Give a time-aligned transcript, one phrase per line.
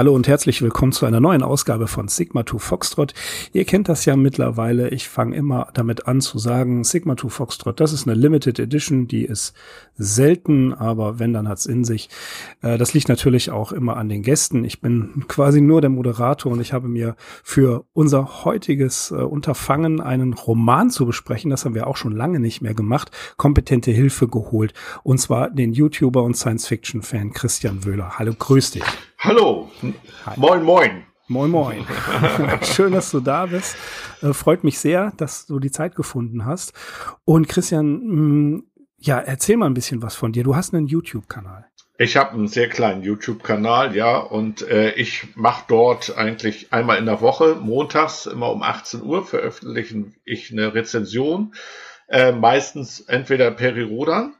[0.00, 3.12] Hallo und herzlich willkommen zu einer neuen Ausgabe von Sigma 2 Foxtrot.
[3.52, 4.88] Ihr kennt das ja mittlerweile.
[4.88, 9.08] Ich fange immer damit an zu sagen, Sigma 2 Foxtrot, das ist eine Limited Edition,
[9.08, 9.52] die ist
[9.98, 12.08] selten, aber wenn, dann hat's in sich.
[12.62, 14.64] Äh, das liegt natürlich auch immer an den Gästen.
[14.64, 20.00] Ich bin quasi nur der Moderator und ich habe mir für unser heutiges äh, Unterfangen
[20.00, 24.28] einen Roman zu besprechen, das haben wir auch schon lange nicht mehr gemacht, kompetente Hilfe
[24.28, 24.72] geholt.
[25.02, 28.18] Und zwar den YouTuber und Science-Fiction-Fan Christian Wöhler.
[28.18, 28.84] Hallo, grüß dich.
[29.22, 29.70] Hallo.
[30.24, 30.32] Hi.
[30.36, 31.04] Moin, moin.
[31.28, 31.86] Moin, moin.
[32.62, 33.76] Schön, dass du da bist.
[34.22, 36.72] Äh, freut mich sehr, dass du die Zeit gefunden hast.
[37.26, 38.62] Und Christian, mh, mm,
[38.96, 40.42] ja, erzähl mal ein bisschen was von dir.
[40.42, 41.66] Du hast einen YouTube-Kanal.
[41.98, 47.04] Ich habe einen sehr kleinen YouTube-Kanal, ja, und äh, ich mache dort eigentlich einmal in
[47.04, 51.52] der Woche, montags immer um 18 Uhr, veröffentliche ich eine Rezension,
[52.08, 54.32] äh, meistens entweder Peri Rodan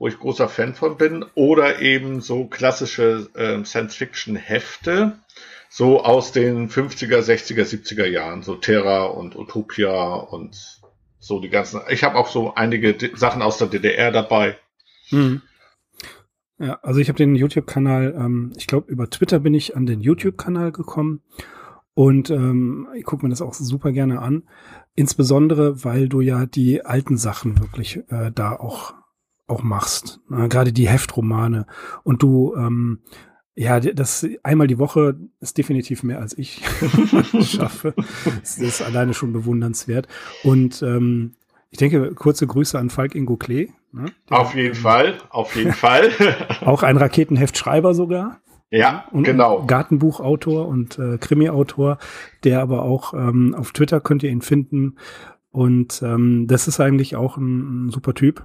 [0.00, 5.18] wo ich großer Fan von bin, oder eben so klassische äh, Science-Fiction-Hefte,
[5.68, 10.80] so aus den 50er, 60er, 70er Jahren, so Terra und Utopia und
[11.18, 11.82] so die ganzen.
[11.90, 14.56] Ich habe auch so einige D Sachen aus der DDR dabei.
[15.10, 15.42] Hm.
[16.58, 20.00] Ja, also ich habe den YouTube-Kanal, ähm, ich glaube, über Twitter bin ich an den
[20.00, 21.20] YouTube-Kanal gekommen.
[21.92, 24.44] Und ähm, ich gucke mir das auch super gerne an.
[24.94, 28.94] Insbesondere, weil du ja die alten Sachen wirklich äh, da auch
[29.50, 30.20] auch machst.
[30.28, 30.48] Ne?
[30.48, 31.66] Gerade die Heftromane.
[32.02, 33.00] Und du, ähm,
[33.54, 36.62] ja, das einmal die Woche ist definitiv mehr als ich
[37.42, 37.94] schaffe.
[38.40, 40.08] Das ist alleine schon bewundernswert.
[40.44, 41.32] Und ähm,
[41.70, 43.68] ich denke, kurze Grüße an Falk Ingo Klee.
[43.92, 44.06] Ne?
[44.30, 46.10] auf jeden ähm, Fall, auf jeden Fall.
[46.64, 48.40] auch ein Raketenheftschreiber sogar.
[48.70, 49.64] Ja, und genau.
[49.66, 51.98] Gartenbuchautor und äh, Krimi-Autor,
[52.44, 54.96] der aber auch ähm, auf Twitter könnt ihr ihn finden.
[55.50, 58.44] Und ähm, das ist eigentlich auch ein, ein super Typ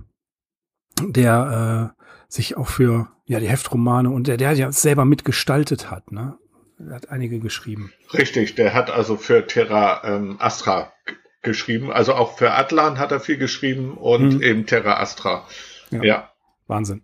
[1.02, 6.12] der äh, sich auch für ja die Heftromane und der, der ja selber mitgestaltet hat,
[6.12, 6.38] ne?
[6.78, 7.94] Er hat einige geschrieben.
[8.14, 10.92] Richtig, der hat also für Terra ähm, Astra
[11.42, 11.92] geschrieben.
[11.92, 14.42] Also auch für Atlan hat er viel geschrieben und mhm.
[14.42, 15.48] eben Terra Astra.
[15.92, 16.04] Ja.
[16.04, 16.32] ja.
[16.68, 17.04] Wahnsinn.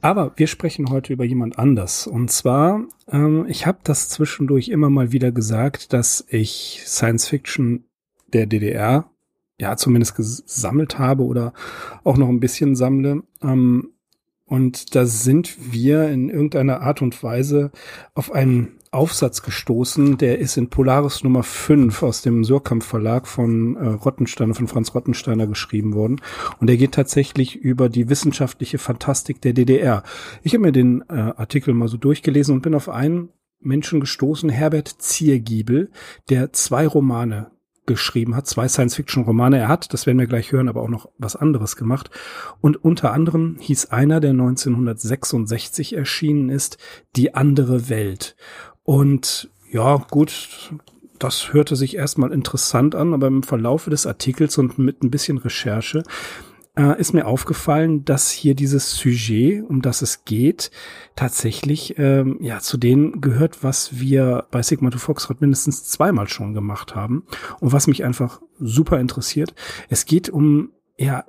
[0.00, 2.06] Aber wir sprechen heute über jemand anders.
[2.06, 7.84] Und zwar, ähm, ich habe das zwischendurch immer mal wieder gesagt, dass ich Science Fiction
[8.32, 9.10] der DDR
[9.60, 11.52] ja zumindest gesammelt habe oder
[12.02, 13.22] auch noch ein bisschen sammle.
[13.42, 13.90] Ähm,
[14.46, 17.70] und da sind wir in irgendeiner Art und Weise
[18.14, 23.76] auf einen Aufsatz gestoßen, der ist in Polaris Nummer 5 aus dem Surkamp Verlag von
[23.76, 26.20] äh, Rottensteiner, von Franz Rottensteiner geschrieben worden.
[26.58, 30.02] Und der geht tatsächlich über die wissenschaftliche Fantastik der DDR.
[30.42, 33.28] Ich habe mir den äh, Artikel mal so durchgelesen und bin auf einen
[33.60, 35.90] Menschen gestoßen, Herbert Ziergiebel,
[36.28, 37.52] der zwei Romane
[37.86, 39.58] geschrieben hat, zwei Science-Fiction-Romane.
[39.58, 42.10] Er hat, das werden wir gleich hören, aber auch noch was anderes gemacht.
[42.60, 46.78] Und unter anderem hieß einer, der 1966 erschienen ist,
[47.16, 48.36] Die andere Welt.
[48.84, 50.72] Und ja, gut,
[51.18, 55.38] das hörte sich erstmal interessant an, aber im Verlaufe des Artikels und mit ein bisschen
[55.38, 56.02] Recherche
[56.80, 60.70] äh, ist mir aufgefallen, dass hier dieses Sujet, um das es geht,
[61.14, 66.54] tatsächlich ähm, ja zu denen gehört, was wir bei Sigma to Foxtrot mindestens zweimal schon
[66.54, 67.24] gemacht haben
[67.60, 69.54] und was mich einfach super interessiert.
[69.90, 71.24] Es geht um ja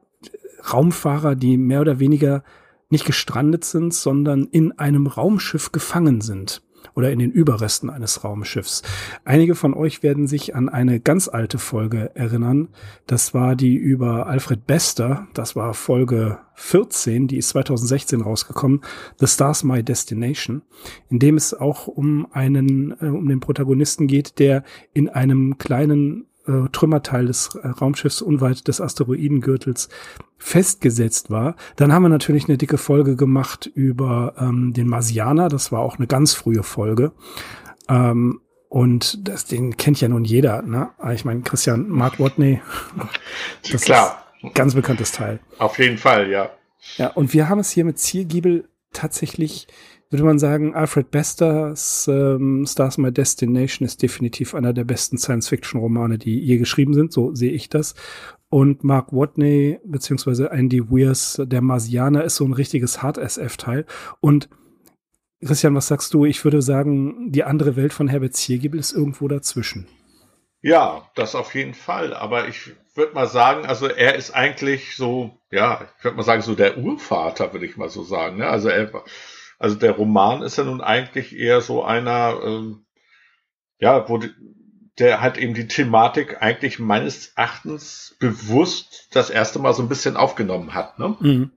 [0.72, 2.44] Raumfahrer, die mehr oder weniger
[2.90, 6.62] nicht gestrandet sind, sondern in einem Raumschiff gefangen sind
[6.96, 8.82] oder in den Überresten eines Raumschiffs.
[9.26, 12.70] Einige von euch werden sich an eine ganz alte Folge erinnern.
[13.08, 15.28] Das war die über Alfred Bester.
[15.34, 18.82] Das war Folge 14, die ist 2016 rausgekommen.
[19.20, 20.62] The Stars My Destination,
[21.10, 24.64] in dem es auch um einen, äh, um den Protagonisten geht, der
[24.94, 29.90] in einem kleinen äh, Trümmerteil des äh, Raumschiffs unweit des Asteroidengürtels
[30.38, 31.56] festgesetzt war.
[31.76, 35.50] Dann haben wir natürlich eine dicke Folge gemacht über ähm, den Marsianer.
[35.50, 37.12] Das war auch eine ganz frühe Folge.
[37.88, 40.62] Ähm, und das, den kennt ja nun jeder.
[40.62, 40.90] Ne?
[41.14, 42.62] Ich meine, Christian Mark Watney.
[43.72, 44.24] Das Klar.
[44.38, 45.40] ist ein ganz bekanntes Teil.
[45.60, 46.50] Auf jeden Fall, ja.
[46.98, 49.68] Ja, und wir haben es hier mit Zielgiebel tatsächlich
[50.12, 56.18] würde man sagen, Alfred Besters ähm, Stars My Destination ist definitiv einer der besten Science-Fiction-Romane,
[56.18, 57.96] die je geschrieben sind, so sehe ich das.
[58.50, 63.86] Und Mark Watney beziehungsweise Andy Weirs Der Marsianer ist so ein richtiges Hard-SF-Teil.
[64.20, 64.50] Und
[65.44, 66.26] Christian, was sagst du?
[66.26, 69.88] Ich würde sagen, die andere Welt von Herbert Ziergiebel ist irgendwo dazwischen.
[70.62, 72.14] Ja, das auf jeden Fall.
[72.14, 76.42] Aber ich würde mal sagen, also er ist eigentlich so, ja, ich würde mal sagen,
[76.42, 78.38] so der Urvater, würde ich mal so sagen.
[78.38, 78.48] Ne?
[78.48, 78.92] Also er
[79.62, 82.86] also der Roman ist ja nun eigentlich eher so einer, ähm,
[83.78, 84.32] ja, wo die,
[84.98, 90.18] der halt eben die Thematik eigentlich meines Erachtens bewusst das erste Mal so ein bisschen
[90.18, 90.98] aufgenommen hat.
[90.98, 91.16] Ne?
[91.20, 91.52] Mhm.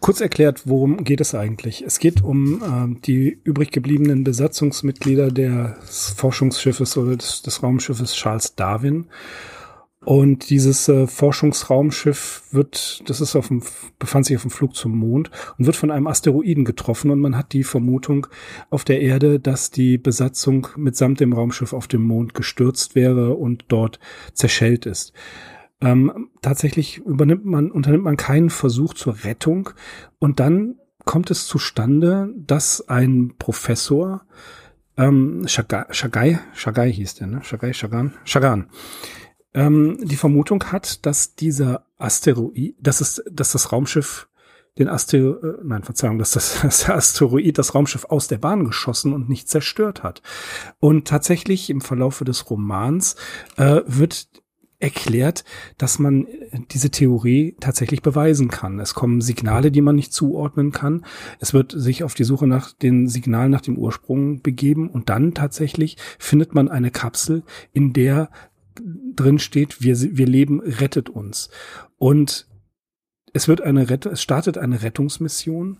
[0.00, 1.82] Kurz erklärt, worum geht es eigentlich?
[1.82, 8.54] Es geht um äh, die übrig gebliebenen Besatzungsmitglieder des Forschungsschiffes oder des, des Raumschiffes Charles
[8.54, 9.06] Darwin.
[10.06, 13.64] Und dieses äh, Forschungsraumschiff wird, das ist auf dem,
[13.98, 17.36] befand sich auf dem Flug zum Mond und wird von einem Asteroiden getroffen und man
[17.36, 18.28] hat die Vermutung
[18.70, 23.64] auf der Erde, dass die Besatzung mitsamt dem Raumschiff auf dem Mond gestürzt wäre und
[23.66, 23.98] dort
[24.32, 25.12] zerschellt ist.
[25.80, 29.70] Ähm, tatsächlich übernimmt man, unternimmt man keinen Versuch zur Rettung
[30.20, 34.22] und dann kommt es zustande, dass ein Professor,
[34.96, 37.42] ähm, Shagai, Shagai, Shagai hieß der, ne?
[37.42, 38.68] Shagai, Shagan, Shagan,
[39.56, 44.28] ähm, die Vermutung hat, dass dieser Asteroid, dass es, dass das Raumschiff
[44.78, 48.64] den Asteroid, äh, nein, Verzeihung, dass das, dass der Asteroid das Raumschiff aus der Bahn
[48.64, 50.22] geschossen und nicht zerstört hat.
[50.78, 53.16] Und tatsächlich im Verlaufe des Romans
[53.56, 54.28] äh, wird
[54.78, 55.44] erklärt,
[55.78, 56.26] dass man
[56.70, 58.78] diese Theorie tatsächlich beweisen kann.
[58.78, 61.06] Es kommen Signale, die man nicht zuordnen kann.
[61.40, 65.32] Es wird sich auf die Suche nach den Signalen nach dem Ursprung begeben und dann
[65.32, 67.42] tatsächlich findet man eine Kapsel,
[67.72, 68.28] in der
[69.14, 71.50] drin steht, wir, wir leben, rettet uns.
[71.98, 72.46] Und
[73.32, 75.78] es wird eine Rett es startet eine Rettungsmission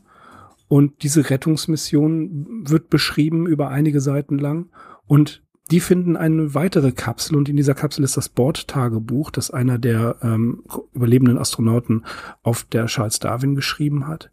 [0.68, 4.70] und diese Rettungsmission wird beschrieben über einige Seiten lang
[5.06, 9.78] und die finden eine weitere Kapsel und in dieser Kapsel ist das Bordtagebuch, das einer
[9.78, 10.62] der ähm,
[10.92, 12.04] überlebenden Astronauten
[12.42, 14.30] auf der Charles Darwin geschrieben hat.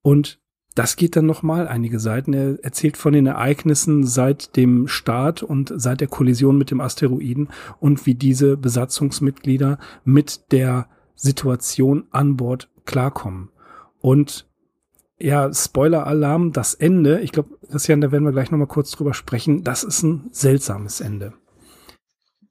[0.00, 0.40] Und
[0.74, 2.32] das geht dann nochmal einige Seiten.
[2.32, 7.48] Er erzählt von den Ereignissen seit dem Start und seit der Kollision mit dem Asteroiden
[7.80, 13.50] und wie diese Besatzungsmitglieder mit der Situation an Bord klarkommen.
[14.00, 14.46] Und
[15.18, 19.64] ja, Spoiler-Alarm, das Ende, ich glaube, Christian, da werden wir gleich nochmal kurz drüber sprechen,
[19.64, 21.34] das ist ein seltsames Ende.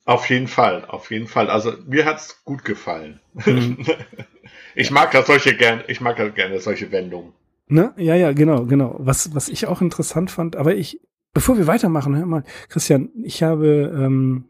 [0.05, 1.49] Auf jeden Fall, auf jeden Fall.
[1.49, 3.19] Also mir hat's gut gefallen.
[3.33, 3.85] Mhm.
[4.75, 7.33] ich mag das solche gern, ich mag das gerne solche Wendungen.
[7.69, 7.93] Ne?
[7.97, 8.95] Ja, ja, genau, genau.
[8.97, 10.99] Was, was ich auch interessant fand, aber ich,
[11.33, 14.45] bevor wir weitermachen, hör mal, Christian, ich habe ähm,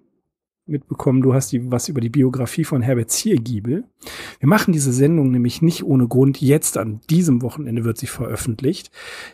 [0.70, 3.84] mitbekommen, du hast die, was über die Biografie von Herbert Ziergiebel.
[4.40, 6.40] Wir machen diese Sendung nämlich nicht ohne Grund.
[6.40, 8.92] Jetzt an diesem Wochenende wird sie veröffentlicht,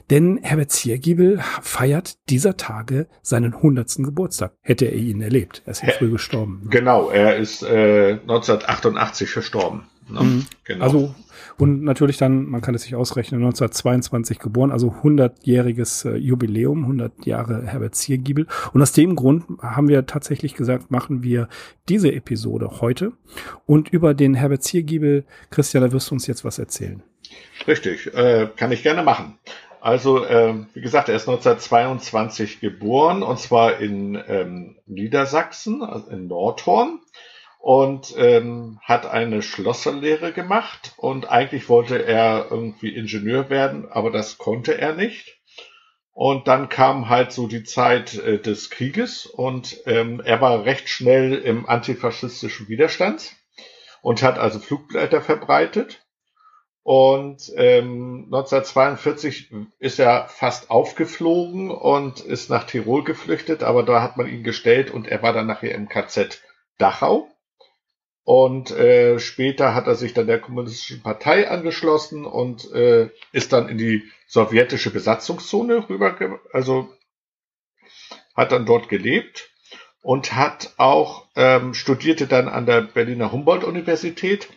[0.10, 4.54] denn Herbert Ziergiebel feiert dieser Tage seinen hundertsten Geburtstag.
[4.62, 5.62] Hätte er ihn erlebt.
[5.66, 6.62] Er ist ja früh gestorben.
[6.64, 6.70] Ne?
[6.70, 9.84] Genau, er ist äh, 1988 verstorben.
[10.10, 10.22] Ne?
[10.22, 10.46] Mhm.
[10.64, 10.84] Genau.
[10.84, 11.16] Also
[11.58, 17.26] und natürlich dann, man kann es sich ausrechnen, 1922 geboren, also 100-jähriges äh, Jubiläum, 100
[17.26, 18.48] Jahre Herbert Ziergiebel.
[18.74, 21.48] Und aus dem Grund haben wir tatsächlich gesagt, machen wir
[21.88, 23.14] diese Episode heute.
[23.66, 27.02] Und über den Herbert Ziergiebel, Christian, da wirst du uns jetzt was erzählen.
[27.68, 29.40] Richtig, äh, kann ich gerne machen.
[29.80, 36.28] Also, äh, wie gesagt, er ist 1922 geboren und zwar in ähm, Niedersachsen, also in
[36.28, 37.00] Nordhorn
[37.66, 44.38] und ähm, hat eine Schlosserlehre gemacht und eigentlich wollte er irgendwie Ingenieur werden, aber das
[44.38, 45.40] konnte er nicht.
[46.12, 50.90] Und dann kam halt so die Zeit äh, des Krieges und ähm, er war recht
[50.90, 53.36] schnell im antifaschistischen Widerstand
[54.04, 56.06] und hat also Flugblätter verbreitet.
[56.84, 64.18] Und ähm, 1942 ist er fast aufgeflogen und ist nach Tirol geflüchtet, aber da hat
[64.18, 66.44] man ihn gestellt und er war dann nachher im KZ
[66.78, 67.32] Dachau.
[68.26, 73.70] Und äh, später hat er sich dann der Kommunistischen Partei angeschlossen und äh, ist dann
[73.70, 76.18] in die sowjetische Besatzungszone rüber,
[76.52, 76.92] also
[78.36, 79.52] hat dann dort gelebt
[80.02, 84.50] und hat auch ähm, studierte dann an der Berliner Humboldt-Universität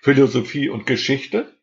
[0.00, 1.54] Philosophie und Geschichte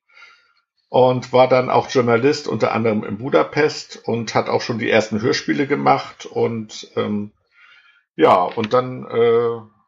[0.90, 5.22] und war dann auch Journalist unter anderem in Budapest und hat auch schon die ersten
[5.22, 7.32] Hörspiele gemacht und ähm,
[8.16, 9.79] ja und dann äh,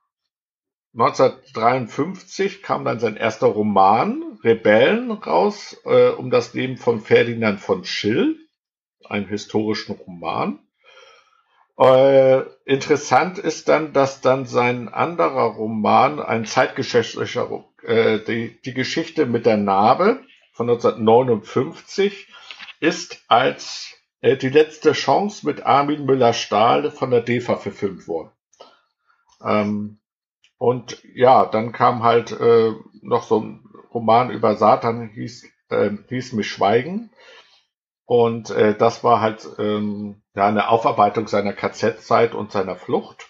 [0.94, 7.86] 1953 kam dann sein erster Roman Rebellen raus, äh, um das Leben von Ferdinand von
[7.86, 8.38] Schill,
[9.06, 10.60] einen historischen Roman.
[11.78, 19.26] Äh, interessant ist dann, dass dann sein anderer Roman, ein zeitgeschichtlicher, äh, die, die Geschichte
[19.26, 20.22] mit der Narbe
[20.52, 22.28] von 1959,
[22.82, 28.32] ist als äh, die letzte Chance mit Armin Müller-Stahl von der DEFA verfilmt worden.
[29.44, 30.01] Ähm,
[30.62, 36.34] und ja, dann kam halt äh, noch so ein Roman über Satan, hieß, äh, hieß
[36.34, 37.10] mich Schweigen.
[38.06, 43.28] Und äh, das war halt ähm, ja, eine Aufarbeitung seiner KZ-Zeit und seiner Flucht.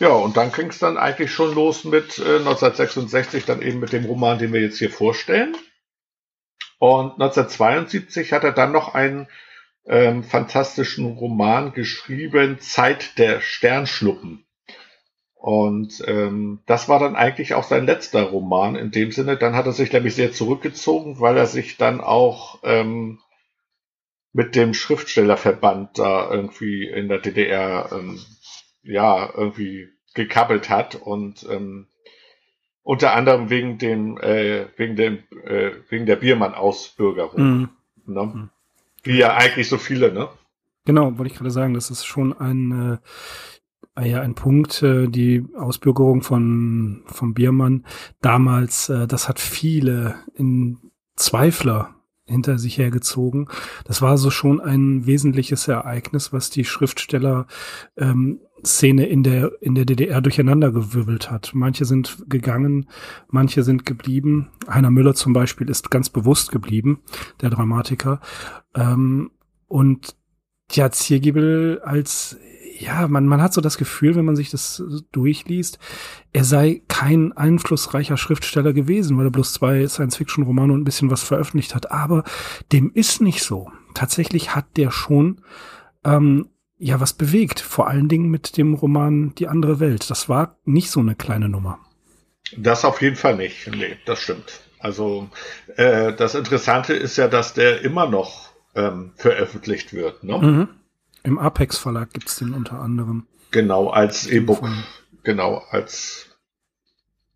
[0.00, 3.92] Ja, und dann ging es dann eigentlich schon los mit äh, 1966, dann eben mit
[3.92, 5.56] dem Roman, den wir jetzt hier vorstellen.
[6.80, 9.28] Und 1972 hat er dann noch einen
[9.86, 14.44] ähm, fantastischen Roman geschrieben, Zeit der Sternschnuppen.
[15.44, 19.36] Und ähm, das war dann eigentlich auch sein letzter Roman in dem Sinne.
[19.36, 23.18] Dann hat er sich nämlich sehr zurückgezogen, weil er sich dann auch ähm,
[24.32, 28.18] mit dem Schriftstellerverband da irgendwie in der DDR ähm,
[28.84, 31.88] ja irgendwie gekappelt hat und ähm,
[32.82, 37.68] unter anderem wegen dem äh, wegen dem äh, wegen der Biermann-Ausbürgerung, mhm.
[38.06, 38.48] ne?
[39.02, 40.30] Wie ja eigentlich so viele, ne?
[40.86, 42.98] Genau, wollte ich gerade sagen, das ist schon ein äh,
[44.02, 47.84] ja, ein Punkt, äh, die Ausbürgerung von, vom Biermann
[48.20, 50.78] damals, äh, das hat viele in
[51.16, 51.94] Zweifler
[52.26, 53.48] hinter sich hergezogen.
[53.84, 57.46] Das war so schon ein wesentliches Ereignis, was die Schriftsteller
[57.96, 61.50] ähm, Szene in der in der DDR durcheinandergewirbelt hat.
[61.54, 62.88] Manche sind gegangen,
[63.28, 64.48] manche sind geblieben.
[64.68, 67.02] Heiner Müller zum Beispiel ist ganz bewusst geblieben,
[67.42, 68.20] der Dramatiker.
[68.74, 69.30] Ähm,
[69.68, 70.16] und
[70.72, 72.38] ja, Ziergiebel als
[72.78, 75.78] ja, man, man hat so das Gefühl, wenn man sich das durchliest,
[76.32, 81.22] er sei kein einflussreicher Schriftsteller gewesen, weil er bloß zwei Science-Fiction-Romane und ein bisschen was
[81.22, 81.90] veröffentlicht hat.
[81.90, 82.24] Aber
[82.72, 83.70] dem ist nicht so.
[83.94, 85.40] Tatsächlich hat der schon
[86.04, 87.60] ähm, ja was bewegt.
[87.60, 90.10] Vor allen Dingen mit dem Roman Die andere Welt.
[90.10, 91.78] Das war nicht so eine kleine Nummer.
[92.56, 93.68] Das auf jeden Fall nicht.
[93.68, 94.60] Nee, das stimmt.
[94.78, 95.30] Also
[95.76, 100.24] äh, das Interessante ist ja, dass der immer noch ähm, veröffentlicht wird.
[100.24, 100.38] Ne?
[100.38, 100.68] Mhm.
[101.24, 103.26] Im Apex Verlag gibt's den unter anderem.
[103.50, 104.68] Genau, als E-Book.
[105.22, 106.34] Genau, als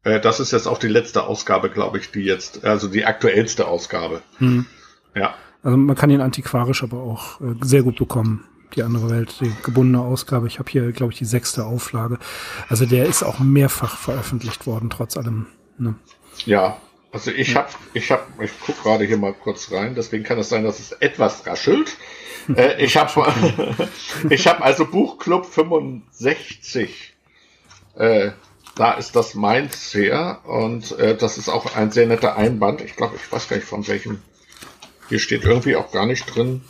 [0.04, 3.66] äh, das ist jetzt auch die letzte Ausgabe, glaube ich, die jetzt, also die aktuellste
[3.66, 4.22] Ausgabe.
[4.38, 4.66] Hm.
[5.14, 5.34] Ja.
[5.62, 8.44] Also man kann ihn antiquarisch aber auch äh, sehr gut bekommen.
[8.74, 10.46] Die andere Welt, die gebundene Ausgabe.
[10.46, 12.18] Ich habe hier, glaube ich, die sechste Auflage.
[12.68, 15.46] Also der ist auch mehrfach veröffentlicht worden, trotz allem.
[15.78, 15.94] Ne?
[16.44, 16.76] Ja,
[17.18, 19.96] also ich habe, ich habe, ich guck gerade hier mal kurz rein.
[19.96, 21.96] Deswegen kann es sein, dass es etwas raschelt.
[22.54, 23.32] Äh, ich habe
[24.30, 27.16] ich hab also Buchclub 65.
[27.96, 28.30] Äh,
[28.76, 32.82] da ist das meins her und äh, das ist auch ein sehr netter Einband.
[32.82, 34.22] Ich glaube, ich weiß gar nicht von welchem.
[35.08, 36.62] Hier steht irgendwie auch gar nicht drin,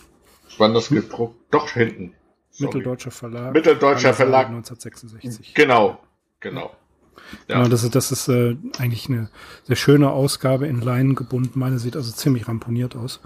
[0.57, 1.37] wann das gedruckt.
[1.51, 2.15] Doch hinten.
[2.51, 2.69] Sorry.
[2.69, 3.53] Mitteldeutscher Verlag.
[3.53, 4.47] Mitteldeutscher Verlag.
[4.47, 5.53] 1966.
[5.53, 6.01] Genau,
[6.41, 6.75] genau.
[7.49, 7.63] Ja.
[7.63, 9.29] ja, das ist, das ist äh, eigentlich eine
[9.65, 11.59] sehr schöne Ausgabe in Leinen gebunden.
[11.59, 13.21] Meine sieht also ziemlich ramponiert aus.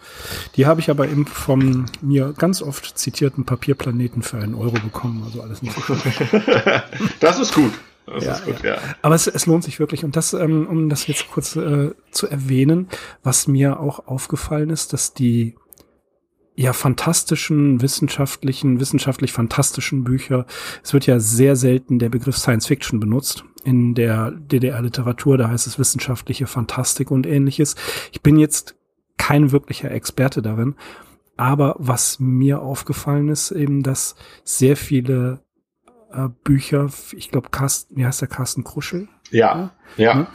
[0.57, 5.23] Die habe ich aber eben vom mir ganz oft zitierten Papierplaneten für einen Euro bekommen.
[5.25, 5.83] Also alles nicht so
[7.21, 7.73] Das ist gut.
[8.07, 8.75] Das ja, ist gut, ja.
[8.75, 8.81] ja.
[9.03, 10.05] Aber es, es lohnt sich wirklich.
[10.05, 12.89] Und das, ähm, um das jetzt kurz äh, zu erwähnen,
[13.23, 15.55] was mir auch aufgefallen ist, dass die
[16.55, 20.47] ja fantastischen, wissenschaftlichen, wissenschaftlich fantastischen Bücher.
[20.83, 25.39] Es wird ja sehr selten der Begriff Science Fiction benutzt in der DDR-Literatur.
[25.39, 27.77] Da heißt es wissenschaftliche Fantastik und ähnliches.
[28.13, 28.77] Ich bin jetzt
[29.17, 30.75] kein wirklicher Experte darin.
[31.37, 35.41] Aber was mir aufgefallen ist, eben, dass sehr viele
[36.13, 39.09] äh, Bücher, ich glaube, Carsten, wie heißt der Carsten Kruschel?
[39.31, 40.13] Ja, ja.
[40.15, 40.27] ja.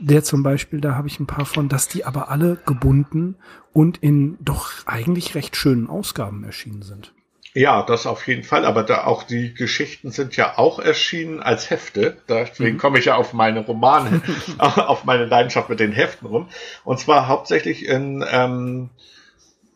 [0.00, 3.36] Der zum Beispiel, da habe ich ein paar von, dass die aber alle gebunden
[3.72, 7.12] und in doch eigentlich recht schönen Ausgaben erschienen sind.
[7.52, 8.64] Ja, das auf jeden Fall.
[8.64, 12.16] Aber da auch die Geschichten sind ja auch erschienen als Hefte.
[12.28, 12.78] Deswegen mhm.
[12.78, 14.22] komme ich ja auf meine Romane,
[14.58, 16.48] auf meine Leidenschaft mit den Heften rum.
[16.84, 18.90] Und zwar hauptsächlich in, ähm,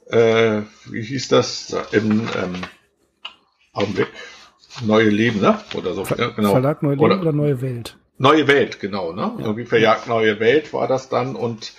[0.07, 2.54] äh, wie hieß das, im ähm,
[3.73, 4.09] Augenblick,
[4.83, 5.61] Neue Leben, ne?
[5.75, 6.04] Oder so.
[6.04, 6.50] Ver ja, genau.
[6.50, 7.97] Verlag Neue Leben oder, oder Neue Welt?
[8.18, 9.33] Neue Welt, genau, ne?
[9.38, 9.44] Ja.
[9.44, 11.73] Irgendwie verjagt Neue Welt war das dann und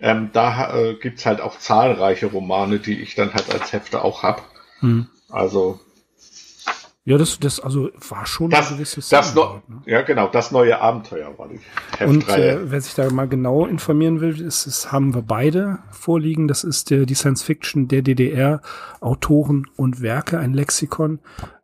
[0.00, 4.22] ähm, da äh, gibt's halt auch zahlreiche Romane, die ich dann halt als Hefte auch
[4.22, 4.42] hab.
[4.80, 5.08] Hm.
[5.28, 5.80] Also
[7.04, 9.82] ja, das, das also war schon das, ein gewisses das no, ne?
[9.86, 11.58] Ja, genau, das neue Abenteuer war die
[11.98, 12.08] Heftreihe.
[12.08, 16.46] Und äh, wer sich da mal genau informieren will, ist, ist haben wir beide vorliegen.
[16.46, 18.60] Das ist der, die Science Fiction der DDR,
[19.00, 21.20] Autoren und Werke, ein Lexikon.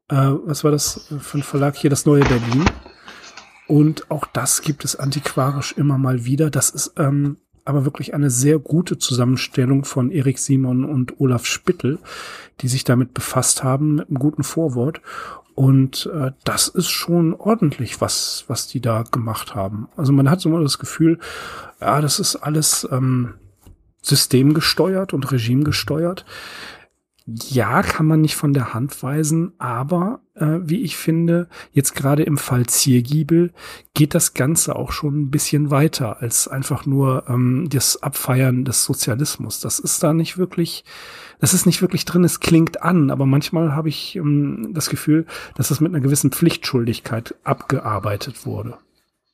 [0.09, 1.91] Äh, was war das für ein Verlag hier?
[1.91, 2.65] Das neue Berlin.
[3.67, 6.51] Und auch das gibt es antiquarisch immer mal wieder.
[6.51, 11.99] Das ist ähm, aber wirklich eine sehr gute Zusammenstellung von Erik Simon und Olaf Spittel,
[12.61, 15.01] die sich damit befasst haben, mit einem guten Vorwort.
[15.57, 19.89] Und äh, das ist schon ordentlich, was, was die da gemacht haben.
[19.97, 21.19] Also man hat so mal das Gefühl,
[21.81, 23.35] ja, das ist alles ähm,
[24.03, 26.25] systemgesteuert und regimegesteuert.
[27.29, 32.23] Ja, kann man nicht von der Hand weisen, aber äh, wie ich finde, jetzt gerade
[32.23, 33.53] im Fall Ziergiebel
[33.95, 38.85] geht das Ganze auch schon ein bisschen weiter als einfach nur ähm, das Abfeiern des
[38.85, 39.59] Sozialismus.
[39.59, 40.85] Das ist da nicht wirklich,
[41.41, 42.23] das ist nicht wirklich drin.
[42.23, 46.31] Es klingt an, aber manchmal habe ich ähm, das Gefühl, dass es mit einer gewissen
[46.31, 48.79] Pflichtschuldigkeit abgearbeitet wurde.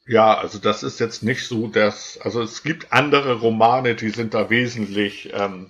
[0.07, 4.33] Ja, also das ist jetzt nicht so, dass, also es gibt andere Romane, die sind
[4.33, 5.67] da wesentlich ähm,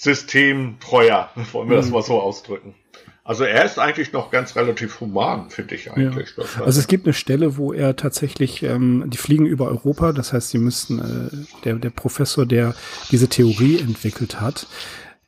[0.00, 1.80] systemtreuer, wollen wir mhm.
[1.82, 2.74] das mal so ausdrücken.
[3.22, 6.30] Also er ist eigentlich noch ganz relativ human, finde ich eigentlich.
[6.36, 6.64] Ja.
[6.64, 10.50] Also es gibt eine Stelle, wo er tatsächlich, ähm, die fliegen über Europa, das heißt,
[10.50, 12.74] sie müssten, äh, der, der Professor, der
[13.10, 14.66] diese Theorie entwickelt hat,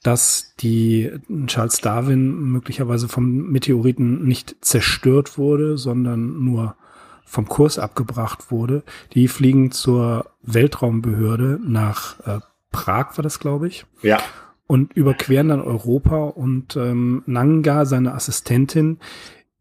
[0.03, 1.13] dass die
[1.47, 6.75] Charles Darwin möglicherweise vom Meteoriten nicht zerstört wurde, sondern nur
[7.25, 8.83] vom Kurs abgebracht wurde.
[9.13, 12.41] Die fliegen zur Weltraumbehörde nach äh,
[12.73, 13.85] Prag, war das, glaube ich.
[14.01, 14.19] Ja.
[14.73, 19.01] Und überqueren dann Europa und ähm, Nanga, seine Assistentin,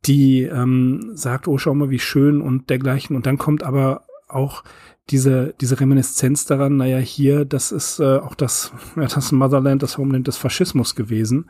[0.06, 3.18] die ähm, sagt, oh, schau mal, wie schön und dergleichen.
[3.18, 4.64] Und dann kommt aber auch
[5.10, 9.98] diese, diese Reminiszenz daran, naja, hier, das ist äh, auch das, ja, das Motherland, das
[9.98, 11.50] Homeland des Faschismus gewesen.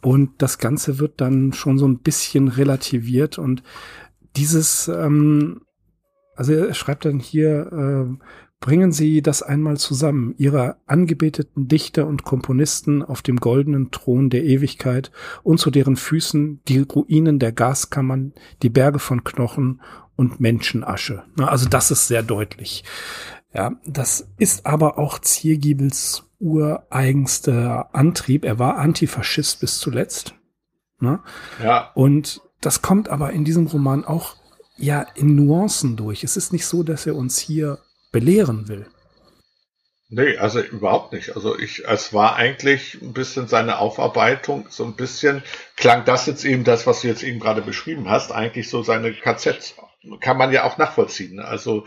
[0.00, 3.64] Und das Ganze wird dann schon so ein bisschen relativiert und
[4.36, 5.62] dieses, ähm,
[6.36, 8.24] also er schreibt dann hier, äh,
[8.64, 14.42] bringen Sie das einmal zusammen, Ihre angebeteten Dichter und Komponisten auf dem goldenen Thron der
[14.42, 19.82] Ewigkeit und zu deren Füßen die Ruinen der Gaskammern, die Berge von Knochen
[20.16, 21.24] und Menschenasche.
[21.36, 22.84] Also das ist sehr deutlich.
[23.52, 28.46] Ja, das ist aber auch Ziergiebels ureigenster Antrieb.
[28.46, 30.36] Er war Antifaschist bis zuletzt.
[31.00, 31.20] Ne?
[31.62, 31.90] Ja.
[31.94, 34.36] Und das kommt aber in diesem Roman auch
[34.78, 36.24] ja in Nuancen durch.
[36.24, 37.78] Es ist nicht so, dass er uns hier
[38.14, 38.86] belehren will.
[40.08, 41.34] Nee, also überhaupt nicht.
[41.34, 45.42] Also ich, es war eigentlich ein bisschen seine Aufarbeitung, so ein bisschen
[45.76, 49.12] klang das jetzt eben das, was du jetzt eben gerade beschrieben hast, eigentlich so seine
[49.12, 49.74] KZ
[50.20, 51.40] kann man ja auch nachvollziehen.
[51.40, 51.86] Also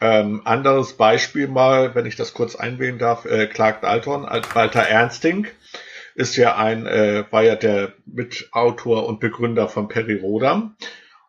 [0.00, 5.46] ähm, anderes Beispiel mal, wenn ich das kurz einwählen darf, äh, Clark Dalton, Walter Ernsting
[6.14, 10.76] ist ja ein, äh, war ja der Mitautor und Begründer von Perry Rodam.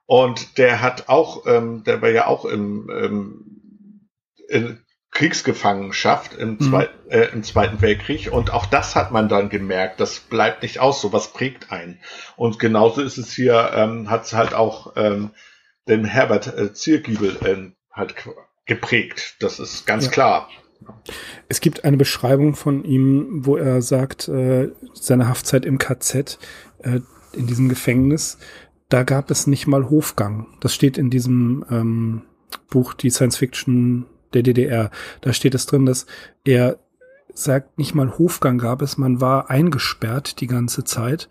[0.05, 3.52] Und der hat auch, ähm, der war ja auch im, ähm,
[4.49, 4.83] in
[5.13, 6.59] Kriegsgefangenschaft im, mhm.
[6.59, 8.31] Zweit, äh, im Zweiten Weltkrieg.
[8.31, 9.99] Und auch das hat man dann gemerkt.
[9.99, 11.01] Das bleibt nicht aus.
[11.01, 11.99] Sowas prägt einen.
[12.35, 15.31] Und genauso ist es hier, ähm, hat es halt auch ähm,
[15.87, 18.15] den Herbert äh, Ziergiebel äh, halt
[18.65, 19.35] geprägt.
[19.39, 20.11] Das ist ganz ja.
[20.11, 20.49] klar.
[21.47, 26.39] Es gibt eine Beschreibung von ihm, wo er sagt, äh, seine Haftzeit im KZ,
[26.79, 26.99] äh,
[27.33, 28.37] in diesem Gefängnis,
[28.89, 30.47] da gab es nicht mal Hofgang.
[30.59, 32.21] Das steht in diesem ähm,
[32.69, 34.91] Buch, die Science Fiction der DDR.
[35.21, 36.05] Da steht es drin, dass
[36.43, 36.79] er
[37.33, 41.29] sagt, nicht mal Hofgang gab es, man war eingesperrt die ganze Zeit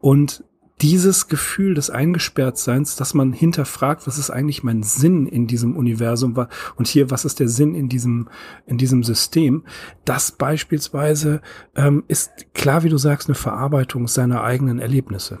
[0.00, 0.44] und
[0.80, 6.36] dieses Gefühl des Eingesperrtseins, dass man hinterfragt, was ist eigentlich mein Sinn in diesem Universum
[6.36, 8.28] war und hier, was ist der Sinn in diesem,
[8.66, 9.64] in diesem System,
[10.04, 11.40] das beispielsweise
[11.74, 15.40] ähm, ist klar, wie du sagst, eine Verarbeitung seiner eigenen Erlebnisse.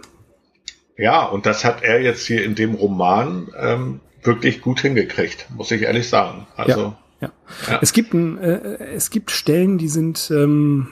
[0.96, 5.70] Ja, und das hat er jetzt hier in dem Roman ähm, wirklich gut hingekriegt, muss
[5.70, 6.46] ich ehrlich sagen.
[6.56, 6.98] Also ja.
[7.20, 7.32] Ja.
[7.68, 7.78] ja.
[7.80, 10.88] Es gibt ein, äh, es gibt Stellen, die sind ähm,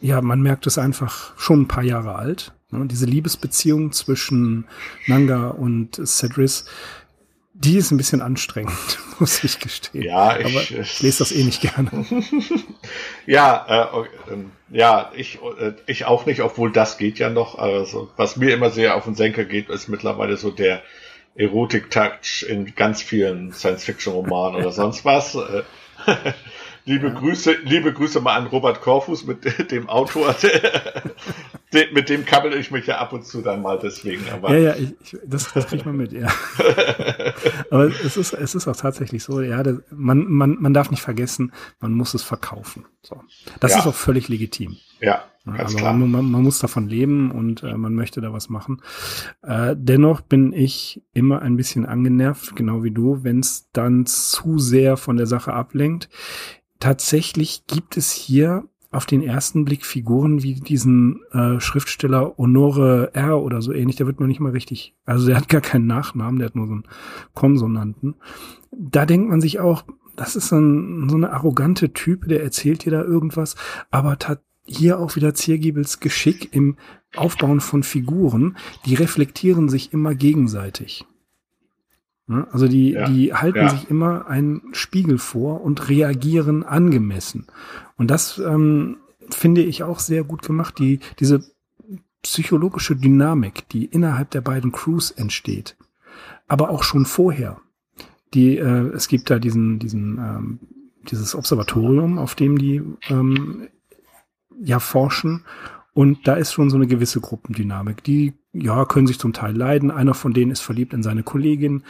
[0.00, 2.52] ja, man merkt es einfach schon ein paar Jahre alt.
[2.70, 2.86] Ne?
[2.86, 4.66] Diese Liebesbeziehung zwischen
[5.06, 6.66] Nanga und Cedris,
[7.54, 10.04] die ist ein bisschen anstrengend, muss ich gestehen.
[10.04, 11.90] Ja, ich, Aber ich lese das eh nicht gerne.
[13.26, 17.58] ja, äh, äh, ja, ich, äh, ich auch nicht, obwohl das geht ja noch.
[17.58, 20.82] Also, was mir immer sehr auf den Senker geht, ist mittlerweile so der
[21.36, 25.34] Erotik-Touch in ganz vielen Science-Fiction-Romanen oder sonst was.
[25.34, 25.62] Äh,
[26.86, 27.12] Liebe.
[27.12, 30.36] Grüße, liebe Grüße mal an Robert Korfus mit dem Autor.
[31.92, 34.22] Mit dem kabbel ich mich ja ab und zu dann mal deswegen.
[34.32, 36.28] Aber ja, ja, ich, ich, das, das kriegt man mit, ja.
[37.70, 41.02] aber es ist, es ist auch tatsächlich so, ja, das, man, man, man darf nicht
[41.02, 42.86] vergessen, man muss es verkaufen.
[43.02, 43.20] So.
[43.60, 43.80] Das ja.
[43.80, 44.76] ist auch völlig legitim.
[45.00, 45.92] Ja, ganz also klar.
[45.92, 48.80] Man, man, man, muss davon leben und äh, man möchte da was machen.
[49.42, 54.58] Äh, dennoch bin ich immer ein bisschen angenervt, genau wie du, wenn es dann zu
[54.58, 56.08] sehr von der Sache ablenkt
[56.80, 63.42] tatsächlich gibt es hier auf den ersten Blick Figuren wie diesen äh, Schriftsteller Honore R
[63.42, 66.38] oder so ähnlich, der wird noch nicht mal richtig, also der hat gar keinen Nachnamen,
[66.38, 66.84] der hat nur so einen
[67.34, 68.14] Konsonanten.
[68.72, 69.84] Da denkt man sich auch,
[70.16, 73.56] das ist ein, so eine arrogante Typ, der erzählt dir da irgendwas,
[73.90, 76.76] aber hat hier auch wieder Ziergiebels Geschick im
[77.14, 81.06] Aufbauen von Figuren, die reflektieren sich immer gegenseitig.
[82.26, 82.46] Ne?
[82.50, 83.68] Also die, ja, die halten ja.
[83.68, 87.46] sich immer einen Spiegel vor und reagieren angemessen.
[87.96, 88.98] Und das ähm,
[89.30, 91.44] finde ich auch sehr gut gemacht, die, diese
[92.22, 95.76] psychologische Dynamik, die innerhalb der beiden Crews entsteht.
[96.48, 97.60] Aber auch schon vorher.
[98.34, 100.58] Die, äh, es gibt da diesen, diesen, ähm,
[101.08, 103.68] dieses Observatorium, auf dem die ähm,
[104.60, 105.44] ja forschen.
[105.92, 108.02] Und da ist schon so eine gewisse Gruppendynamik.
[108.02, 109.90] Die ja, können sich zum Teil leiden.
[109.90, 111.84] Einer von denen ist verliebt in seine Kollegin.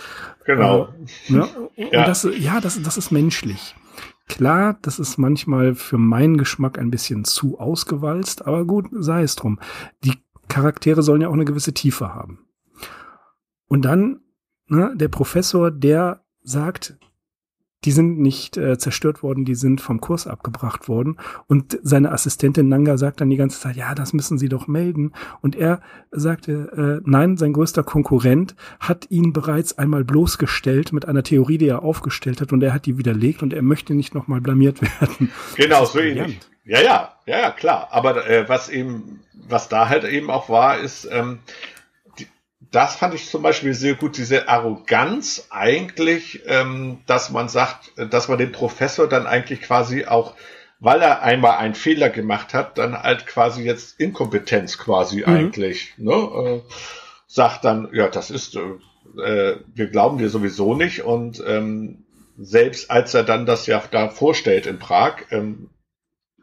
[0.45, 0.89] Genau.
[1.29, 1.47] Äh, ne?
[1.77, 3.75] Und ja, das, ja das, das ist menschlich.
[4.29, 9.37] Klar, das ist manchmal für meinen Geschmack ein bisschen zu ausgewalzt, aber gut, sei es
[9.37, 9.61] drum.
[10.05, 10.15] Die
[10.49, 12.41] Charaktere sollen ja auch eine gewisse Tiefe haben.
[13.69, 14.21] Und dann
[14.69, 16.99] ne, der Professor, der sagt,
[17.87, 21.19] die sind nicht äh, zerstört worden, die sind vom Kurs abgebracht worden.
[21.47, 25.13] Und seine Assistentin Nanga sagt dann die ganze Zeit, ja, das müssen Sie doch melden.
[25.41, 31.23] Und er sagte, äh, nein, sein größter Konkurrent hat ihn bereits einmal bloßgestellt mit einer
[31.23, 34.41] Theorie, die er aufgestellt hat, und er hat die widerlegt und er möchte nicht nochmal
[34.41, 35.31] blamiert werden.
[35.55, 36.41] Genau, so ähnlich.
[36.65, 37.89] Ja, ja, ja, ja, klar.
[37.93, 41.39] Aber äh, was eben, was da halt eben auch war, ist, ähm,
[42.77, 48.29] das fand ich zum Beispiel sehr gut, diese Arroganz eigentlich, ähm, dass man sagt, dass
[48.29, 50.35] man den Professor dann eigentlich quasi auch,
[50.79, 55.25] weil er einmal einen Fehler gemacht hat, dann halt quasi jetzt Inkompetenz quasi mhm.
[55.25, 56.61] eigentlich, ne, äh,
[57.27, 62.05] sagt dann, ja, das ist, äh, wir glauben dir sowieso nicht und ähm,
[62.37, 65.71] selbst als er dann das ja da vorstellt in Prag, ähm,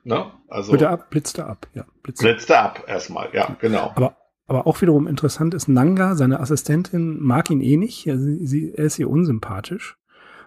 [0.03, 0.71] ne, also.
[0.71, 1.85] Bitte ab, blitzte ab, ja.
[2.01, 3.91] Blitzte, blitzte ab erstmal, ja, genau.
[3.93, 8.03] Aber aber auch wiederum interessant ist, Nanga, seine Assistentin, mag ihn eh nicht.
[8.03, 9.97] Sie, sie, er ist ihr unsympathisch.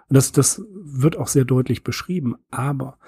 [0.09, 2.37] Das, das wird auch sehr deutlich beschrieben.
[2.51, 2.99] Aber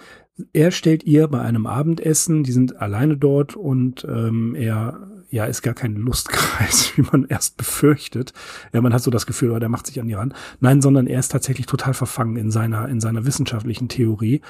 [0.52, 5.62] er stellt ihr bei einem Abendessen, die sind alleine dort und ähm, er ja ist
[5.62, 8.32] gar kein Lustkreis, wie man erst befürchtet.
[8.72, 10.34] Ja, man hat so das Gefühl, oh, der macht sich an die ran.
[10.60, 14.40] Nein, sondern er ist tatsächlich total verfangen in seiner in seiner wissenschaftlichen Theorie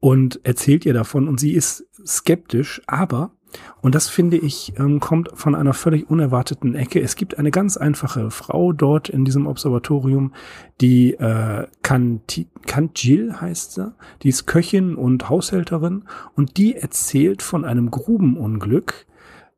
[0.00, 3.32] und erzählt ihr davon und sie ist skeptisch, aber
[3.80, 7.00] und das finde ich, ähm, kommt von einer völlig unerwarteten Ecke.
[7.00, 10.32] Es gibt eine ganz einfache Frau dort in diesem Observatorium,
[10.80, 16.04] die äh, Kantjil heißt sie, die ist Köchin und Haushälterin.
[16.34, 19.06] Und die erzählt von einem Grubenunglück,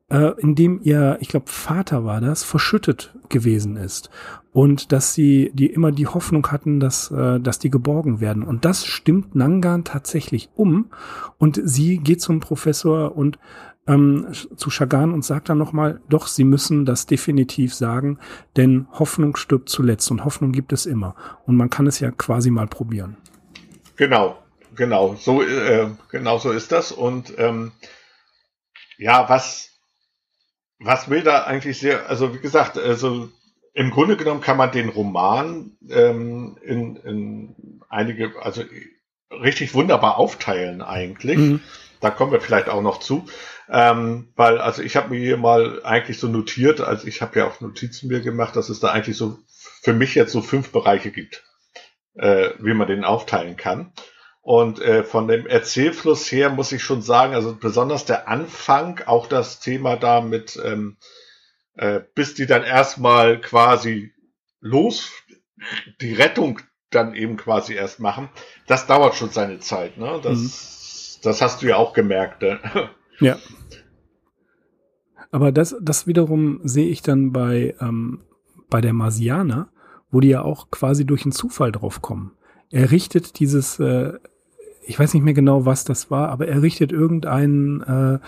[0.09, 4.09] äh, in dem ihr, ich glaube, Vater war das, verschüttet gewesen ist.
[4.53, 8.43] Und dass sie die immer die Hoffnung hatten, dass äh, dass die geborgen werden.
[8.43, 10.87] Und das stimmt Nangan tatsächlich um.
[11.37, 13.39] Und sie geht zum Professor und
[13.91, 18.19] ähm, zu Chagan und sagt dann nochmal, doch, Sie müssen das definitiv sagen,
[18.57, 21.15] denn Hoffnung stirbt zuletzt und Hoffnung gibt es immer.
[21.45, 23.17] Und man kann es ja quasi mal probieren.
[23.97, 24.41] Genau,
[24.75, 26.91] genau, so, äh, genau so ist das.
[26.91, 27.71] Und ähm,
[28.97, 29.69] ja, was,
[30.79, 33.29] was will da eigentlich sehr, also wie gesagt, also
[33.73, 38.63] im Grunde genommen kann man den Roman ähm, in, in einige, also
[39.31, 41.37] richtig wunderbar aufteilen eigentlich.
[41.37, 41.61] Mhm.
[42.01, 43.25] Da kommen wir vielleicht auch noch zu.
[43.69, 47.47] Ähm, weil, also ich habe mir hier mal eigentlich so notiert, also ich habe ja
[47.47, 49.39] auch Notizen mir gemacht, dass es da eigentlich so
[49.81, 51.43] für mich jetzt so fünf Bereiche gibt,
[52.15, 53.93] äh, wie man den aufteilen kann.
[54.41, 59.27] Und äh, von dem Erzählfluss her muss ich schon sagen, also besonders der Anfang, auch
[59.27, 60.97] das Thema da mit, ähm,
[61.75, 64.13] äh, bis die dann erstmal quasi
[64.59, 65.11] los,
[66.01, 66.59] die Rettung
[66.89, 68.29] dann eben quasi erst machen,
[68.67, 69.97] das dauert schon seine Zeit.
[69.97, 70.19] Ne?
[70.23, 70.51] Das, mhm.
[71.21, 72.41] Das hast du ja auch gemerkt.
[72.41, 72.59] Ne?
[73.19, 73.37] Ja.
[75.29, 78.21] Aber das, das wiederum sehe ich dann bei, ähm,
[78.67, 79.69] bei der Marsianer,
[80.09, 82.31] wo die ja auch quasi durch einen Zufall drauf kommen.
[82.71, 84.13] Er richtet dieses, äh,
[84.87, 88.19] ich weiß nicht mehr genau, was das war, aber er richtet irgendein äh,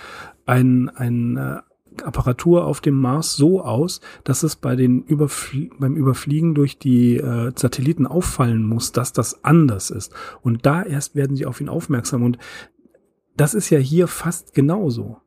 [0.45, 1.61] ein, ein äh,
[2.03, 7.17] Apparatur auf dem Mars so aus, dass es bei den Überflie beim Überfliegen durch die
[7.17, 10.13] äh, Satelliten auffallen muss, dass das anders ist.
[10.41, 12.23] Und da erst werden sie auf ihn aufmerksam.
[12.23, 12.37] Und
[13.35, 15.17] das ist ja hier fast genauso.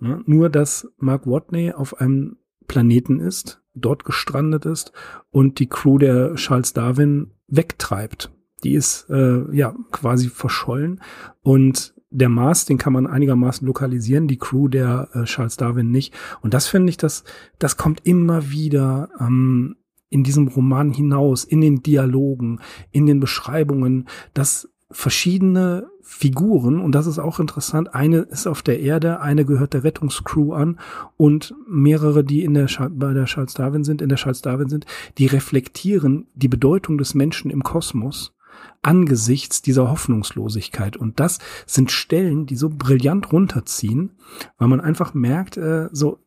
[0.00, 0.22] Ne?
[0.26, 4.92] Nur, dass Mark Watney auf einem Planeten ist, dort gestrandet ist
[5.30, 8.32] und die Crew der Charles Darwin wegtreibt.
[8.64, 11.00] Die ist äh, ja quasi verschollen
[11.42, 16.12] und der Mars, den kann man einigermaßen lokalisieren, die Crew der äh, Charles Darwin nicht.
[16.42, 17.24] Und das finde ich, das,
[17.58, 19.76] das kommt immer wieder ähm,
[20.10, 27.06] in diesem Roman hinaus, in den Dialogen, in den Beschreibungen, dass verschiedene Figuren, und das
[27.06, 30.78] ist auch interessant, eine ist auf der Erde, eine gehört der Rettungscrew an
[31.16, 34.84] und mehrere, die in der bei der Charles Darwin sind, in der Charles Darwin sind,
[35.18, 38.34] die reflektieren die Bedeutung des Menschen im Kosmos
[38.82, 40.96] angesichts dieser Hoffnungslosigkeit.
[40.96, 44.10] Und das sind Stellen, die so brillant runterziehen,
[44.58, 46.18] weil man einfach merkt, äh, so,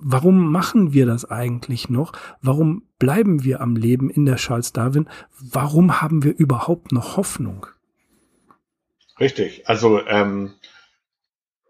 [0.00, 2.12] warum machen wir das eigentlich noch?
[2.42, 5.08] Warum bleiben wir am Leben in der Charles Darwin?
[5.38, 7.66] Warum haben wir überhaupt noch Hoffnung?
[9.20, 9.68] Richtig.
[9.68, 10.54] Also ähm,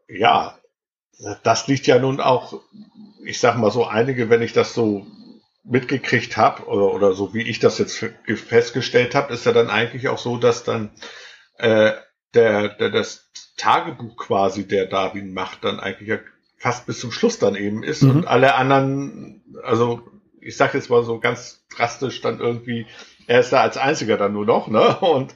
[0.08, 0.58] ja,
[1.42, 2.60] das liegt ja nun auch,
[3.24, 5.06] ich sag mal so, einige, wenn ich das so
[5.64, 10.08] mitgekriegt habe oder, oder so wie ich das jetzt festgestellt habe, ist ja dann eigentlich
[10.08, 10.90] auch so, dass dann
[11.58, 11.92] äh,
[12.34, 16.18] der, der das Tagebuch quasi, der Darwin macht, dann eigentlich ja
[16.56, 18.10] fast bis zum Schluss dann eben ist mhm.
[18.10, 20.02] und alle anderen, also
[20.40, 22.86] ich sag jetzt mal so ganz drastisch dann irgendwie,
[23.26, 24.98] er ist da als einziger dann nur noch, ne?
[25.00, 25.34] Und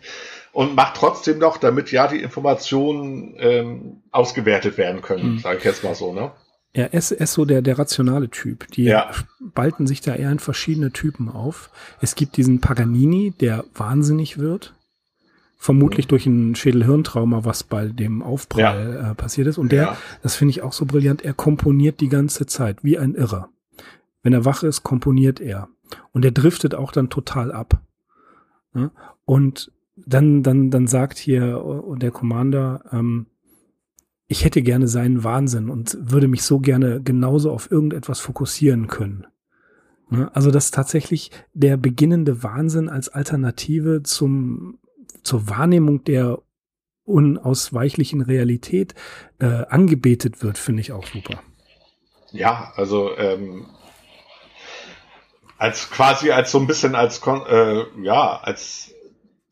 [0.54, 5.38] und macht trotzdem noch, damit ja die Informationen ähm, ausgewertet werden können, mhm.
[5.40, 6.30] sage ich jetzt mal so, ne?
[6.72, 8.66] Er ist, ist so der, der rationale Typ.
[8.72, 9.10] Die Ja.
[9.40, 11.70] balten sich da eher in verschiedene Typen auf.
[12.00, 14.74] Es gibt diesen Paganini, der wahnsinnig wird.
[15.56, 19.56] Vermutlich durch ein Schädel-Hirntrauma, was bei dem Aufprall äh, passiert ist.
[19.58, 19.96] Und der, Ja.
[20.22, 23.50] das finde ich auch so brillant, er komponiert die ganze Zeit, wie ein Irrer.
[24.24, 25.68] Wenn er wach ist, komponiert er.
[26.12, 27.80] Und er driftet auch dann total ab.
[28.74, 28.90] Ja?
[29.24, 33.26] Und dann, dann, dann sagt hier äh, der Commander, ähm,
[34.26, 39.26] ich hätte gerne seinen Wahnsinn und würde mich so gerne genauso auf irgendetwas fokussieren können.
[40.08, 40.30] Ne?
[40.34, 44.78] Also dass tatsächlich der beginnende Wahnsinn als Alternative zum,
[45.22, 46.38] zur Wahrnehmung der
[47.04, 48.94] unausweichlichen Realität
[49.38, 51.42] äh, angebetet wird, finde ich auch super.
[52.32, 53.66] Ja, also ähm,
[55.58, 58.93] als quasi als so ein bisschen als äh, ja als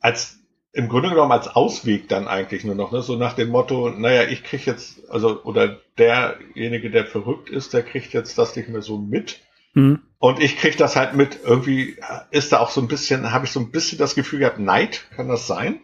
[0.03, 0.39] als
[0.75, 3.03] im Grunde genommen als Ausweg dann eigentlich nur noch, ne?
[3.03, 7.83] so nach dem Motto, naja, ich krieg jetzt, also, oder derjenige, der verrückt ist, der
[7.83, 9.41] kriegt jetzt das nicht mehr so mit.
[9.75, 10.01] Mhm.
[10.19, 11.97] Und ich krieg das halt mit, irgendwie
[12.31, 15.05] ist da auch so ein bisschen, habe ich so ein bisschen das Gefühl gehabt, Neid,
[15.15, 15.81] kann das sein?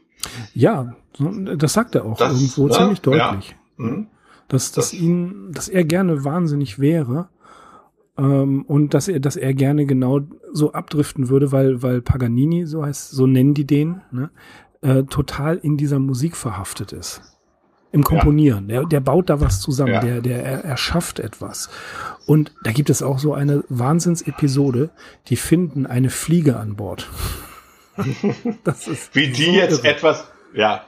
[0.55, 2.73] Ja, das sagt er auch Das, irgendwo ne?
[2.73, 3.55] ziemlich deutlich.
[3.77, 4.07] Mhm.
[4.49, 7.29] Dass, dass Das- ihn, dass er gerne wahnsinnig wäre
[8.19, 10.21] ähm, und dass er, dass er gerne genau
[10.53, 14.31] so abdriften würde, weil, weil Paganini, so heißt, so nennen die den, ne,
[14.83, 17.23] äh, total in dieser Musik verhaftet ist.
[17.91, 18.69] Im Komponieren.
[18.69, 20.01] Der, der baut da was zusammen, Ja.
[20.01, 21.71] der, der er, erschafft etwas.
[22.27, 24.91] Und da gibt es auch so eine Wahnsinnsepisode,
[25.29, 27.09] die finden eine Fliege an Bord.
[28.65, 29.89] das ist Wie die so jetzt irre.
[29.95, 30.83] etwas, ja,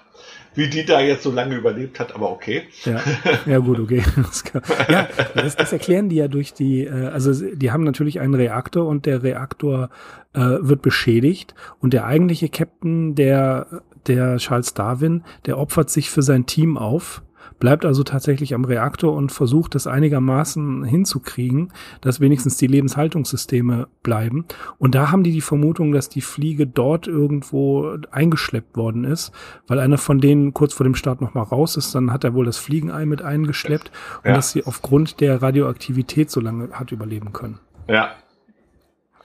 [0.55, 2.63] wie die da jetzt so lange überlebt hat, aber okay.
[2.85, 3.01] Ja,
[3.47, 4.03] ja gut, okay.
[4.17, 8.21] Das kann, ja, das, das erklären die ja durch die, äh, also die haben natürlich
[8.21, 9.91] einen Reaktor und der Reaktor
[10.33, 16.23] äh, wird beschädigt und der eigentliche Captain, der, der Charles Darwin, der opfert sich für
[16.23, 17.23] sein Team auf,
[17.61, 24.47] bleibt also tatsächlich am Reaktor und versucht das einigermaßen hinzukriegen, dass wenigstens die Lebenshaltungssysteme bleiben.
[24.79, 29.33] Und da haben die die Vermutung, dass die Fliege dort irgendwo eingeschleppt worden ist,
[29.69, 31.95] weil einer von denen kurz vor dem Start noch mal raus ist.
[31.95, 33.93] Dann hat er wohl das Fliegenei mit eingeschleppt
[34.25, 34.35] und Ja.
[34.35, 37.59] dass sie aufgrund der Radioaktivität so lange hat überleben können.
[37.89, 38.11] Ja,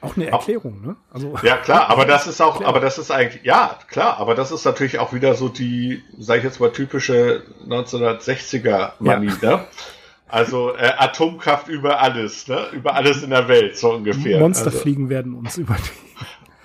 [0.02, 0.96] Auch eine Erklärung, ne?
[1.12, 4.52] Also ja klar, aber das ist auch, aber das ist eigentlich, ja klar, aber das
[4.52, 9.66] ist natürlich auch wieder so die, sag ich jetzt mal typische 1960er Manie, ne?
[10.28, 12.68] Also äh, Atomkraft über alles, ne?
[12.74, 14.40] Über alles in der Welt so ungefähr.
[14.40, 16.06] Monsterfliegen werden uns über die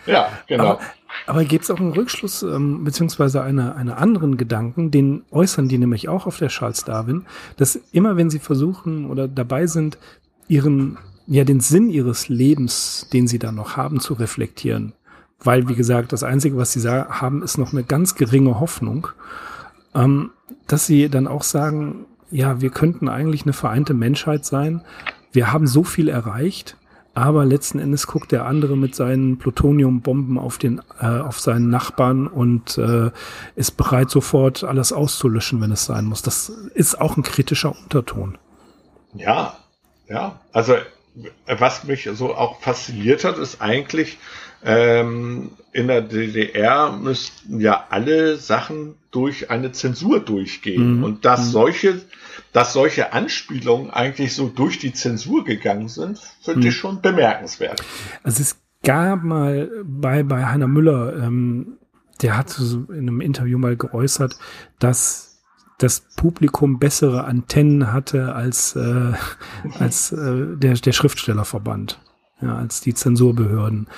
[0.06, 0.64] Also, ja, genau.
[0.64, 0.80] Aber,
[1.26, 5.78] aber gibt es auch einen Rückschluss, ähm, beziehungsweise eine, eine anderen Gedanken, den äußern die
[5.78, 9.98] nämlich auch auf der Charles Darwin, dass immer wenn sie versuchen oder dabei sind,
[10.48, 10.98] ihren,
[11.30, 14.94] ja, den Sinn ihres Lebens, den sie da noch haben, zu reflektieren.
[15.38, 19.06] Weil, wie gesagt, das Einzige, was sie haben, ist noch eine ganz geringe Hoffnung,
[19.94, 20.30] ähm,
[20.66, 24.82] dass sie dann auch sagen, ja, wir könnten eigentlich eine vereinte Menschheit sein.
[25.30, 26.76] Wir haben so viel erreicht,
[27.14, 32.26] aber letzten Endes guckt der andere mit seinen Plutoniumbomben auf den, äh, auf seinen Nachbarn
[32.26, 33.12] und äh,
[33.54, 36.22] ist bereit, sofort alles auszulöschen, wenn es sein muss.
[36.22, 38.36] Das ist auch ein kritischer Unterton.
[39.14, 39.56] Ja,
[40.08, 40.40] ja.
[40.52, 40.74] Also
[41.46, 44.18] was mich so auch fasziniert hat, ist eigentlich,
[44.64, 50.98] ähm, in der DDR müssten ja alle Sachen durch eine Zensur durchgehen.
[50.98, 51.04] Mhm.
[51.04, 51.50] Und dass Mhm.
[51.50, 52.00] solche,
[52.52, 56.66] dass solche Anspielungen eigentlich so durch die Zensur gegangen sind, finde Mhm.
[56.66, 57.82] ich schon bemerkenswert.
[58.22, 61.78] Also es gab mal bei, bei Heiner Müller, ähm,
[62.22, 64.36] der hat so in einem Interview mal geäußert,
[64.78, 65.29] dass
[65.82, 69.12] das Publikum bessere Antennen hatte als, äh,
[69.78, 72.00] als äh, der, der Schriftstellerverband,
[72.42, 73.88] ja, als die Zensurbehörden.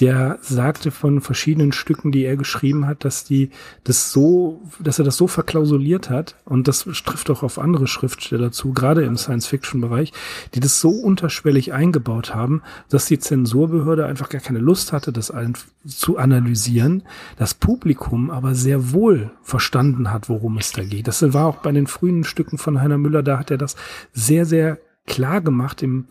[0.00, 3.50] Der sagte von verschiedenen Stücken, die er geschrieben hat, dass die
[3.84, 8.50] das so, dass er das so verklausuliert hat, und das trifft auch auf andere Schriftsteller
[8.50, 10.12] zu, gerade im Science-Fiction-Bereich,
[10.54, 15.30] die das so unterschwellig eingebaut haben, dass die Zensurbehörde einfach gar keine Lust hatte, das
[15.30, 15.52] ein,
[15.86, 17.04] zu analysieren,
[17.36, 21.06] das Publikum aber sehr wohl verstanden hat, worum es da geht.
[21.06, 23.76] Das war auch bei den frühen Stücken von Heiner Müller, da hat er das
[24.12, 26.06] sehr, sehr klar gemacht im,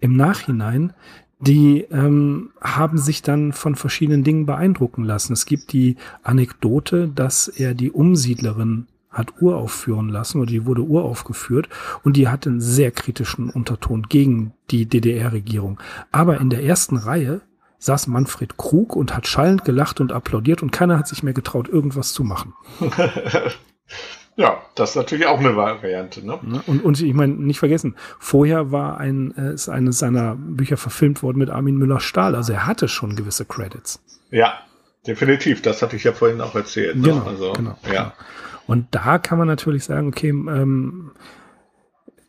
[0.00, 0.92] im Nachhinein,
[1.38, 5.32] die ähm, haben sich dann von verschiedenen Dingen beeindrucken lassen.
[5.34, 11.68] Es gibt die Anekdote, dass er die Umsiedlerin hat uraufführen lassen oder die wurde uraufgeführt
[12.04, 15.80] und die hatte einen sehr kritischen Unterton gegen die DDR-Regierung.
[16.12, 17.40] Aber in der ersten Reihe
[17.78, 21.68] saß Manfred Krug und hat schallend gelacht und applaudiert und keiner hat sich mehr getraut,
[21.68, 22.54] irgendwas zu machen.
[24.36, 26.24] Ja, das ist natürlich auch eine Variante.
[26.24, 26.38] Ne?
[26.42, 26.62] Ne?
[26.66, 31.22] Und, und ich meine, nicht vergessen, vorher war ein, äh, ist eines seiner Bücher verfilmt
[31.22, 32.34] worden mit Armin Müller-Stahl.
[32.34, 34.02] Also er hatte schon gewisse Credits.
[34.30, 34.60] Ja,
[35.06, 35.62] definitiv.
[35.62, 36.96] Das hatte ich ja vorhin auch erzählt.
[36.96, 37.08] Ne?
[37.08, 38.12] Genau, also, genau, ja.
[38.66, 41.12] Und da kann man natürlich sagen, okay, ähm,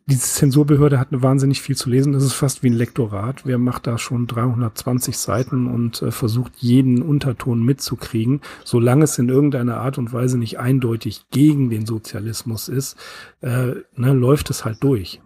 [0.10, 2.13] diese Zensurbehörde hat eine wahnsinnig viel zu lesen.
[2.13, 3.46] Das ist fast wie ein Lektorat.
[3.46, 9.28] Wer macht da schon 320 Seiten und äh, versucht jeden Unterton mitzukriegen, solange es in
[9.28, 12.98] irgendeiner Art und Weise nicht eindeutig gegen den Sozialismus ist,
[13.41, 15.20] äh, ne, läuft es halt durch.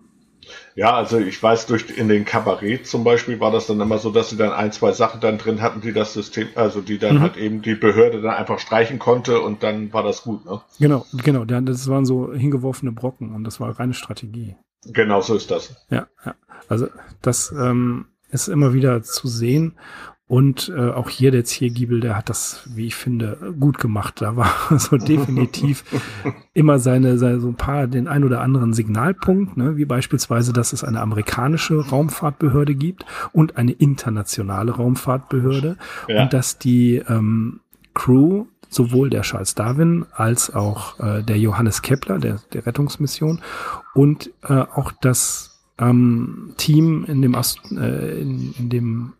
[0.75, 4.09] Ja, also ich weiß, durch in den Kabarett zum Beispiel war das dann immer so,
[4.09, 7.17] dass sie dann ein, zwei Sachen dann drin hatten, die das System, also die dann
[7.17, 7.21] mhm.
[7.21, 10.61] halt eben die Behörde dann einfach streichen konnte und dann war das gut, ne?
[10.79, 11.45] Genau, genau.
[11.45, 14.55] Das waren so hingeworfene Brocken und das war reine Strategie.
[14.85, 15.75] Genau so ist das.
[15.89, 16.35] Ja, ja.
[16.67, 16.87] Also
[17.21, 19.73] das ähm, ist immer wieder zu sehen.
[20.31, 24.21] Und äh, auch hier der Ziergiebel, der hat das, wie ich finde, gut gemacht.
[24.21, 25.83] Da war so definitiv
[26.53, 30.71] immer seine, seine so ein paar, den ein oder anderen Signalpunkt, ne, wie beispielsweise, dass
[30.71, 35.75] es eine amerikanische Raumfahrtbehörde gibt und eine internationale Raumfahrtbehörde
[36.07, 36.23] ja.
[36.23, 37.59] und dass die ähm,
[37.93, 43.41] Crew sowohl der Charles Darwin als auch äh, der Johannes Kepler, der, der Rettungsmission
[43.93, 49.13] und äh, auch das ähm, Team in dem, Ast äh, in, in dem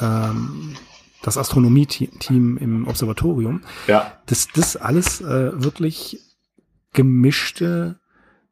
[0.00, 0.74] ähm,
[1.22, 4.12] das Astronomie-Team im Observatorium, ja.
[4.26, 6.20] dass das alles äh, wirklich
[6.92, 7.98] gemischte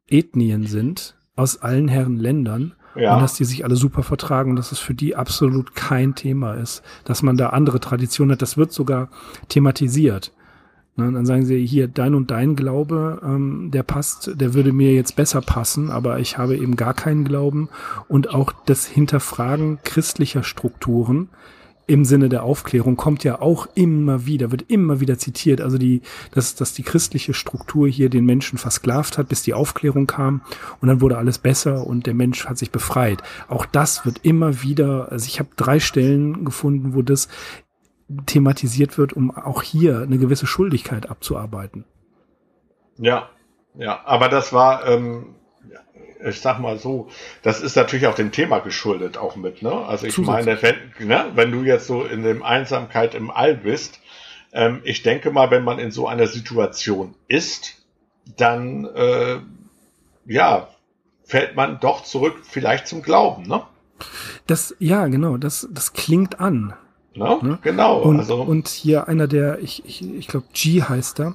[0.09, 3.15] Ethnien sind aus allen Herren Ländern ja.
[3.15, 6.55] und dass die sich alle super vertragen und dass es für die absolut kein Thema
[6.55, 8.43] ist, dass man da andere Traditionen hat.
[8.43, 9.09] Das wird sogar
[9.49, 10.33] thematisiert.
[10.95, 14.93] Ne, dann sagen sie hier, dein und dein Glaube, ähm, der passt, der würde mir
[14.93, 17.71] jetzt besser passen, aber ich habe eben gar keinen Glauben.
[18.09, 21.31] Und auch das Hinterfragen christlicher Strukturen
[21.93, 25.61] im Sinne der Aufklärung kommt ja auch immer wieder, wird immer wieder zitiert.
[25.61, 26.01] Also die,
[26.31, 30.41] dass, dass die christliche Struktur hier den Menschen versklavt hat, bis die Aufklärung kam
[30.81, 33.23] und dann wurde alles besser und der Mensch hat sich befreit.
[33.49, 37.29] Auch das wird immer wieder, also ich habe drei Stellen gefunden, wo das
[38.25, 41.85] thematisiert wird, um auch hier eine gewisse Schuldigkeit abzuarbeiten.
[42.97, 43.29] Ja,
[43.75, 45.35] ja, aber das war, ähm,
[46.25, 47.09] ich sag mal so,
[47.43, 49.73] das ist natürlich auch dem Thema geschuldet auch mit, ne?
[49.73, 54.01] Also ich meine, wenn, ne, wenn du jetzt so in dem Einsamkeit im All bist,
[54.53, 57.75] ähm, ich denke mal, wenn man in so einer Situation ist,
[58.37, 59.39] dann äh,
[60.27, 60.69] ja,
[61.25, 63.63] fällt man doch zurück vielleicht zum Glauben, ne?
[64.47, 66.75] Das, ja, genau, das, das klingt an.
[67.15, 67.39] Ne?
[67.43, 67.59] ne?
[67.63, 68.01] Genau.
[68.01, 68.43] Und, also.
[68.43, 71.35] und hier einer der, ich, ich, ich glaube, G heißt er,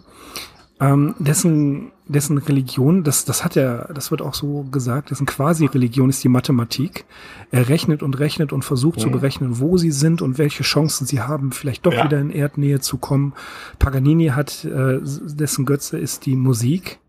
[0.79, 6.09] ähm, dessen, dessen Religion, das, das hat er, das wird auch so gesagt, dessen Quasi-Religion
[6.09, 7.05] ist die Mathematik.
[7.51, 9.01] Er rechnet und rechnet und versucht mhm.
[9.03, 12.05] zu berechnen, wo sie sind und welche Chancen sie haben, vielleicht doch ja.
[12.05, 13.33] wieder in Erdnähe zu kommen.
[13.79, 16.99] Paganini hat, äh, dessen Götze ist die Musik.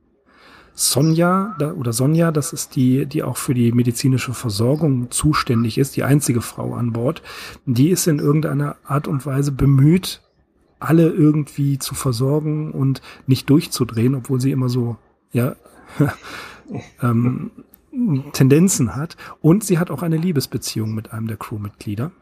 [0.74, 5.96] Sonja da, oder Sonja, das ist die, die auch für die medizinische Versorgung zuständig ist,
[5.96, 7.20] die einzige Frau an Bord.
[7.66, 10.22] Die ist in irgendeiner Art und Weise bemüht,
[10.80, 14.96] alle irgendwie zu versorgen und nicht durchzudrehen, obwohl sie immer so,
[15.32, 15.56] ja,
[17.02, 17.50] ähm,
[18.32, 19.16] Tendenzen hat.
[19.40, 22.12] Und sie hat auch eine Liebesbeziehung mit einem der Crewmitglieder,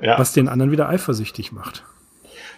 [0.00, 0.18] ja.
[0.18, 1.84] was den anderen wieder eifersüchtig macht.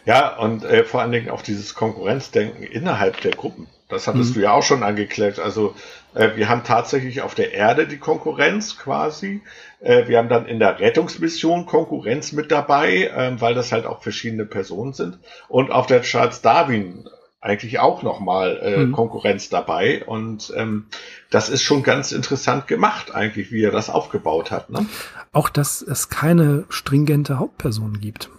[0.05, 3.67] Ja, und äh, vor allen Dingen auch dieses Konkurrenzdenken innerhalb der Gruppen.
[3.89, 4.35] Das hattest mhm.
[4.35, 5.39] du ja auch schon angeklärt.
[5.39, 5.75] Also
[6.17, 9.43] wir haben tatsächlich auf der Erde die Konkurrenz quasi.
[9.81, 14.03] Äh, wir haben dann in der Rettungsmission Konkurrenz mit dabei, äh, weil das halt auch
[14.03, 15.19] verschiedene Personen sind.
[15.49, 17.09] Und auf der Charles Darwin
[17.41, 18.93] eigentlich auch nochmal äh, mhm.
[18.93, 20.05] Konkurrenz dabei.
[20.05, 20.87] Und ähm,
[21.31, 24.71] das ist schon ganz interessant gemacht, eigentlich, wie er das aufgebaut hat.
[24.71, 24.87] Ne?
[25.33, 28.31] Auch, dass es keine stringente Hauptperson gibt.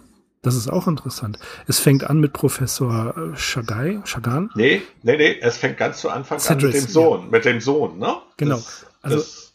[0.48, 1.38] Das ist auch interessant.
[1.66, 4.48] Es fängt an mit Professor äh, Chagai, Chagan.
[4.54, 7.28] Nee, nee, nee, es fängt ganz zu Anfang Cedric, an mit dem Sohn, ja.
[7.30, 8.16] mit dem Sohn, ne?
[8.38, 8.54] Genau.
[8.54, 9.52] Das, also, das,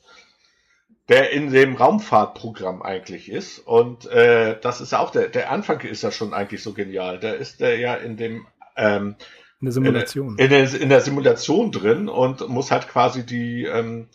[1.10, 3.58] der in dem Raumfahrtprogramm eigentlich ist.
[3.58, 7.20] Und äh, das ist auch der, der Anfang ist ja schon eigentlich so genial.
[7.20, 8.46] Da ist der ja in dem
[8.78, 9.16] ähm,
[9.62, 10.38] in der Simulation.
[10.38, 14.10] In, der, in der Simulation drin und muss halt quasi die ähm,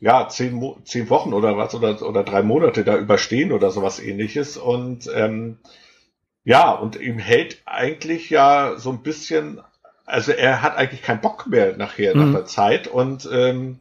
[0.00, 4.58] ja, zehn, zehn Wochen oder was oder, oder drei Monate da überstehen oder sowas ähnliches.
[4.58, 5.56] Und ähm,
[6.44, 9.60] ja, und ihm hält eigentlich ja so ein bisschen,
[10.06, 12.32] also er hat eigentlich keinen Bock mehr nachher, mhm.
[12.32, 13.78] nach der Zeit und ähm,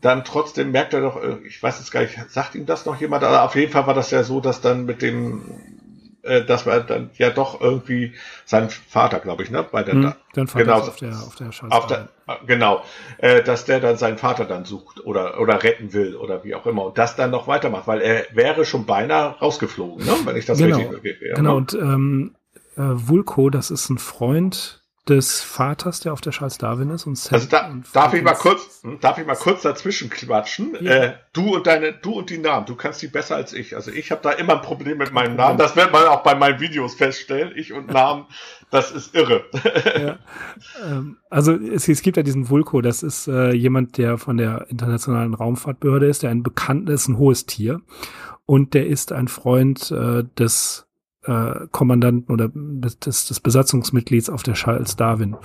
[0.00, 3.00] dann trotzdem merkt er doch, äh, ich weiß jetzt gar nicht, sagt ihm das noch
[3.00, 5.75] jemand, aber auf jeden Fall war das ja so, dass dann mit dem
[6.26, 8.14] äh, dass wir dann ja doch irgendwie
[8.44, 11.48] sein Vater, glaube ich, ne, bei der hm, Dein Vater genau, auf der auf der,
[11.70, 12.08] auf der
[12.46, 12.82] genau,
[13.18, 16.66] äh, dass der dann seinen Vater dann sucht oder oder retten will oder wie auch
[16.66, 20.46] immer und das dann noch weitermacht, weil er wäre schon beinahe rausgeflogen, ne, wenn ich
[20.46, 21.56] das genau, richtig ja, Genau ne?
[21.56, 22.34] und ähm,
[22.76, 27.06] äh, Vulko, das ist ein Freund des Vaters, der auf der Charles Darwin ist.
[27.06, 30.10] Und Sam also da, und darf ich mal kurz, hm, darf ich mal kurz dazwischen
[30.10, 30.76] quatschen?
[30.80, 30.90] Ja.
[30.90, 33.76] Äh, du und deine, du und die Namen, du kannst die besser als ich.
[33.76, 35.58] Also ich habe da immer ein Problem mit meinem Namen.
[35.58, 37.52] Das wird man auch bei meinen Videos feststellen.
[37.54, 38.26] Ich und Namen,
[38.70, 39.44] das ist irre.
[39.96, 40.18] Ja.
[40.84, 44.66] Ähm, also es, es, gibt ja diesen Vulko, das ist äh, jemand, der von der
[44.68, 47.80] internationalen Raumfahrtbehörde ist, der ein bekannt ist, ein hohes Tier.
[48.44, 50.85] Und der ist ein Freund äh, des
[51.26, 55.36] äh, Kommandanten oder des, des Besatzungsmitglieds auf der Charles Darwin,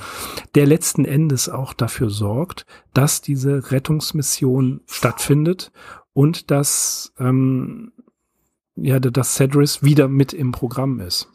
[0.55, 5.71] der letzten Endes auch dafür sorgt, dass diese Rettungsmission stattfindet
[6.13, 7.91] und dass ähm,
[8.75, 11.27] ja, dass Cedris wieder mit im Programm ist.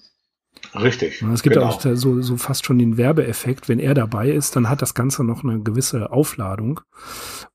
[0.82, 1.22] Richtig.
[1.22, 1.68] Es gibt genau.
[1.68, 3.68] auch so, so fast schon den Werbeeffekt.
[3.68, 6.80] Wenn er dabei ist, dann hat das Ganze noch eine gewisse Aufladung.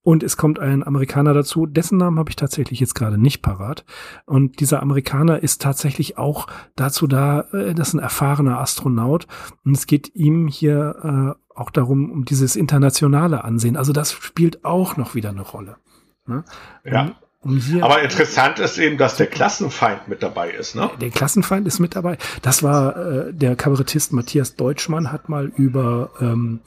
[0.03, 3.85] Und es kommt ein Amerikaner dazu, dessen Namen habe ich tatsächlich jetzt gerade nicht parat.
[4.25, 9.27] Und dieser Amerikaner ist tatsächlich auch dazu da, äh, das ist ein erfahrener Astronaut.
[9.63, 13.77] Und es geht ihm hier äh, auch darum, um dieses internationale Ansehen.
[13.77, 15.77] Also das spielt auch noch wieder eine Rolle.
[16.25, 16.43] Ne?
[16.83, 17.15] Ja.
[17.43, 20.91] Um Aber interessant ist eben, dass der Klassenfeind mit dabei ist, ne?
[21.01, 22.17] Der Klassenfeind ist mit dabei.
[22.43, 26.59] Das war äh, der Kabarettist Matthias Deutschmann hat mal über ähm,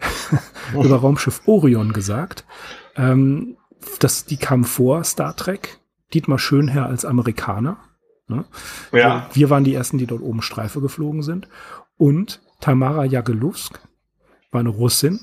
[0.72, 2.44] über Raumschiff Orion gesagt.
[2.96, 3.56] Ähm,
[3.98, 5.78] dass die kam vor Star Trek.
[6.14, 7.78] Dietmar Schönherr als Amerikaner.
[8.28, 8.44] Ne?
[8.92, 9.28] Ja.
[9.32, 11.48] Wir waren die ersten, die dort oben Streife geflogen sind.
[11.96, 13.80] Und Tamara Jagelusk
[14.50, 15.20] war eine Russin,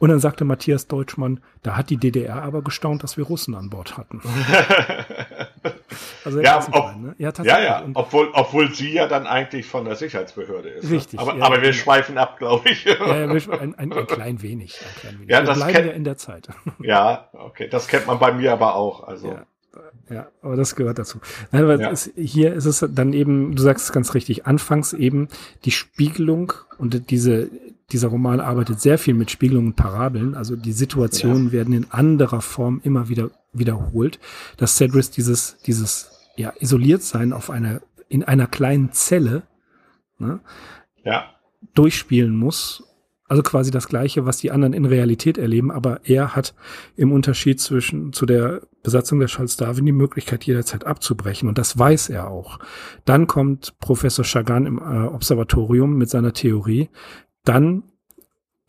[0.00, 3.68] und dann sagte Matthias Deutschmann, da hat die DDR aber gestaunt, dass wir Russen an
[3.68, 4.22] Bord hatten.
[6.24, 7.16] also ja, ob, ne?
[7.18, 7.84] ja, ja, ja.
[7.94, 10.84] obwohl, obwohl sie ja dann eigentlich von der Sicherheitsbehörde ist.
[10.84, 10.96] Ne?
[10.96, 11.18] Richtig.
[11.18, 11.82] Aber, ja, aber wir genau.
[11.82, 12.84] schweifen ab, glaube ich.
[12.84, 14.80] ja, ein, ein, ein, klein wenig.
[14.80, 15.30] Ein klein wenig.
[15.30, 16.48] Ja, wir das bleiben kennt, ja in der Zeit.
[16.80, 19.02] ja, okay, das kennt man bei mir aber auch.
[19.02, 19.36] Also.
[20.10, 20.28] Ja.
[20.42, 21.18] Aber das gehört dazu.
[21.50, 21.90] Nein, aber ja.
[21.90, 25.28] es, hier ist es dann eben, du sagst es ganz richtig, anfangs eben
[25.64, 27.50] die Spiegelung und diese,
[27.90, 30.34] dieser Roman arbeitet sehr viel mit Spiegelungen und Parabeln.
[30.34, 31.52] Also die Situationen ja.
[31.52, 34.18] werden in anderer Form immer wieder wiederholt.
[34.58, 39.42] Dass Cedric dieses, dieses, ja, isoliert sein auf einer, in einer kleinen Zelle,
[40.18, 40.40] ne,
[41.02, 41.34] ja.
[41.74, 42.84] durchspielen muss.
[43.26, 46.54] Also quasi das Gleiche, was die anderen in Realität erleben, aber er hat
[46.96, 51.46] im Unterschied zwischen, zu der Besatzung der Charles Darwin die Möglichkeit, jederzeit abzubrechen.
[51.46, 52.58] Und das weiß er auch.
[53.04, 56.88] Dann kommt Professor Chagan im äh, Observatorium mit seiner Theorie,
[57.48, 57.82] dann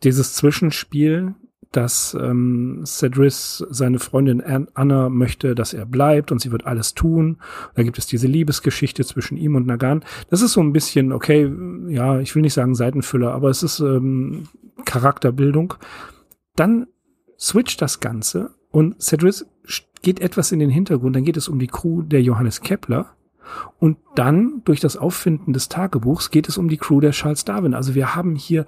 [0.02, 1.34] dieses Zwischenspiel,
[1.72, 4.42] dass ähm, Cedris seine Freundin
[4.74, 7.38] Anna möchte, dass er bleibt und sie wird alles tun.
[7.76, 10.04] Da gibt es diese Liebesgeschichte zwischen ihm und Nagan.
[10.30, 11.52] Das ist so ein bisschen, okay,
[11.88, 14.48] ja, ich will nicht sagen Seitenfüller, aber es ist ähm,
[14.84, 15.74] Charakterbildung.
[16.56, 16.88] Dann
[17.38, 19.46] switcht das Ganze und Cedris
[20.02, 21.14] geht etwas in den Hintergrund.
[21.14, 23.14] Dann geht es um die Crew der Johannes Kepler
[23.78, 27.74] und dann durch das Auffinden des Tagebuchs geht es um die Crew der Charles Darwin.
[27.74, 28.66] Also wir haben hier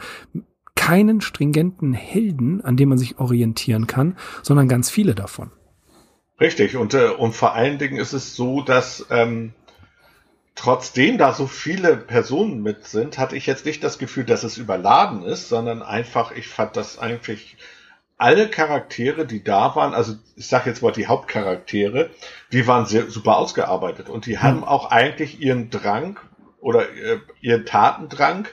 [0.75, 5.51] keinen stringenten Helden, an dem man sich orientieren kann, sondern ganz viele davon.
[6.41, 6.77] Richtig.
[6.77, 9.53] Und, äh, und vor allen Dingen ist es so, dass ähm,
[10.55, 14.59] trotzdem da so viele Personen mit sind, hatte ich jetzt nicht das Gefühl, dass es
[14.59, 17.57] überladen ist, sondern einfach, ich fand das eigentlich
[18.23, 22.11] alle Charaktere, die da waren, also ich sage jetzt mal die Hauptcharaktere,
[22.53, 24.43] die waren sehr super ausgearbeitet und die hm.
[24.43, 26.19] haben auch eigentlich ihren Drang
[26.61, 28.47] oder äh, ihren Tatendrang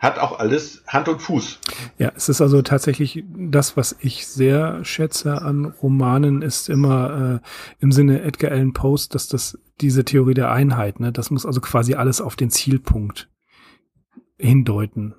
[0.00, 1.60] hat auch alles Hand und Fuß.
[1.98, 7.46] Ja, es ist also tatsächlich das, was ich sehr schätze an Romanen, ist immer äh,
[7.78, 11.60] im Sinne Edgar Allan Poe, dass das diese Theorie der Einheit, ne, das muss also
[11.60, 13.30] quasi alles auf den Zielpunkt
[14.36, 15.14] hindeuten.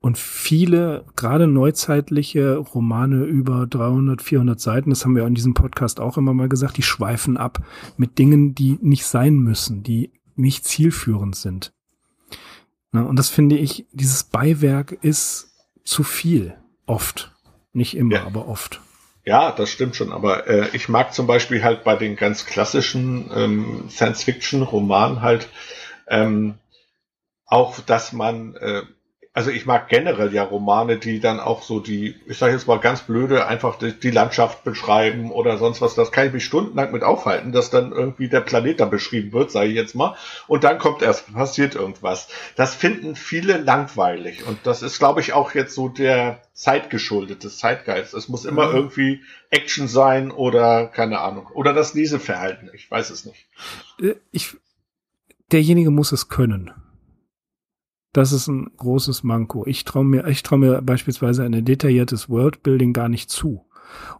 [0.00, 5.98] Und viele, gerade neuzeitliche Romane über 300, 400 Seiten, das haben wir in diesem Podcast
[5.98, 7.64] auch immer mal gesagt, die schweifen ab
[7.96, 11.72] mit Dingen, die nicht sein müssen, die nicht zielführend sind.
[12.92, 15.52] Na, und das finde ich, dieses Beiwerk ist
[15.84, 16.54] zu viel.
[16.86, 17.32] Oft.
[17.72, 18.24] Nicht immer, ja.
[18.24, 18.80] aber oft.
[19.24, 20.10] Ja, das stimmt schon.
[20.12, 25.48] Aber äh, ich mag zum Beispiel halt bei den ganz klassischen ähm, Science-Fiction-Romanen halt
[26.06, 26.54] ähm,
[27.44, 28.82] auch, dass man äh,
[29.38, 32.80] also ich mag generell ja Romane, die dann auch so die, ich sage jetzt mal
[32.80, 35.94] ganz blöde, einfach die, die, Landschaft beschreiben oder sonst was.
[35.94, 39.52] Das kann ich mich stundenlang mit aufhalten, dass dann irgendwie der Planet da beschrieben wird,
[39.52, 40.16] sage ich jetzt mal.
[40.48, 42.26] Und dann kommt erst, passiert irgendwas.
[42.56, 44.44] Das finden viele langweilig.
[44.44, 48.14] Und das ist, glaube ich, auch jetzt so der zeitgeschuldete Zeitgeist.
[48.14, 48.74] Es muss immer mhm.
[48.74, 49.20] irgendwie
[49.50, 51.46] Action sein oder keine Ahnung.
[51.54, 52.70] Oder das Leseverhalten.
[52.74, 53.46] Ich weiß es nicht.
[54.00, 54.56] Äh, ich,
[55.52, 56.72] derjenige muss es können.
[58.18, 59.64] Das ist ein großes Manko.
[59.64, 63.64] Ich traue mir, ich traue mir beispielsweise ein detailliertes Worldbuilding gar nicht zu.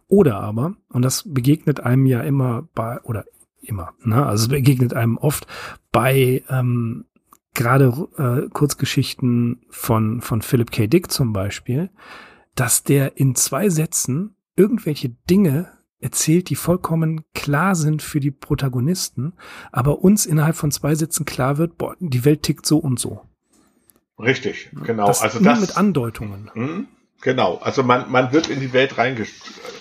[0.07, 3.25] Oder aber, und das begegnet einem ja immer bei, oder
[3.61, 4.25] immer, ne?
[4.25, 5.47] also es begegnet einem oft
[5.91, 7.07] bei ähm,
[7.53, 10.87] gerade äh, Kurzgeschichten von, von Philip K.
[10.87, 11.89] Dick zum Beispiel,
[12.55, 19.33] dass der in zwei Sätzen irgendwelche Dinge erzählt, die vollkommen klar sind für die Protagonisten,
[19.73, 23.25] aber uns innerhalb von zwei Sätzen klar wird, boah, die Welt tickt so und so.
[24.19, 25.07] Richtig, genau.
[25.07, 26.51] Das also nur das mit Andeutungen.
[26.53, 26.87] Hm,
[27.21, 29.25] Genau, also man, man wird in die Welt reinge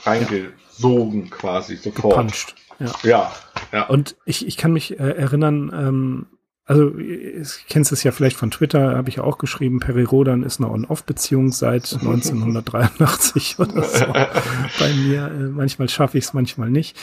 [0.04, 1.30] reingesogen ja.
[1.30, 2.16] quasi sofort.
[2.16, 2.54] Gepuncht.
[2.80, 2.92] Ja.
[3.02, 3.32] ja,
[3.72, 3.86] ja.
[3.86, 6.26] Und ich, ich kann mich äh, erinnern, ähm,
[6.64, 10.42] also ich kennst es ja vielleicht von Twitter, habe ich ja auch geschrieben, Peri Rodan
[10.42, 14.06] ist eine On-Off-Beziehung seit 1983 oder so
[14.78, 15.26] bei mir.
[15.26, 16.96] Äh, manchmal schaffe ich es, manchmal nicht.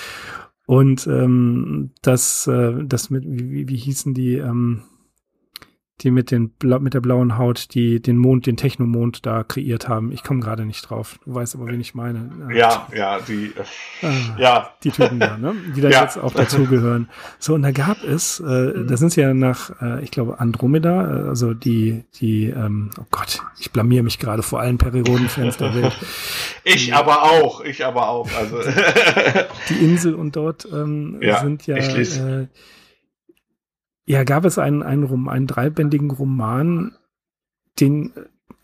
[0.65, 4.83] Und ähm, das, äh, das mit, wie, wie hießen die, ähm,
[6.01, 10.11] die mit den mit der blauen Haut, die den Mond, den Technomond da kreiert haben.
[10.11, 11.17] Ich komme gerade nicht drauf.
[11.23, 12.29] Du weißt aber, wen ich meine.
[12.53, 13.53] Ja, ja, die,
[14.01, 14.71] äh, ja.
[14.83, 15.55] Die Typen da, ne?
[15.73, 16.01] Die da ja.
[16.03, 17.09] jetzt auch dazugehören.
[17.39, 18.87] So, und da gab es, äh, mhm.
[18.87, 23.05] da sind sie ja nach, äh, ich glaube, Andromeda, äh, also die, die, ähm, oh
[23.09, 25.95] Gott, ich blamier mich gerade vor allen Periroden-Fans der Welt.
[26.65, 28.29] ich die, aber auch, ich aber auch.
[28.37, 28.57] Also
[29.69, 31.77] die Insel und dort ähm, ja, sind ja.
[31.77, 32.49] Ich lese.
[32.51, 32.74] Äh,
[34.05, 36.95] ja, gab es einen, einen, einen dreibändigen Roman,
[37.79, 38.13] den,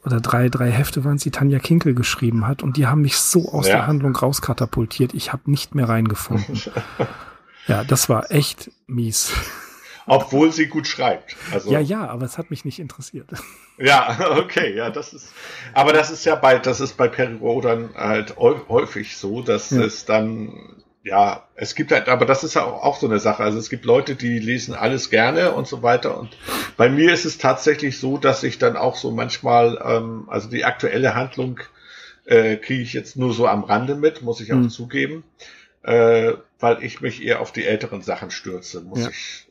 [0.04, 3.18] oder drei, drei Hefte waren es, die Tanja Kinkel geschrieben hat und die haben mich
[3.18, 3.78] so aus ja.
[3.78, 6.62] der Handlung rauskatapultiert, ich habe nicht mehr reingefunden.
[7.68, 9.34] ja, das war echt mies.
[10.08, 11.36] Obwohl sie gut schreibt.
[11.54, 13.30] Also, ja, ja, aber es hat mich nicht interessiert.
[13.78, 15.32] Ja, okay, ja, das ist,
[15.74, 19.82] aber das ist ja bei, das ist bei Perry Rodan halt häufig so, dass ja.
[19.82, 23.44] es dann ja, es gibt halt, aber das ist ja auch, auch so eine Sache.
[23.44, 26.18] Also es gibt Leute, die lesen alles gerne und so weiter.
[26.18, 26.38] Und
[26.78, 30.64] bei mir ist es tatsächlich so, dass ich dann auch so manchmal, ähm, also die
[30.64, 31.60] aktuelle Handlung
[32.26, 34.70] äh, kriege ich jetzt nur so am Rande mit, muss ich auch hm.
[34.70, 35.24] zugeben,
[35.82, 39.10] äh, weil ich mich eher auf die älteren Sachen stürze, muss ja.
[39.10, 39.48] ich.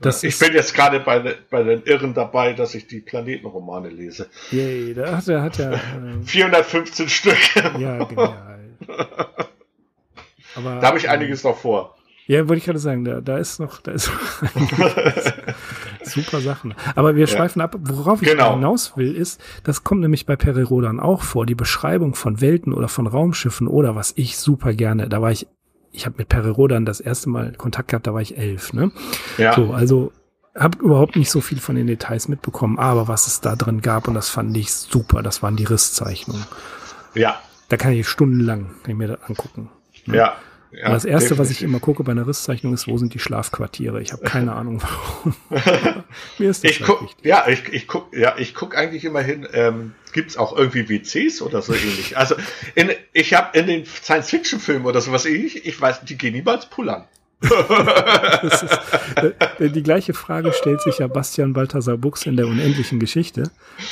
[0.00, 4.28] Das ich bin jetzt gerade bei, bei den Irren dabei, dass ich die Planetenromane lese.
[4.52, 5.78] Yay, da hat er, hat er äh,
[6.24, 7.56] 415 Stück.
[7.56, 8.76] Ja, genial.
[10.54, 11.94] Aber, da habe ich einiges noch vor.
[12.28, 14.12] Ja, wollte ich gerade sagen, da, da ist noch, da ist
[16.02, 16.74] super Sachen.
[16.94, 17.64] Aber wir schweifen ja.
[17.64, 17.76] ab.
[17.80, 18.54] Worauf ich genau.
[18.54, 22.88] hinaus will, ist, das kommt nämlich bei Perirodan auch vor, die Beschreibung von Welten oder
[22.88, 25.46] von Raumschiffen oder was ich super gerne, da war ich,
[25.90, 28.92] ich habe mit Perirodan das erste Mal Kontakt gehabt, da war ich elf, ne?
[29.38, 29.54] Ja.
[29.54, 30.12] So, also
[30.54, 34.06] habe überhaupt nicht so viel von den Details mitbekommen, aber was es da drin gab
[34.06, 36.44] und das fand ich super, das waren die Risszeichnungen.
[37.14, 37.40] Ja.
[37.70, 39.70] Da kann ich stundenlang kann ich mir das angucken.
[40.08, 40.16] Ne?
[40.16, 40.36] Ja.
[40.70, 41.38] Ja, das erste, definitiv.
[41.38, 44.02] was ich immer gucke bei einer Risszeichnung, ist, wo sind die Schlafquartiere?
[44.02, 45.34] Ich habe keine Ahnung, warum.
[46.38, 47.24] Mir ist das ich guck, wichtig.
[47.24, 49.48] Ja, ich, ich guck, ja, ich guck eigentlich immer hin.
[49.54, 52.18] Ähm, Gibt es auch irgendwie WCs oder so ähnlich?
[52.18, 52.34] Also
[52.74, 57.06] in, ich habe in den Science-Fiction-Filmen oder sowas ähnlich, ich weiß, die gehen niemals pullern
[58.42, 58.66] ist,
[59.58, 63.50] äh, die gleiche Frage stellt sich ja Bastian Balthasar Buchs in der unendlichen Geschichte.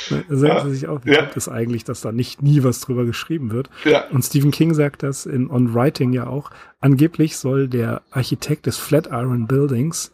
[0.09, 1.21] Da sagen ja, sie sich auch, wie ja.
[1.21, 3.69] kommt es eigentlich, dass da nicht nie was drüber geschrieben wird?
[3.85, 4.07] Ja.
[4.09, 6.51] Und Stephen King sagt das in On Writing ja auch.
[6.81, 10.11] Angeblich soll der Architekt des Flatiron Buildings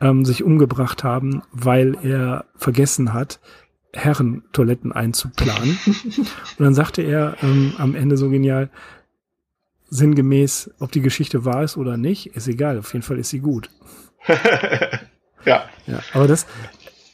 [0.00, 3.40] ähm, sich umgebracht haben, weil er vergessen hat,
[3.92, 5.78] Herrentoiletten einzuplanen.
[5.86, 8.70] Und dann sagte er ähm, am Ende so genial,
[9.90, 12.78] sinngemäß, ob die Geschichte wahr ist oder nicht, ist egal.
[12.78, 13.70] Auf jeden Fall ist sie gut.
[15.44, 15.64] ja.
[15.86, 16.46] Ja, aber das,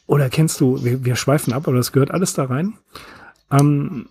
[0.06, 2.74] oder kennst du, wir, wir schweifen ab, aber das gehört alles da rein.
[3.50, 4.08] Ähm,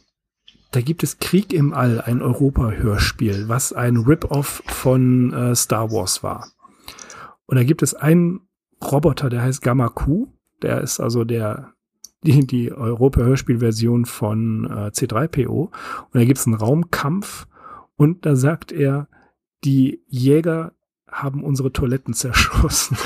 [0.71, 6.23] da gibt es Krieg im All, ein Europa-Hörspiel, was ein Rip-Off von äh, Star Wars
[6.23, 6.47] war.
[7.45, 8.41] Und da gibt es einen
[8.83, 10.27] Roboter, der heißt Gamma Q.
[10.61, 11.73] Der ist also der
[12.23, 15.49] die, die Europa-Hörspiel-Version von äh, C3PO.
[15.49, 15.71] Und
[16.13, 17.47] da gibt es einen Raumkampf
[17.95, 19.07] und da sagt er,
[19.63, 20.73] die Jäger
[21.09, 22.97] haben unsere Toiletten zerschossen.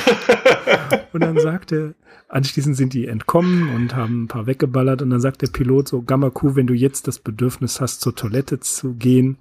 [1.14, 1.94] und dann sagt er,
[2.30, 5.02] anschließend sind die entkommen und haben ein paar weggeballert.
[5.02, 8.16] Und dann sagt der Pilot so, Gamma Q, wenn du jetzt das Bedürfnis hast, zur
[8.16, 9.38] Toilette zu gehen.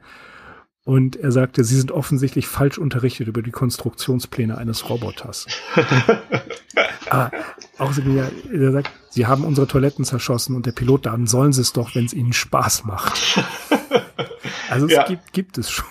[0.85, 5.47] Und er sagte, sie sind offensichtlich falsch unterrichtet über die Konstruktionspläne eines Roboters.
[7.11, 7.33] Aber
[7.79, 11.63] auch so, er sagt, sie haben unsere Toiletten zerschossen und der Pilot, dann sollen sie
[11.63, 13.43] es doch, wenn es ihnen Spaß macht.
[14.71, 15.05] Also es ja.
[15.05, 15.87] gibt, gibt es schon.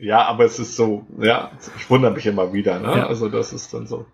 [0.00, 2.98] Ja, aber es ist so, ja, ich wundere mich immer wieder, ne?
[2.98, 3.06] Ja.
[3.06, 4.06] Also das ist dann so.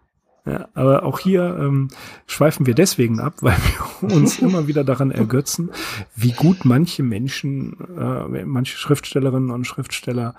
[0.46, 1.88] Ja, aber auch hier ähm,
[2.26, 3.56] schweifen wir deswegen ab, weil
[4.00, 5.70] wir uns immer wieder daran ergötzen,
[6.14, 10.34] wie gut manche Menschen, äh, manche Schriftstellerinnen und Schriftsteller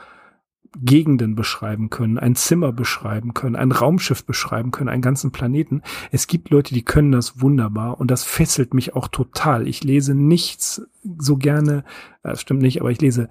[0.81, 5.81] Gegenden beschreiben können, ein Zimmer beschreiben können, ein Raumschiff beschreiben können, einen ganzen Planeten.
[6.11, 9.67] Es gibt Leute, die können das wunderbar und das fesselt mich auch total.
[9.67, 10.81] Ich lese nichts
[11.17, 11.83] so gerne,
[12.23, 13.29] das stimmt nicht, aber ich lese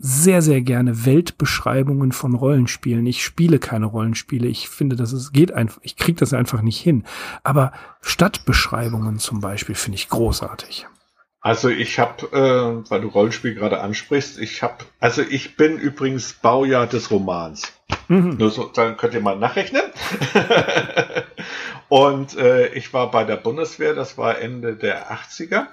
[0.00, 3.04] sehr, sehr gerne Weltbeschreibungen von Rollenspielen.
[3.06, 4.46] Ich spiele keine Rollenspiele.
[4.46, 7.02] Ich finde, dass es geht einfach, ich kriege das einfach nicht hin.
[7.42, 10.86] Aber Stadtbeschreibungen zum Beispiel finde ich großartig.
[11.40, 16.32] Also ich habe, äh, weil du Rollenspiel gerade ansprichst, ich habe, also ich bin übrigens
[16.32, 17.72] Baujahr des Romans.
[18.08, 18.36] Mhm.
[18.38, 19.82] Nur so, dann könnt ihr mal nachrechnen.
[21.88, 25.66] und äh, ich war bei der Bundeswehr, das war Ende der 80er.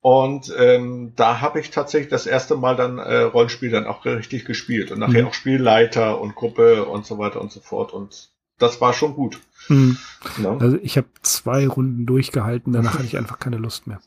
[0.00, 4.44] Und ähm, da habe ich tatsächlich das erste Mal dann äh, Rollenspiel dann auch richtig
[4.44, 5.28] gespielt und nachher mhm.
[5.28, 7.92] auch Spielleiter und Gruppe und so weiter und so fort.
[7.92, 8.28] Und
[8.58, 9.40] das war schon gut.
[9.68, 9.96] Mhm.
[10.42, 10.58] Ja.
[10.58, 14.00] Also ich habe zwei Runden durchgehalten, danach hatte ich einfach keine Lust mehr.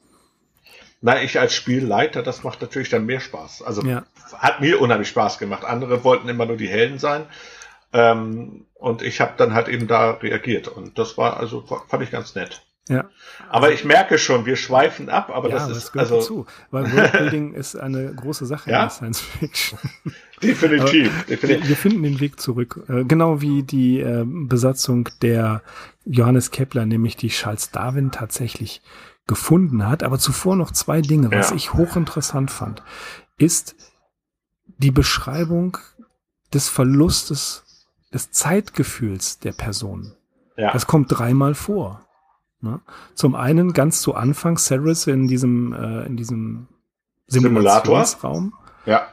[1.01, 3.61] Na, ich als Spielleiter, das macht natürlich dann mehr Spaß.
[3.61, 4.03] Also ja.
[4.33, 5.63] hat mir unheimlich Spaß gemacht.
[5.63, 7.25] Andere wollten immer nur die Helden sein.
[7.93, 10.67] Ähm, und ich habe dann halt eben da reagiert.
[10.67, 12.61] Und das war also, fand ich ganz nett.
[12.89, 13.09] Ja.
[13.49, 16.45] Aber ich merke schon, wir schweifen ab, aber ja, das ist das gehört also dazu,
[16.71, 18.85] weil Worldbuilding ist eine große Sache ja?
[18.85, 19.79] in Science Fiction.
[20.41, 21.63] Definitiv, definitiv.
[21.63, 25.63] Wir, wir, finden den Weg zurück, äh, genau wie die äh, Besatzung der
[26.05, 28.81] Johannes Kepler, nämlich die Charles Darwin tatsächlich
[29.27, 30.03] gefunden hat.
[30.03, 31.55] Aber zuvor noch zwei Dinge, was ja.
[31.55, 32.83] ich hochinteressant fand,
[33.37, 33.75] ist
[34.77, 35.77] die Beschreibung
[36.53, 37.63] des Verlustes
[38.13, 40.13] des Zeitgefühls der Person.
[40.55, 40.71] Ja.
[40.71, 42.07] Das kommt dreimal vor.
[42.61, 42.81] Ne?
[43.13, 46.67] Zum einen ganz zu Anfang Ceres in diesem, äh, in diesem
[47.27, 48.33] Simulationsraum.
[48.35, 48.66] Simulator?
[48.87, 49.07] Ja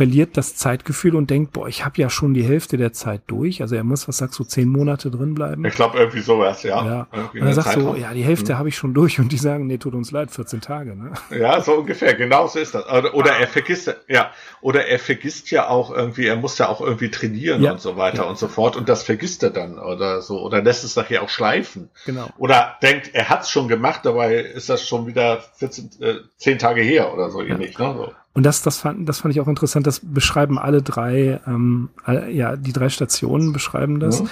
[0.00, 3.60] verliert das Zeitgefühl und denkt, boah, ich habe ja schon die Hälfte der Zeit durch.
[3.60, 5.62] Also er muss, was sagst du, zehn Monate drin bleiben?
[5.66, 6.86] Ich glaube irgendwie sowas, ja.
[6.86, 7.06] ja.
[7.12, 8.58] und er sagt so, ja, die Hälfte hm.
[8.58, 10.96] habe ich schon durch und die sagen, nee, tut uns leid, 14 Tage.
[10.96, 11.12] Ne?
[11.38, 12.88] Ja, so ungefähr, genau so ist das.
[12.88, 13.40] Oder, oder ah.
[13.40, 14.30] er vergisst, ja,
[14.62, 17.72] oder er vergisst ja auch irgendwie, er muss ja auch irgendwie trainieren ja.
[17.72, 18.28] und so weiter ja.
[18.30, 21.28] und so fort und das vergisst er dann oder so oder lässt es nachher auch
[21.28, 21.90] schleifen.
[22.06, 22.28] Genau.
[22.38, 26.58] Oder denkt, er hat es schon gemacht, dabei ist das schon wieder 14, äh, 10
[26.58, 27.78] Tage her oder so ähnlich.
[27.78, 27.94] Ne?
[27.94, 28.12] So.
[28.40, 29.86] Und das, das, fand, das fand ich auch interessant.
[29.86, 34.24] Das beschreiben alle drei, ähm, all, ja, die drei Stationen beschreiben das.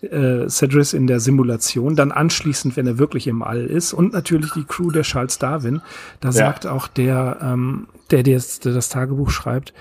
[0.00, 0.08] Ja.
[0.08, 4.52] Äh, Cedric in der Simulation, dann anschließend, wenn er wirklich im All ist und natürlich
[4.52, 5.82] die Crew der Charles Darwin.
[6.20, 6.32] Da ja.
[6.32, 9.74] sagt auch der, ähm, der, der, der das Tagebuch schreibt,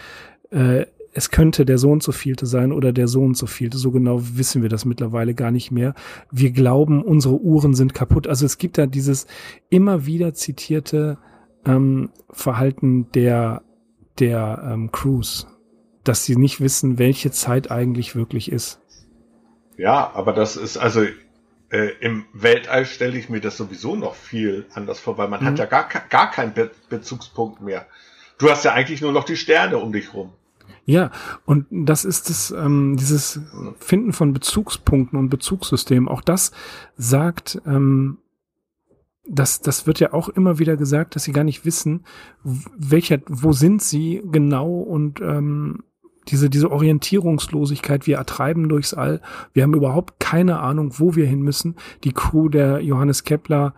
[0.49, 3.78] äh, es könnte der Sohn zu vielte sein oder der Sohn zu vielte.
[3.78, 5.93] So genau wissen wir das mittlerweile gar nicht mehr.
[6.32, 8.26] Wir glauben, unsere Uhren sind kaputt.
[8.26, 9.28] Also es gibt da dieses
[9.70, 11.20] immer wieder zitierte
[11.66, 13.64] ähm, Verhalten der,
[14.20, 15.47] der ähm, Crews,
[16.03, 18.80] dass sie nicht wissen, welche Zeit eigentlich wirklich ist.
[19.78, 21.01] Ja, aber das ist also
[21.70, 25.45] äh, im Weltall stelle ich mir das sowieso noch viel anders vor, weil man mhm.
[25.47, 27.86] hat ja gar, gar keinen Be Bezugspunkt mehr.
[28.38, 30.34] Du hast ja eigentlich nur noch die Sterne um dich rum.
[30.86, 31.12] Ja,
[31.45, 33.39] und das ist das, ähm, dieses
[33.80, 36.09] Finden von Bezugspunkten und Bezugssystemen.
[36.09, 36.51] Auch das
[36.97, 38.18] sagt ähm,
[39.28, 42.05] das, das wird ja auch immer wieder gesagt, dass sie gar nicht wissen,
[42.43, 45.84] welcher, wo sind sie genau und ähm,
[46.28, 49.22] diese, diese Orientierungslosigkeit, wir ertreiben durchs All,
[49.53, 51.76] wir haben überhaupt keine Ahnung, wo wir hin müssen.
[52.03, 53.74] Die Crew der Johannes Kepler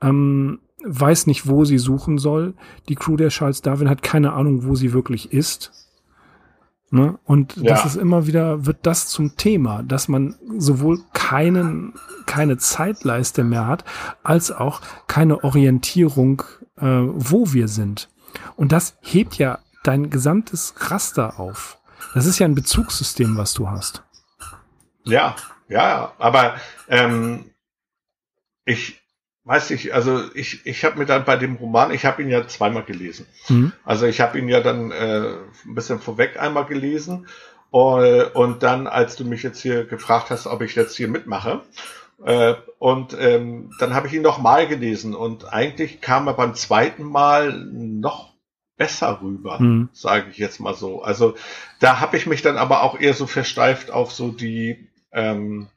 [0.00, 2.54] ähm, weiß nicht, wo sie suchen soll.
[2.88, 5.81] Die Crew der Charles Darwin hat keine Ahnung, wo sie wirklich ist.
[6.94, 7.18] Ne?
[7.24, 7.70] Und ja.
[7.72, 11.94] das ist immer wieder, wird das zum Thema, dass man sowohl keinen,
[12.26, 13.86] keine Zeitleiste mehr hat,
[14.22, 16.42] als auch keine Orientierung,
[16.76, 18.10] äh, wo wir sind.
[18.56, 21.78] Und das hebt ja dein gesamtes Raster auf.
[22.12, 24.04] Das ist ja ein Bezugssystem, was du hast.
[25.04, 25.34] Ja,
[25.68, 26.56] ja, aber
[26.88, 27.52] ähm,
[28.66, 29.01] ich,
[29.44, 32.46] weiß ich, also ich, ich habe mir dann bei dem Roman, ich habe ihn ja
[32.46, 33.26] zweimal gelesen.
[33.48, 33.72] Mhm.
[33.84, 35.34] Also ich habe ihn ja dann äh,
[35.64, 37.26] ein bisschen vorweg einmal gelesen
[37.72, 41.62] äh, und dann, als du mich jetzt hier gefragt hast, ob ich jetzt hier mitmache,
[42.24, 46.54] äh, und ähm, dann habe ich ihn noch mal gelesen und eigentlich kam er beim
[46.54, 48.32] zweiten Mal noch
[48.76, 49.88] besser rüber, mhm.
[49.92, 51.02] sage ich jetzt mal so.
[51.02, 51.34] Also
[51.80, 55.68] da habe ich mich dann aber auch eher so versteift auf so die ähm,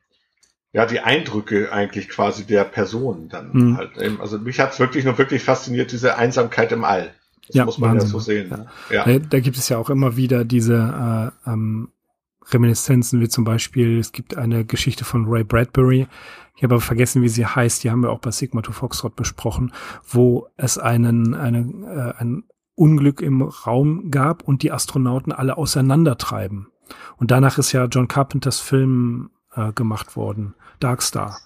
[0.75, 3.77] ja, die Eindrücke eigentlich quasi der Person dann hm.
[3.77, 3.97] halt.
[3.97, 4.19] Eben.
[4.19, 7.13] Also mich hat's wirklich nur wirklich fasziniert, diese Einsamkeit im All.
[7.47, 8.07] Das ja, muss man Wahnsinn.
[8.07, 8.67] ja so sehen.
[8.89, 9.07] Ja.
[9.07, 9.19] ja.
[9.19, 11.93] Da gibt es ja auch immer wieder diese äh, ähm,
[12.51, 16.07] Reminiszenzen, wie zum Beispiel, es gibt eine Geschichte von Ray Bradbury,
[16.57, 19.15] ich habe aber vergessen, wie sie heißt, die haben wir auch bei Sigma to Foxtrot
[19.15, 19.71] besprochen,
[20.05, 22.43] wo es einen, einen, äh, ein
[22.75, 26.67] Unglück im Raum gab und die Astronauten alle auseinandertreiben.
[27.15, 30.53] Und danach ist ja John Carpenters Film äh, gemacht worden.
[30.79, 31.37] Darkstar.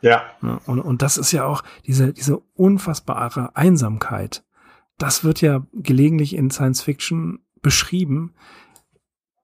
[0.00, 0.22] Ja.
[0.66, 4.44] Und, und das ist ja auch diese, diese unfassbare Einsamkeit.
[4.98, 8.34] Das wird ja gelegentlich in Science Fiction beschrieben.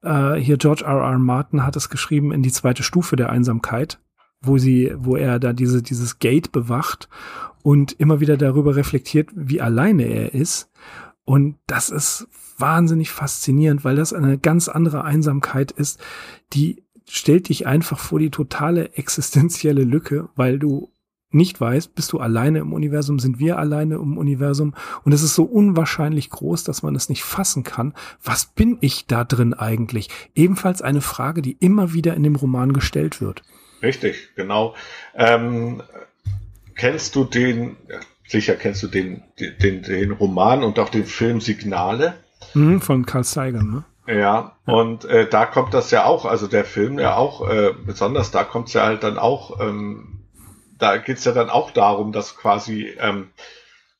[0.02, 1.00] Äh, hier George R.
[1.00, 1.18] R.
[1.18, 4.00] Martin hat es geschrieben in die zweite Stufe der Einsamkeit,
[4.40, 7.08] wo sie, wo er da diese, dieses Gate bewacht
[7.62, 10.70] und immer wieder darüber reflektiert, wie alleine er ist.
[11.24, 16.00] Und das ist wahnsinnig faszinierend, weil das eine ganz andere Einsamkeit ist,
[16.52, 20.92] die stellt dich einfach vor die totale existenzielle Lücke, weil du
[21.30, 25.34] nicht weißt, bist du alleine im Universum, sind wir alleine im Universum und es ist
[25.34, 27.94] so unwahrscheinlich groß, dass man es nicht fassen kann.
[28.22, 30.08] Was bin ich da drin eigentlich?
[30.34, 33.42] Ebenfalls eine Frage, die immer wieder in dem Roman gestellt wird.
[33.82, 34.74] Richtig, genau.
[35.14, 35.82] Ähm,
[36.74, 37.76] kennst du den,
[38.26, 42.14] sicher kennst du den, den, den Roman und auch den Film Signale?
[42.54, 43.84] Mhm, von Carl Sagan, ne?
[44.08, 48.30] Ja, und äh, da kommt das ja auch, also der Film ja auch, äh, besonders
[48.30, 50.24] da kommt es ja halt dann auch, ähm,
[50.78, 53.32] da geht's ja dann auch darum, dass quasi ähm,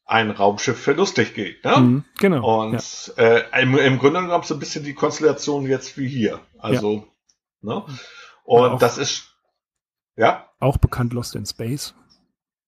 [0.07, 1.63] ein Raumschiff verlustig geht.
[1.63, 1.77] Ne?
[1.77, 2.63] Mhm, genau.
[2.63, 3.23] Und ja.
[3.23, 6.41] äh, im, im Grunde genommen so ein bisschen die Konstellation jetzt wie hier.
[6.59, 7.07] Also,
[7.61, 7.75] ja.
[7.75, 7.85] ne?
[8.45, 9.35] Und auch, das ist,
[10.17, 10.49] ja.
[10.59, 11.95] Auch bekannt Lost in Space.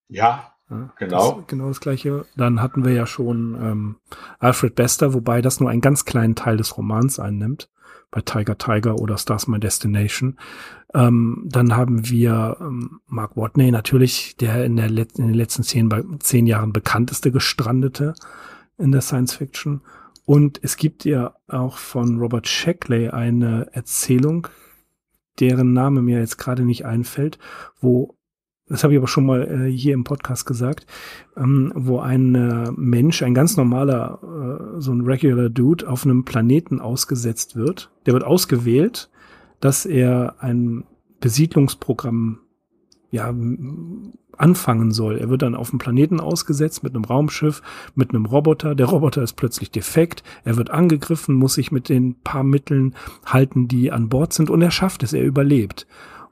[0.09, 1.32] Ja, ja, genau.
[1.38, 2.24] Das, genau das gleiche.
[2.36, 3.96] Dann hatten wir ja schon ähm,
[4.38, 7.68] Alfred Bester, wobei das nur einen ganz kleinen Teil des Romans einnimmt,
[8.10, 10.38] bei Tiger Tiger oder Stars My Destination.
[10.94, 15.62] Ähm, dann haben wir ähm, Mark Watney, natürlich der in, der Let in den letzten
[15.62, 18.14] zehn, zehn Jahren bekannteste Gestrandete
[18.78, 19.82] in der Science Fiction.
[20.24, 24.46] Und es gibt ja auch von Robert Sheckley eine Erzählung,
[25.40, 27.38] deren Name mir jetzt gerade nicht einfällt,
[27.80, 28.16] wo
[28.70, 30.86] das habe ich aber schon mal äh, hier im Podcast gesagt,
[31.36, 36.24] ähm, wo ein äh, Mensch, ein ganz normaler, äh, so ein regular Dude auf einem
[36.24, 37.90] Planeten ausgesetzt wird.
[38.06, 39.10] Der wird ausgewählt,
[39.58, 40.84] dass er ein
[41.20, 42.38] Besiedlungsprogramm
[43.10, 43.34] ja,
[44.36, 45.18] anfangen soll.
[45.18, 47.62] Er wird dann auf dem Planeten ausgesetzt mit einem Raumschiff,
[47.96, 48.76] mit einem Roboter.
[48.76, 50.22] Der Roboter ist plötzlich defekt.
[50.44, 52.94] Er wird angegriffen, muss sich mit den paar Mitteln
[53.26, 55.88] halten, die an Bord sind und er schafft es, er überlebt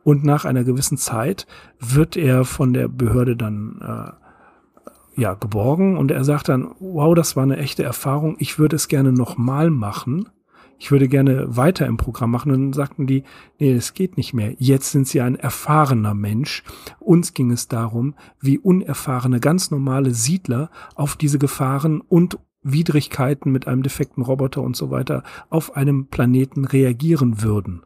[0.09, 1.47] und nach einer gewissen Zeit
[1.81, 7.37] wird er von der Behörde dann äh, ja geborgen und er sagt dann, wow, das
[7.37, 10.31] war eine echte Erfahrung, ich würde es gerne nochmal machen.
[10.79, 12.53] Ich würde gerne weiter im Programm machen.
[12.53, 13.25] Und dann sagten die,
[13.59, 14.55] nee, es geht nicht mehr.
[14.59, 16.63] Jetzt sind sie ein erfahrener Mensch.
[17.01, 23.67] Uns ging es darum, wie unerfahrene, ganz normale Siedler auf diese Gefahren und Widrigkeiten mit
[23.67, 27.83] einem defekten Roboter und so weiter auf einem Planeten reagieren würden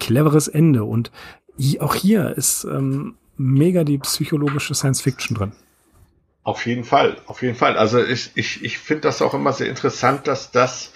[0.00, 0.84] cleveres Ende.
[0.84, 1.12] Und
[1.78, 5.52] auch hier ist ähm, mega die psychologische Science Fiction drin.
[6.42, 7.76] Auf jeden Fall, auf jeden Fall.
[7.76, 10.92] Also ich, ich, ich finde das auch immer sehr interessant, dass das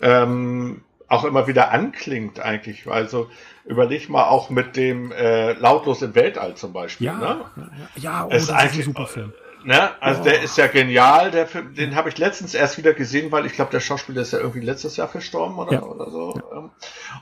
[0.00, 2.86] ähm, auch immer wieder anklingt eigentlich.
[2.86, 3.28] Also
[3.64, 7.06] überleg mal auch mit dem äh, Lautlos im Weltall zum Beispiel.
[7.06, 7.44] Ja, ne?
[7.56, 9.32] ja, ja oh, ist das ist ein super Film.
[9.64, 9.90] Ne?
[10.00, 10.24] Also oh.
[10.24, 11.30] der ist ja genial.
[11.30, 14.32] Der Film, den habe ich letztens erst wieder gesehen, weil ich glaube, der Schauspieler ist
[14.32, 15.82] ja irgendwie letztes Jahr verstorben oder, ja.
[15.82, 16.34] oder so.
[16.34, 16.58] Ja.
[16.58, 16.70] Ähm.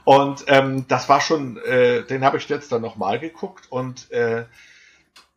[0.04, 4.44] Und ähm, das war schon, äh, den habe ich jetzt dann nochmal geguckt und äh,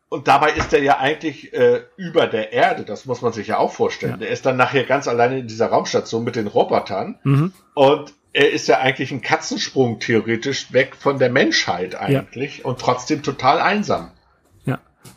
[0.08, 3.58] und dabei ist er ja eigentlich äh, über der Erde, das muss man sich ja
[3.58, 4.14] auch vorstellen.
[4.14, 4.18] Ja.
[4.18, 7.54] Der ist dann nachher ganz alleine in dieser Raumstation mit den Robotern mhm.
[7.74, 13.24] und er ist ja eigentlich ein Katzensprung theoretisch weg von der Menschheit eigentlich und trotzdem
[13.24, 14.12] total einsam.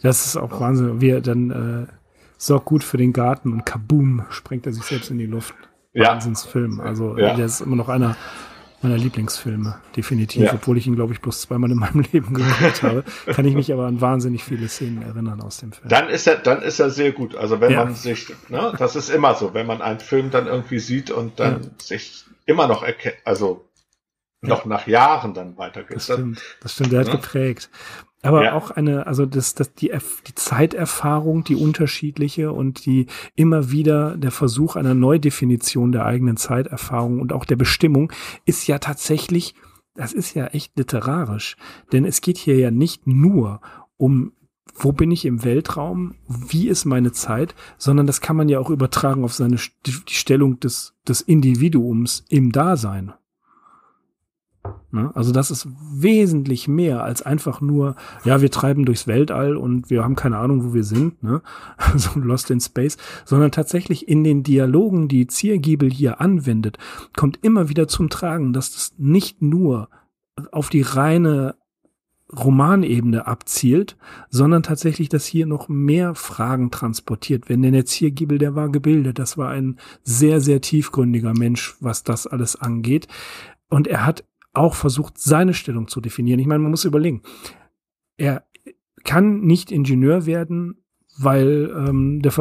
[0.03, 1.93] Das ist auch Wahnsinn, wie er dann äh,
[2.36, 5.55] sorgt gut für den Garten und kaboom, sprengt er sich selbst in die Luft.
[5.93, 6.12] Ja.
[6.12, 6.80] Wahnsinnsfilm.
[6.80, 7.34] Also ja.
[7.34, 8.16] der ist immer noch einer
[8.80, 10.45] meiner Lieblingsfilme, definitiv.
[10.45, 10.55] Ja.
[10.55, 13.72] Obwohl ich ihn, glaube ich, bloß zweimal in meinem Leben geguckt habe, kann ich mich
[13.72, 15.89] aber an wahnsinnig viele Szenen erinnern aus dem Film.
[15.89, 17.34] Dann ist er, dann ist er sehr gut.
[17.34, 17.84] Also wenn ja.
[17.84, 21.41] man sich, ne, das ist immer so, wenn man einen Film dann irgendwie sieht und
[21.41, 21.68] dann ja.
[21.78, 23.64] sich immer noch erkennt, also
[24.41, 25.97] noch nach Jahren dann weitergeht.
[25.97, 27.12] Das stimmt, das stimmt, der hat ne?
[27.14, 27.70] geprägt.
[28.23, 28.55] Aber ja.
[28.55, 29.93] auch eine, also das, das, die,
[30.27, 33.07] die Zeiterfahrung, die unterschiedliche und die
[33.37, 38.12] immer wieder der Versuch einer Neudefinition der eigenen Zeiterfahrung und auch der Bestimmung
[38.45, 39.55] ist ja tatsächlich,
[39.95, 41.57] das ist ja echt literarisch.
[41.93, 43.61] Denn es geht hier ja nicht nur
[43.97, 44.33] um
[44.81, 48.71] wo bin ich im Weltraum, wie ist meine Zeit, sondern das kann man ja auch
[48.71, 49.57] übertragen auf seine
[49.87, 53.12] die Stellung des, des Individuums im Dasein.
[54.91, 55.11] Ne?
[55.14, 60.03] Also das ist wesentlich mehr als einfach nur, ja, wir treiben durchs Weltall und wir
[60.03, 61.43] haben keine Ahnung, wo wir sind, ne?
[61.97, 66.78] so Lost in Space, sondern tatsächlich in den Dialogen, die Ziergiebel hier anwendet,
[67.14, 69.91] kommt immer wieder zum Tragen, dass das nicht nur
[70.53, 71.57] auf die reine
[72.34, 73.97] Romanebene abzielt,
[74.28, 77.62] sondern tatsächlich, dass hier noch mehr Fragen transportiert werden.
[77.62, 79.18] Denn der Ziergiebel, der war gebildet.
[79.18, 83.09] Das war ein sehr, sehr tiefgründiger Mensch, was das alles angeht.
[83.70, 84.24] Und er hat
[84.59, 86.40] auch versucht, seine Stellung zu definieren.
[86.40, 87.22] Ich meine, man muss überlegen,
[88.16, 88.44] er
[89.04, 90.82] kann nicht Ingenieur werden,
[91.18, 92.32] weil ähm, der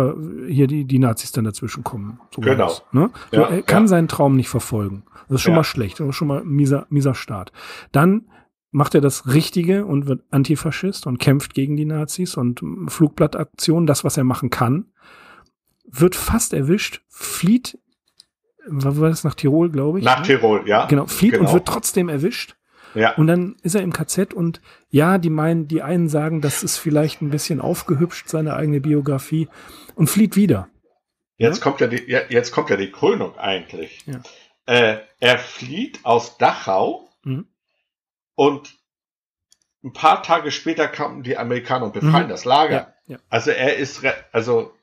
[0.47, 2.19] hier die, die Nazis dann dazwischen kommen.
[2.33, 2.67] So genau.
[2.67, 3.09] Das, ne?
[3.31, 3.87] so, ja, er kann ja.
[3.87, 5.03] seinen Traum nicht verfolgen.
[5.27, 5.57] Das ist schon ja.
[5.57, 7.51] mal schlecht, das ist schon mal mieser, mieser Start.
[7.91, 8.27] Dann
[8.71, 14.03] macht er das Richtige und wird Antifaschist und kämpft gegen die Nazis und Flugblattaktion, das,
[14.03, 14.85] was er machen kann,
[15.89, 17.79] wird fast erwischt, flieht
[18.69, 20.05] war das nach Tirol, glaube ich?
[20.05, 20.25] Nach ne?
[20.25, 20.85] Tirol, ja.
[20.85, 21.45] Genau, flieht genau.
[21.45, 22.55] und wird trotzdem erwischt.
[22.93, 23.13] Ja.
[23.15, 26.77] Und dann ist er im KZ und ja, die meinen, die einen sagen, das ist
[26.77, 29.49] vielleicht ein bisschen aufgehübscht, seine eigene Biografie
[29.95, 30.69] und flieht wieder.
[31.37, 31.63] Jetzt ja?
[31.63, 34.03] kommt ja die, jetzt kommt ja die Krönung eigentlich.
[34.05, 34.21] Ja.
[34.65, 37.47] Äh, er flieht aus Dachau mhm.
[38.35, 38.75] und
[39.83, 42.29] ein paar Tage später kamen die Amerikaner und befreien mhm.
[42.29, 42.93] das Lager.
[43.29, 44.01] Also er ist,
[44.31, 44.73] also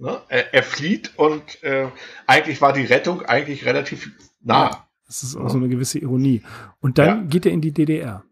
[0.00, 1.88] ne, er, er, flieht und äh,
[2.26, 4.70] eigentlich war die Rettung eigentlich relativ nah.
[4.70, 6.42] Ja, das ist auch so eine gewisse Ironie.
[6.80, 8.24] Und dann geht er in die DDR.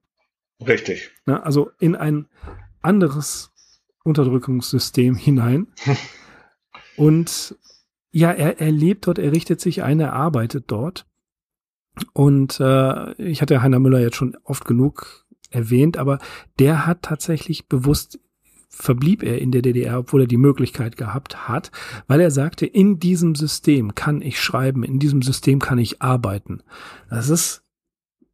[0.67, 1.11] Richtig.
[1.27, 2.27] Na, also in ein
[2.83, 3.53] anderes
[4.05, 5.69] Unterdrückungssystem hinein.
[6.97, 7.57] und
[8.11, 11.07] ja, er, er lebt dort, er richtet sich ein, er arbeitet dort.
[12.13, 16.19] Und äh, ich hatte Heiner Müller jetzt schon oft genug erwähnt, aber
[16.59, 18.21] der hat tatsächlich bewusst
[18.69, 21.71] verblieb er in der DDR, obwohl er die Möglichkeit gehabt hat,
[22.07, 26.63] weil er sagte, in diesem System kann ich schreiben, in diesem System kann ich arbeiten.
[27.11, 27.63] Das ist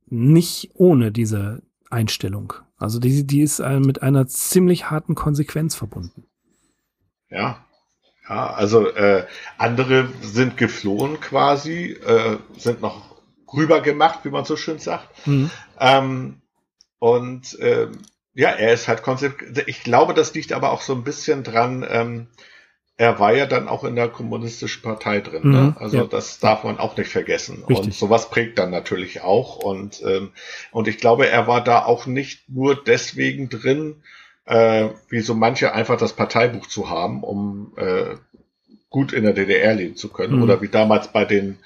[0.07, 2.53] nicht ohne diese Einstellung.
[2.77, 6.25] Also die, die ist mit einer ziemlich harten Konsequenz verbunden.
[7.31, 7.65] Ja,
[8.29, 9.27] ja, also äh,
[9.59, 13.17] andere sind geflohen quasi, äh, sind noch
[13.53, 15.27] rüber gemacht, wie man so schön sagt.
[15.27, 15.51] Mhm.
[15.79, 16.43] Ähm,
[16.99, 17.89] und äh,
[18.35, 19.65] ja, er ist halt konsequent.
[19.67, 21.87] Ich glaube, das liegt aber auch so ein bisschen dran.
[21.89, 22.27] Ähm,
[22.97, 25.51] er war ja dann auch in der kommunistischen Partei drin.
[25.51, 25.61] Ne?
[25.61, 26.05] Mhm, also ja.
[26.05, 27.65] das darf man auch nicht vergessen.
[27.69, 27.87] Richtig.
[27.87, 29.57] Und sowas prägt dann natürlich auch.
[29.57, 30.31] Und ähm,
[30.71, 34.03] und ich glaube, er war da auch nicht nur deswegen drin,
[34.47, 38.17] äh, wie so manche einfach das Parteibuch zu haben, um äh,
[38.91, 40.37] gut in der DDR leben zu können.
[40.37, 40.43] Mhm.
[40.43, 41.59] Oder wie damals bei den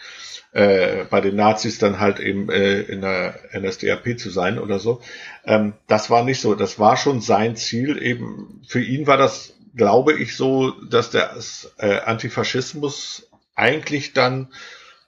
[0.53, 5.03] äh, bei den Nazis dann halt eben äh, in der NSDAP zu sein oder so.
[5.49, 6.55] Ähm, das war nicht so.
[6.55, 8.01] Das war schon sein Ziel.
[8.03, 11.34] Eben für ihn war das, glaube ich, so, dass der
[11.78, 14.49] äh, Antifaschismus eigentlich dann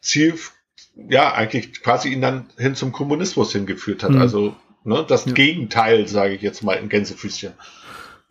[0.01, 0.34] Ziel,
[0.97, 4.12] ja, eigentlich quasi ihn dann hin zum Kommunismus hingeführt hat.
[4.12, 4.20] Mhm.
[4.22, 5.32] Also ne, das ja.
[5.32, 7.53] Gegenteil, sage ich jetzt mal in Gänsefüßchen.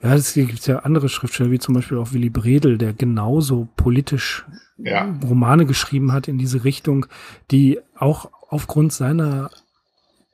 [0.01, 4.45] Ja, es gibt ja andere Schriftsteller, wie zum Beispiel auch Willy Bredel, der genauso politisch
[4.77, 5.15] ja.
[5.23, 7.05] Romane geschrieben hat in diese Richtung,
[7.51, 9.51] die auch aufgrund seiner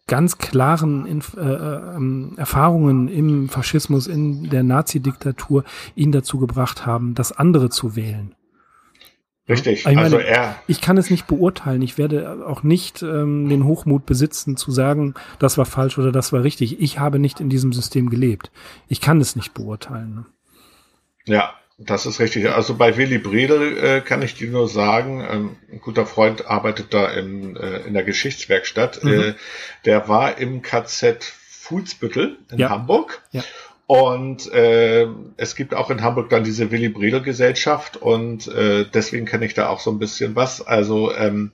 [0.08, 5.64] ganz klaren Inf äh, äh, Erfahrungen im Faschismus, in der Nazi-Diktatur
[5.96, 8.36] ihn dazu gebracht haben, das andere zu wählen.
[9.48, 9.82] Richtig.
[9.82, 10.56] Ich also meine, er.
[10.66, 11.84] Ich kann es nicht beurteilen.
[11.84, 16.34] Ich werde auch nicht ähm, den Hochmut besitzen, zu sagen, das war falsch oder das
[16.34, 16.82] war richtig.
[16.82, 18.52] Ich habe nicht in diesem System gelebt.
[18.88, 20.26] Ich kann es nicht beurteilen.
[21.26, 22.50] Ja, das ist richtig.
[22.50, 26.94] Also bei Willy Bredel äh, kann ich dir nur sagen, ähm, ein guter Freund arbeitet
[26.94, 29.04] da in, äh, in der Geschichtswerkstatt.
[29.04, 29.12] Mhm.
[29.12, 29.34] Äh,
[29.84, 32.70] der war im KZ Fuhlsbüttel in ja.
[32.70, 33.22] Hamburg.
[33.32, 33.44] Ja.
[33.88, 35.08] Und äh,
[35.38, 39.54] es gibt auch in Hamburg dann diese Willy Bredel Gesellschaft und äh, deswegen kenne ich
[39.54, 40.66] da auch so ein bisschen was.
[40.66, 41.52] Also ähm,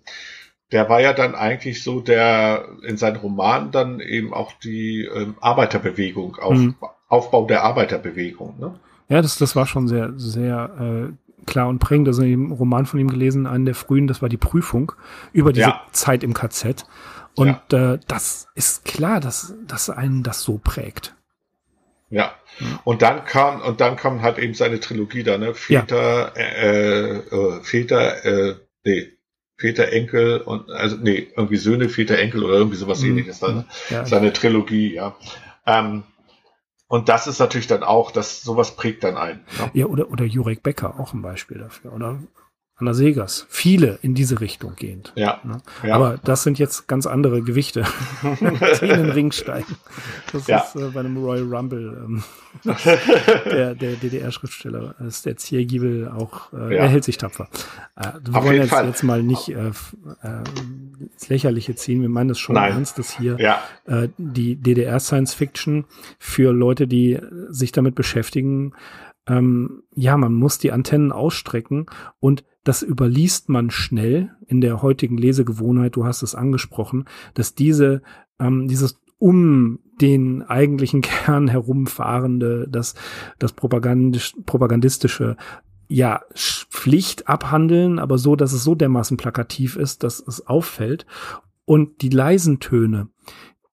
[0.72, 5.36] der war ja dann eigentlich so der in seinen Romanen dann eben auch die ähm,
[5.41, 6.76] Arbeiterbewegung, auf, mhm.
[7.09, 8.57] Aufbau der Arbeiterbewegung.
[8.59, 8.80] Ne?
[9.12, 12.07] Ja, das, das war schon sehr, sehr äh, klar und prägend.
[12.07, 14.93] Also im Roman von ihm gelesen, einen der frühen, das war die Prüfung
[15.34, 15.82] über diese ja.
[15.91, 16.86] Zeit im KZ.
[17.36, 17.95] Und ja.
[17.95, 21.14] äh, das ist klar, dass, dass einen das so prägt.
[22.09, 22.34] Ja.
[22.86, 25.55] Und dann kam, und dann kam halt eben seine Trilogie da, ne?
[25.55, 26.41] Väter, ja.
[26.41, 28.55] äh, äh, Väter, äh,
[28.86, 29.12] nee,
[29.57, 33.09] Väter, Enkel und, also, nee, irgendwie Söhne, Väter, Enkel oder irgendwie sowas mhm.
[33.09, 33.66] ähnliches da, ne?
[33.89, 34.05] Ja.
[34.05, 35.16] Seine Trilogie, ja.
[35.66, 36.03] Ähm,
[36.92, 39.46] und das ist natürlich dann auch, dass sowas prägt dann ein.
[39.58, 39.72] Ne?
[39.74, 42.20] Ja, oder, oder Jurek Becker, auch ein Beispiel dafür, oder?
[42.82, 43.45] Anna Segers.
[43.49, 45.13] Viele in diese Richtung gehend.
[45.15, 45.61] Ja, ne?
[45.84, 45.95] ja.
[45.95, 47.86] Aber das sind jetzt ganz andere Gewichte,
[48.23, 49.75] die in den Ring steigen.
[50.34, 50.59] Das ja.
[50.59, 52.23] ist äh, bei einem Royal Rumble ähm,
[53.45, 56.82] der, der DDR-Schriftsteller ist der Ziergiebel auch, äh, ja.
[56.82, 57.47] er hält sich tapfer.
[57.95, 58.88] Äh, wir Auf wollen jetzt, Fall.
[58.88, 59.67] jetzt mal nicht äh,
[60.23, 60.43] äh,
[60.99, 62.01] ins Lächerliche ziehen.
[62.01, 62.73] Wir meinen das schon Nein.
[62.73, 63.61] ernst, dass hier ja.
[63.86, 65.86] äh, die DDR-Science-Fiction
[66.19, 67.19] für Leute, die
[67.49, 68.73] sich damit beschäftigen,
[69.32, 71.86] ähm, ja, man muss die Antennen ausstrecken
[72.19, 78.01] und das überliest man schnell in der heutigen Lesegewohnheit, du hast es angesprochen, dass diese,
[78.39, 82.95] ähm, dieses um den eigentlichen Kern herumfahrende, das,
[83.39, 85.38] das propagandisch, propagandistische,
[85.88, 91.05] ja, Pflicht abhandeln, aber so, dass es so dermaßen plakativ ist, dass es auffällt.
[91.65, 93.09] Und die leisen Töne,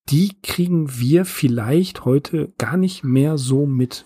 [0.08, 4.04] die kriegen wir vielleicht heute gar nicht mehr so mit.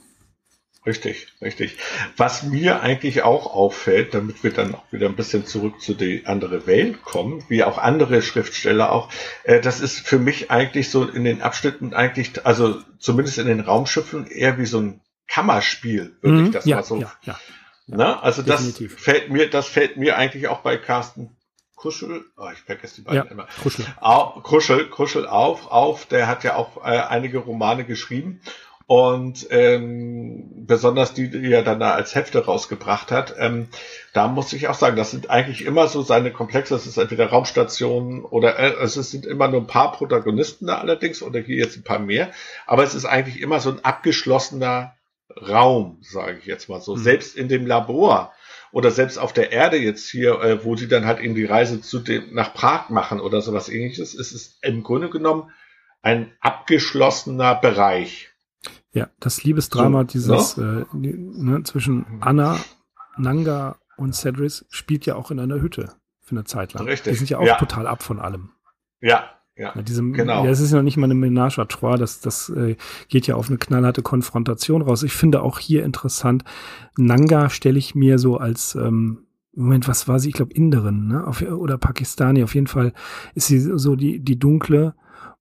[0.84, 1.78] Richtig, richtig.
[2.16, 6.26] Was mir eigentlich auch auffällt, damit wir dann auch wieder ein bisschen zurück zu die
[6.26, 9.08] andere Welt kommen, wie auch andere Schriftsteller auch,
[9.44, 13.60] äh, das ist für mich eigentlich so in den Abschnitten eigentlich, also zumindest in den
[13.60, 16.96] Raumschiffen eher wie so ein Kammerspiel, würde mhm, ich das ja, mal so.
[16.96, 17.38] Ja, ja,
[17.86, 18.94] ja, also definitiv.
[18.94, 21.36] das fällt mir, das fällt mir eigentlich auch bei Carsten
[21.76, 23.48] Kuschel, oh, ich vergesse die beiden ja, immer.
[23.60, 23.84] Kuschel.
[24.00, 28.40] Au, Kuschel, Kuschel auf, auf, der hat ja auch äh, einige Romane geschrieben
[28.92, 33.68] und ähm, besonders die, die er dann da als Hefte rausgebracht hat, ähm,
[34.12, 37.30] da muss ich auch sagen, das sind eigentlich immer so seine Komplexe, das ist entweder
[37.30, 41.78] Raumstationen oder äh, es sind immer nur ein paar Protagonisten da allerdings oder hier jetzt
[41.78, 42.32] ein paar mehr,
[42.66, 44.94] aber es ist eigentlich immer so ein abgeschlossener
[45.40, 46.94] Raum, sage ich jetzt mal so.
[46.94, 47.02] Mhm.
[47.02, 48.34] Selbst in dem Labor
[48.72, 51.80] oder selbst auf der Erde jetzt hier, äh, wo die dann halt eben die Reise
[51.80, 55.50] zu dem, nach Prag machen oder sowas ähnliches, ist es im Grunde genommen
[56.02, 58.31] ein abgeschlossener Bereich.
[58.92, 60.80] Ja, das Liebesdrama so, dieses ja?
[60.80, 62.58] äh, ne, zwischen Anna,
[63.16, 66.84] Nanga und Cedric spielt ja auch in einer Hütte für eine Zeit lang.
[66.86, 67.12] Richtig.
[67.12, 67.56] Die sind ja auch ja.
[67.56, 68.50] total ab von allem.
[69.00, 69.24] Ja,
[69.56, 70.44] ja, ja diesem, genau.
[70.44, 72.76] Ja, es ist ja noch nicht mal eine Ménage à trois, das, das äh,
[73.08, 75.02] geht ja auf eine knallharte Konfrontation raus.
[75.02, 76.44] Ich finde auch hier interessant,
[76.96, 80.30] Nanga stelle ich mir so als, ähm, Moment, was war sie?
[80.30, 81.26] Ich glaube Inderin, ne?
[81.26, 82.42] Auf, oder Pakistani.
[82.42, 82.94] Auf jeden Fall
[83.34, 84.94] ist sie so die, die dunkle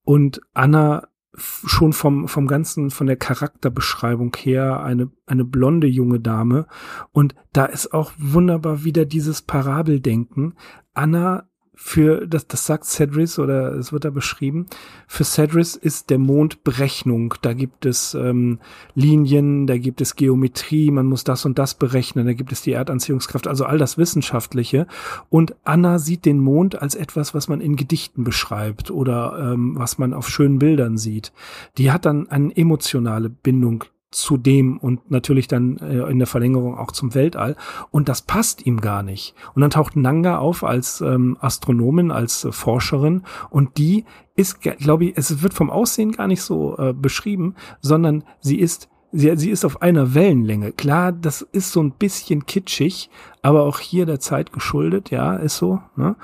[0.04, 6.66] und Anna schon vom, vom ganzen, von der Charakterbeschreibung her eine, eine blonde junge Dame.
[7.10, 10.54] Und da ist auch wunderbar wieder dieses Parabeldenken.
[10.94, 14.66] Anna für, das, das sagt Cedric oder es wird da beschrieben,
[15.06, 17.34] für Cedric ist der Mond Berechnung.
[17.40, 18.58] Da gibt es ähm,
[18.94, 22.72] Linien, da gibt es Geometrie, man muss das und das berechnen, da gibt es die
[22.72, 24.86] Erdanziehungskraft, also all das Wissenschaftliche.
[25.30, 29.96] Und Anna sieht den Mond als etwas, was man in Gedichten beschreibt oder ähm, was
[29.96, 31.32] man auf schönen Bildern sieht.
[31.78, 36.78] Die hat dann eine emotionale Bindung zu dem und natürlich dann äh, in der Verlängerung
[36.78, 37.56] auch zum Weltall.
[37.90, 39.34] Und das passt ihm gar nicht.
[39.54, 44.04] Und dann taucht Nanga auf als ähm, Astronomin, als äh, Forscherin und die
[44.34, 48.88] ist, glaube ich, es wird vom Aussehen gar nicht so äh, beschrieben, sondern sie ist
[49.14, 50.72] Sie, sie ist auf einer Wellenlänge.
[50.72, 53.10] Klar, das ist so ein bisschen kitschig,
[53.42, 55.82] aber auch hier der Zeit geschuldet, ja, ist so.
[55.96, 56.16] Ne?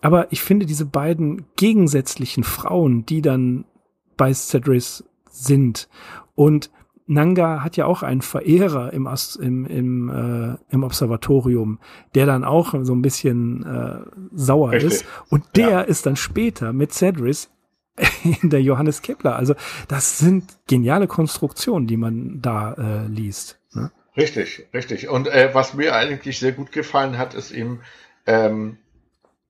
[0.00, 3.64] Aber ich finde diese beiden gegensätzlichen Frauen, die dann
[4.16, 5.88] bei Cedric sind
[6.36, 6.70] und
[7.06, 9.08] Nanga hat ja auch einen Verehrer im,
[9.40, 11.78] im, im, äh, im Observatorium,
[12.14, 14.00] der dann auch so ein bisschen äh,
[14.32, 14.92] sauer Richtig.
[14.92, 15.04] ist.
[15.30, 15.80] Und der ja.
[15.82, 17.48] ist dann später mit Cedric
[18.42, 19.36] in der Johannes Kepler.
[19.36, 19.54] Also
[19.88, 23.58] das sind geniale Konstruktionen, die man da äh, liest.
[23.72, 23.90] Ne?
[24.16, 25.08] Richtig, richtig.
[25.08, 27.82] Und äh, was mir eigentlich sehr gut gefallen hat, ist eben,
[28.26, 28.78] ähm,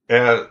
[0.09, 0.51] er,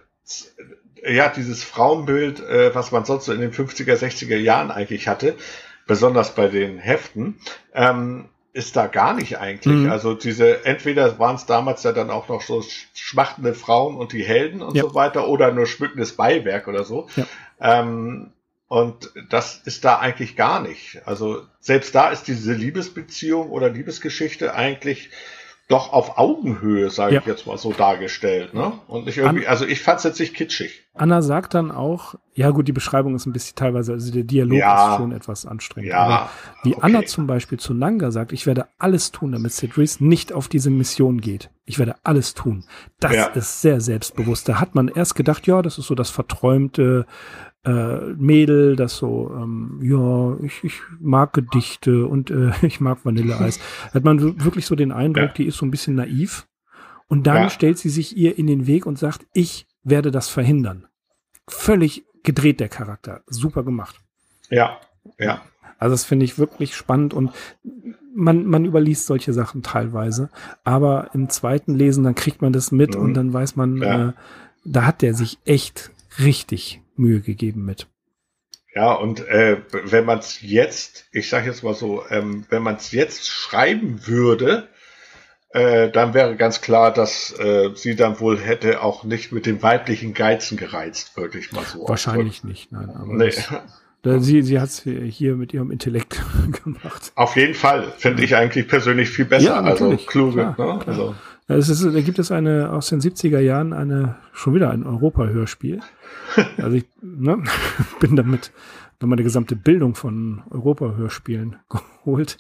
[1.08, 5.36] ja, dieses Frauenbild, äh, was man sonst so in den 50er, 60er Jahren eigentlich hatte,
[5.88, 7.40] besonders bei den Heften,
[7.74, 9.84] ähm, ist da gar nicht eigentlich.
[9.84, 9.92] Mhm.
[9.92, 12.64] Also diese, entweder waren es damals ja dann auch noch so
[12.94, 14.84] schmachtende Frauen und die Helden und ja.
[14.84, 17.08] so weiter oder nur schmückendes Beiwerk oder so.
[17.18, 17.26] Ja.
[17.60, 18.32] Ähm,
[18.68, 21.02] und das ist da eigentlich gar nicht.
[21.06, 25.10] Also selbst da ist diese Liebesbeziehung oder Liebesgeschichte eigentlich
[25.68, 27.22] doch auf Augenhöhe, sage ja.
[27.22, 28.54] ich jetzt mal so dargestellt.
[28.54, 28.74] Ne?
[28.88, 30.84] Und ich irgendwie, also ich fand es jetzt nicht kitschig.
[30.94, 34.60] Anna sagt dann auch, ja gut, die Beschreibung ist ein bisschen teilweise, also der Dialog
[34.60, 34.92] ja.
[34.92, 35.90] ist schon etwas anstrengend.
[35.90, 36.30] Ja, aber
[36.64, 36.82] wie okay.
[36.84, 40.70] Anna zum Beispiel zu Nanga sagt, ich werde alles tun, damit Cedric nicht auf diese
[40.70, 41.50] Mission geht.
[41.66, 42.64] Ich werde alles tun.
[43.00, 43.26] Das ja.
[43.28, 44.48] ist sehr selbstbewusst.
[44.48, 47.08] Da hat man erst gedacht, ja, das ist so das verträumte
[47.66, 53.60] äh, Mädel, das so, ähm, ja, ich, ich mag Gedichte und äh, ich mag Vanilleeis.
[53.94, 55.34] hat man wirklich so den Eindruck, ja.
[55.34, 56.48] die ist so ein bisschen naiv.
[57.08, 57.50] Und dann ja.
[57.50, 60.88] stellt sie sich ihr in den Weg und sagt, ich werde das verhindern.
[61.48, 63.22] Völlig gedreht der Charakter.
[63.28, 64.00] Super gemacht.
[64.50, 64.80] Ja,
[65.20, 65.42] ja.
[65.78, 67.32] Also das finde ich wirklich spannend und
[68.16, 70.30] man, man überliest solche Sachen teilweise.
[70.64, 73.02] Aber im zweiten Lesen, dann kriegt man das mit mhm.
[73.02, 74.10] und dann weiß man, ja.
[74.10, 74.14] äh,
[74.64, 77.88] da hat der sich echt richtig Mühe gegeben mit.
[78.76, 82.76] Ja, und äh, wenn man es jetzt, ich sage jetzt mal so, ähm, wenn man
[82.76, 84.68] es jetzt schreiben würde,
[85.56, 89.64] äh, dann wäre ganz klar, dass äh, sie dann wohl hätte auch nicht mit dem
[89.64, 91.88] weiblichen Geizen gereizt, wirklich mal so.
[91.88, 92.90] Wahrscheinlich nicht, nein.
[92.90, 93.32] Aber nee.
[94.02, 96.22] das, sie sie hat es hier mit ihrem Intellekt
[96.64, 97.14] gemacht.
[97.16, 99.46] Auf jeden Fall, finde ich eigentlich persönlich viel besser.
[99.46, 100.54] Ja, also kluge.
[100.54, 100.80] Klar, ne?
[100.84, 100.88] klar.
[100.88, 101.16] Also.
[101.48, 105.80] Es ist, da gibt es eine aus den 70er Jahren eine schon wieder ein Europa-Hörspiel.
[106.58, 107.44] Also ich ne,
[108.00, 108.52] bin damit
[109.02, 111.58] meine gesamte Bildung von Europa-Hörspielen
[112.04, 112.38] geholt.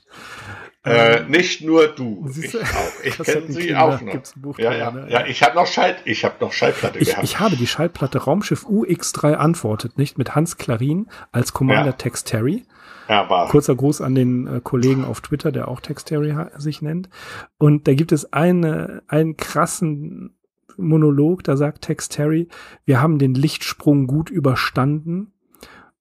[0.83, 3.03] Äh, nicht nur du, ich auch.
[3.03, 4.11] Ich kenne sie auch noch.
[4.11, 4.91] Gibt's ein Buch ja, ja.
[4.91, 5.07] Ne?
[5.09, 7.23] ja, ich habe noch Schall, ich habe noch Schallplatte ich, gehabt.
[7.23, 11.91] Ich habe die Schallplatte Raumschiff UX3 antwortet, nicht mit Hans Klarin als Commander ja.
[11.93, 12.65] Tex Terry.
[13.09, 13.49] Ja, war.
[13.49, 17.09] Kurzer Gruß an den äh, Kollegen auf Twitter, der auch Tex Terry sich nennt.
[17.57, 20.35] Und da gibt es eine, einen krassen
[20.77, 22.47] Monolog, da sagt Tex Terry,
[22.85, 25.31] wir haben den Lichtsprung gut überstanden.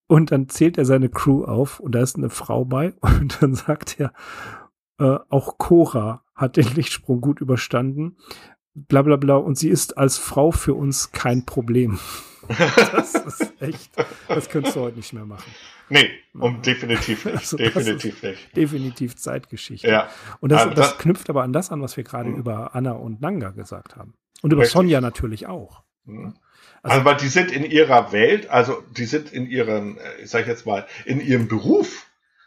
[0.07, 3.55] Und dann zählt er seine Crew auf und da ist eine Frau bei und dann
[3.55, 4.13] sagt er,
[4.99, 8.17] äh, auch Cora hat den Lichtsprung gut überstanden.
[8.75, 11.99] bla bla bla und sie ist als Frau für uns kein Problem.
[12.93, 13.91] das ist echt,
[14.29, 15.51] das könntest du heute nicht mehr machen.
[15.89, 17.37] Nee, und definitiv nicht.
[17.37, 18.57] Also definitiv nicht.
[18.57, 19.89] Definitiv Zeitgeschichte.
[19.89, 20.09] Ja.
[20.41, 22.37] Und das, also das, das, knüpft aber an das an, was wir gerade mhm.
[22.37, 24.15] über Anna und Nanga gesagt haben.
[24.45, 24.75] Und über Richtig.
[24.75, 25.83] Sonja natürlich auch.
[26.05, 26.35] Mhm.
[26.83, 30.29] Also, also, weil die sind in ihrer Welt, also die sind in ihren, äh, ich
[30.29, 32.05] sag jetzt mal, in ihrem Beruf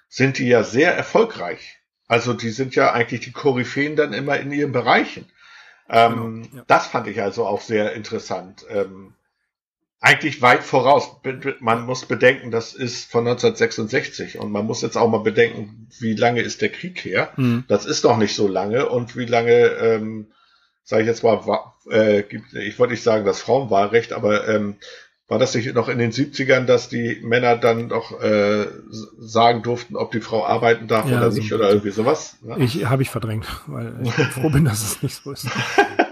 [0.07, 1.79] sind die ja sehr erfolgreich.
[2.07, 5.25] Also die sind ja eigentlich die Koryphäen dann immer in ihren Bereichen.
[5.89, 6.63] Ähm, genau, ja.
[6.67, 8.63] Das fand ich also auch sehr interessant.
[8.69, 9.15] Ähm,
[9.99, 11.19] eigentlich weit voraus.
[11.61, 16.13] Man muss bedenken, das ist von 1966 und man muss jetzt auch mal bedenken, wie
[16.13, 17.31] lange ist der Krieg her.
[17.37, 17.63] Mhm.
[17.67, 20.27] Das ist doch nicht so lange und wie lange, ähm,
[20.87, 21.41] sage ich jetzt mal,
[21.91, 22.23] äh,
[22.53, 24.77] ich wollte nicht sagen das Frauenwahlrecht, aber ähm,
[25.27, 28.67] war das nicht noch in den 70ern, dass die Männer dann doch äh,
[29.19, 32.37] sagen durften, ob die Frau arbeiten darf ja, oder nicht oder irgendwie sowas?
[32.41, 32.55] Ne?
[32.59, 35.47] Ich habe ich verdrängt, weil ich froh bin, dass es nicht so ist.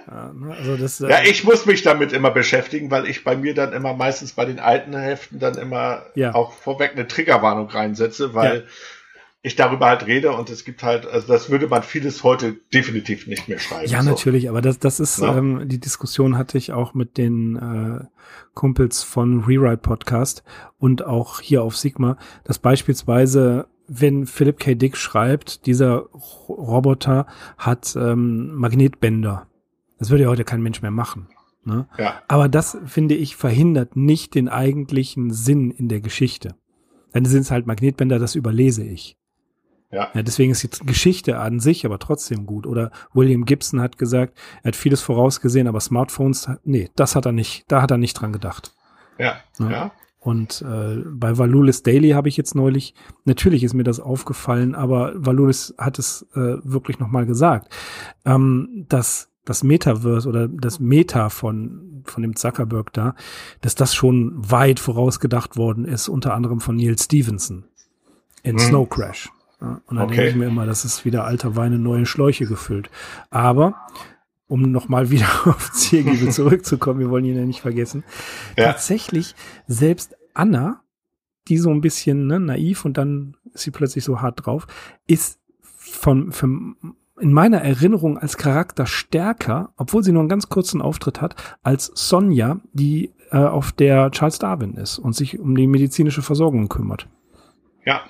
[0.08, 0.56] Ja, ne?
[0.56, 3.74] also das, äh, ja, ich muss mich damit immer beschäftigen, weil ich bei mir dann
[3.74, 6.34] immer meistens bei den alten Heften dann immer ja.
[6.36, 8.66] auch vorweg eine Triggerwarnung reinsetze, weil.
[9.46, 13.28] Ich darüber halt rede und es gibt halt, also das würde man vieles heute definitiv
[13.28, 13.90] nicht mehr schreiben.
[13.90, 14.10] Ja, so.
[14.10, 15.38] natürlich, aber das, das ist, ja.
[15.38, 18.06] ähm, die Diskussion hatte ich auch mit den äh,
[18.54, 20.44] Kumpels von Rewrite Podcast
[20.78, 24.74] und auch hier auf Sigma, dass beispielsweise wenn Philip K.
[24.74, 26.08] Dick schreibt, dieser
[26.50, 27.28] Roboter
[27.58, 29.48] hat ähm, Magnetbänder
[29.98, 31.28] das würde ja heute kein Mensch mehr machen.
[31.64, 31.88] Ne?
[31.98, 32.22] Ja.
[32.28, 36.56] Aber das, finde ich, verhindert nicht den eigentlichen Sinn in der Geschichte.
[37.14, 39.18] Dann sind es halt Magnetbänder, das überlese ich.
[39.92, 40.10] Ja.
[40.14, 40.24] ja.
[40.24, 42.68] Deswegen ist die Geschichte an sich aber trotzdem gut.
[42.68, 47.32] Oder William Gibson hat gesagt, er hat vieles vorausgesehen, aber Smartphones, nee, das hat er
[47.32, 48.74] nicht, da hat er nicht dran gedacht.
[49.18, 49.72] Ja, ja.
[49.72, 49.92] ja.
[50.26, 55.14] Und äh, bei Valulis Daily habe ich jetzt neulich, natürlich ist mir das aufgefallen, aber
[55.16, 57.72] Valulis hat es äh, wirklich nochmal gesagt,
[58.26, 63.14] ähm, dass das Metaverse oder das Meta von, von dem Zuckerberg da,
[63.62, 67.66] dass das schon weit vorausgedacht worden ist, unter anderem von Neil Stevenson
[68.42, 68.60] in hm.
[68.60, 69.30] Snow Crash.
[69.62, 70.16] Ja, und da okay.
[70.16, 72.90] denke ich mir immer, das ist wieder alter Wein in neue Schläuche gefüllt.
[73.30, 73.76] Aber,
[74.48, 78.04] um nochmal wieder auf Ziergiebel zurückzukommen, wir wollen ihn ja nicht vergessen,
[78.58, 78.66] ja.
[78.66, 79.36] tatsächlich
[79.68, 80.82] selbst Anna,
[81.48, 84.68] die so ein bisschen ne, naiv und dann ist sie plötzlich so hart drauf,
[85.08, 86.76] ist von, von
[87.20, 91.92] in meiner Erinnerung als Charakter stärker, obwohl sie nur einen ganz kurzen Auftritt hat, als
[91.94, 97.08] Sonja, die äh, auf der Charles Darwin ist und sich um die medizinische Versorgung kümmert.
[97.86, 98.02] Ja.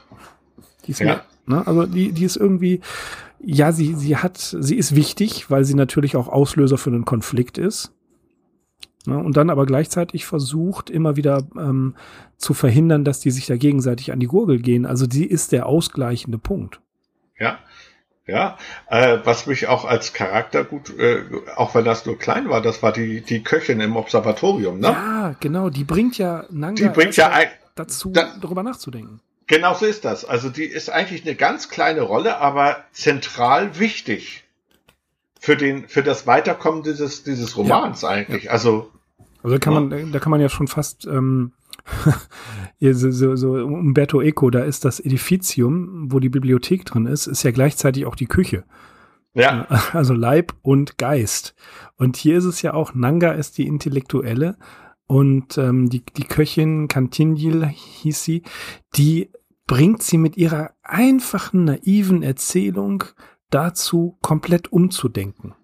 [0.85, 1.05] Die ist ja.
[1.05, 2.81] Mir, ne, also die, die ist irgendwie,
[3.39, 7.57] ja, sie, sie hat, sie ist wichtig, weil sie natürlich auch Auslöser für einen Konflikt
[7.57, 7.91] ist.
[9.07, 11.95] Ne, und dann aber gleichzeitig versucht, immer wieder ähm,
[12.37, 14.85] zu verhindern, dass die sich da gegenseitig an die Gurgel gehen.
[14.85, 16.81] Also die ist der ausgleichende Punkt.
[17.37, 17.59] Ja,
[18.27, 21.21] ja, äh, was mich auch als Charakter gut, äh,
[21.55, 24.87] auch wenn das nur klein war, das war die, die Köchin im Observatorium, ne?
[24.87, 29.21] Ja, genau, die bringt ja Nanga die bringt ja ein, dazu, da, darüber nachzudenken.
[29.47, 30.25] Genau so ist das.
[30.25, 34.43] Also die ist eigentlich eine ganz kleine Rolle, aber zentral wichtig
[35.39, 38.45] für den, für das Weiterkommen dieses, dieses Romans ja, eigentlich.
[38.45, 38.51] Ja.
[38.51, 38.91] Also,
[39.43, 41.53] also kann man, da kann man ja schon fast ähm,
[42.79, 47.43] so, so, so Umberto Eco, da ist das Edificium, wo die Bibliothek drin ist, ist
[47.43, 48.63] ja gleichzeitig auch die Küche.
[49.35, 49.67] Ja.
[49.93, 51.55] Also Leib und Geist.
[51.97, 54.57] Und hier ist es ja auch, Nanga ist die Intellektuelle
[55.07, 58.43] und ähm, die, die Köchin Cantinil hieß sie,
[58.95, 59.29] die
[59.67, 63.03] bringt sie mit ihrer einfachen, naiven Erzählung
[63.49, 65.55] dazu, komplett umzudenken.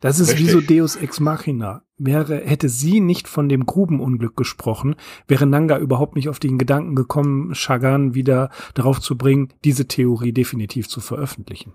[0.00, 0.46] Das ist Richtig.
[0.46, 1.82] wie so Deus Ex Machina.
[2.00, 4.94] Wäre, hätte sie nicht von dem Grubenunglück gesprochen,
[5.26, 10.32] wäre Nanga überhaupt nicht auf den Gedanken gekommen, Shagan wieder darauf zu bringen, diese Theorie
[10.32, 11.74] definitiv zu veröffentlichen.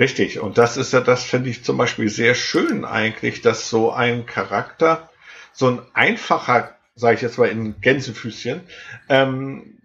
[0.00, 0.40] Richtig.
[0.40, 4.26] Und das ist ja, das finde ich zum Beispiel sehr schön eigentlich, dass so ein
[4.26, 5.08] Charakter,
[5.52, 8.60] so ein einfacher, sage ich jetzt mal in Gänsefüßchen,
[9.08, 9.78] ähm,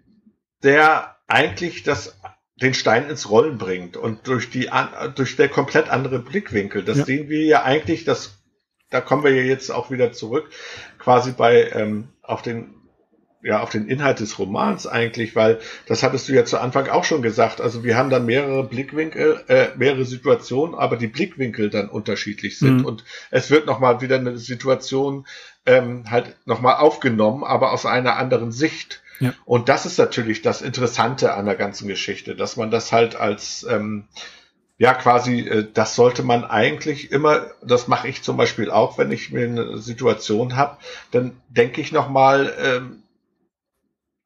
[0.62, 2.18] der eigentlich das
[2.60, 4.68] den Stein ins Rollen bringt und durch die
[5.14, 6.82] durch der komplett andere Blickwinkel.
[6.82, 7.04] Das ja.
[7.04, 8.38] sehen wir ja eigentlich, das
[8.90, 10.48] da kommen wir ja jetzt auch wieder zurück,
[10.98, 12.74] quasi bei ähm, auf den
[13.40, 17.04] ja auf den Inhalt des Romans eigentlich, weil das hattest du ja zu Anfang auch
[17.04, 17.60] schon gesagt.
[17.60, 22.78] Also wir haben dann mehrere Blickwinkel, äh, mehrere Situationen, aber die Blickwinkel dann unterschiedlich sind
[22.78, 22.84] mhm.
[22.84, 25.26] und es wird noch mal wieder eine Situation
[25.68, 29.02] ähm, halt noch mal aufgenommen, aber aus einer anderen Sicht.
[29.20, 29.34] Ja.
[29.44, 33.66] Und das ist natürlich das Interessante an der ganzen Geschichte, dass man das halt als
[33.68, 34.04] ähm,
[34.78, 39.12] ja quasi, äh, das sollte man eigentlich immer, das mache ich zum Beispiel auch, wenn
[39.12, 40.78] ich mir eine Situation habe,
[41.10, 43.02] dann denke ich noch mal ähm,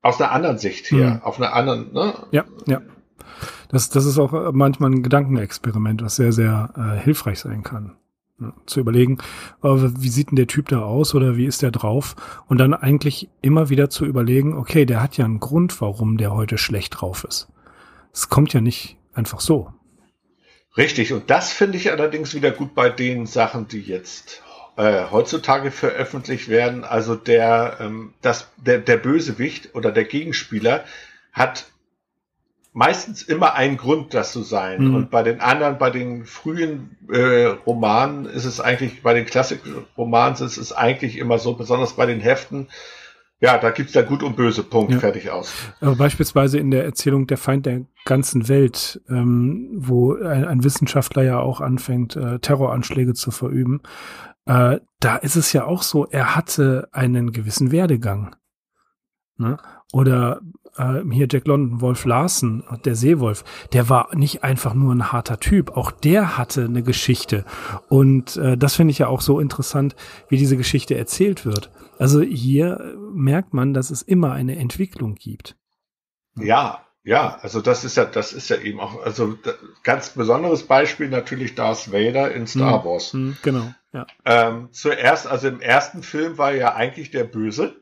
[0.01, 1.23] aus einer anderen Sicht her, mhm.
[1.23, 1.93] auf einer anderen.
[1.93, 2.15] Ne?
[2.31, 2.83] Ja, ja.
[3.69, 7.97] Das, das ist auch manchmal ein Gedankenexperiment, was sehr, sehr äh, hilfreich sein kann.
[8.67, 9.19] Zu überlegen,
[9.63, 12.17] äh, wie sieht denn der Typ da aus oder wie ist der drauf?
[12.47, 16.33] Und dann eigentlich immer wieder zu überlegen, okay, der hat ja einen Grund, warum der
[16.33, 17.49] heute schlecht drauf ist.
[18.13, 19.73] Es kommt ja nicht einfach so.
[20.77, 24.43] Richtig, und das finde ich allerdings wieder gut bei den Sachen, die jetzt
[24.77, 26.85] äh, heutzutage veröffentlicht werden.
[26.85, 30.85] Also der, ähm, das, der, der Bösewicht oder der Gegenspieler
[31.33, 31.72] hat
[32.73, 34.89] meistens immer einen Grund, das zu sein.
[34.89, 34.95] Mhm.
[34.95, 40.35] Und bei den anderen, bei den frühen äh, Romanen ist es eigentlich, bei den Klassik-Romanen
[40.35, 42.69] ist es eigentlich immer so, besonders bei den Heften,
[43.41, 45.01] ja, da gibt's ja gut und böse, Punkt, ja.
[45.01, 45.53] fertig aus.
[45.81, 51.25] Aber beispielsweise in der Erzählung Der Feind der ganzen Welt, ähm, wo ein, ein, Wissenschaftler
[51.25, 53.81] ja auch anfängt, äh, Terroranschläge zu verüben,
[54.47, 58.37] äh, da ist es ja auch so, er hatte einen gewissen Werdegang.
[59.39, 59.59] Ne?
[59.93, 60.41] Oder
[60.77, 65.41] äh, hier Jack London, Wolf Larsen, der Seewolf, der war nicht einfach nur ein harter
[65.41, 67.45] Typ, auch der hatte eine Geschichte.
[67.89, 69.97] Und äh, das finde ich ja auch so interessant,
[70.29, 71.71] wie diese Geschichte erzählt wird.
[71.99, 75.57] Also hier merkt man, dass es immer eine Entwicklung gibt.
[76.37, 79.37] Ja, ja, also das ist ja, das ist ja eben auch, also
[79.83, 83.13] ganz besonderes Beispiel natürlich Darth Vader in Star hm, Wars.
[83.13, 84.07] Hm, genau, ja.
[84.25, 87.82] Ähm, zuerst, also im ersten Film war er ja eigentlich der Böse.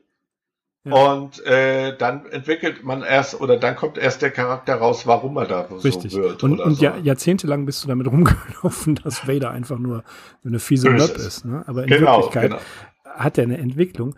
[0.83, 5.45] Und äh, dann entwickelt man erst oder dann kommt erst der Charakter raus, warum er
[5.45, 6.11] da Richtig.
[6.11, 6.43] so wird.
[6.43, 6.83] Und, und so.
[6.83, 10.03] ja, jahrzehntelang bist du damit rumgelaufen, dass Vader einfach nur
[10.43, 11.45] eine fiese Möb ist.
[11.45, 11.63] Ne?
[11.67, 12.61] Aber in genau, Wirklichkeit genau.
[13.05, 14.15] hat er eine Entwicklung.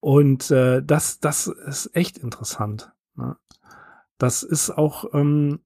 [0.00, 2.92] Und äh, das, das ist echt interessant.
[3.14, 3.36] Ne?
[4.18, 5.60] Das ist auch, ähm,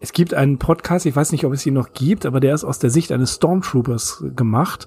[0.00, 2.64] es gibt einen Podcast, ich weiß nicht, ob es ihn noch gibt, aber der ist
[2.64, 4.86] aus der Sicht eines Stormtroopers gemacht.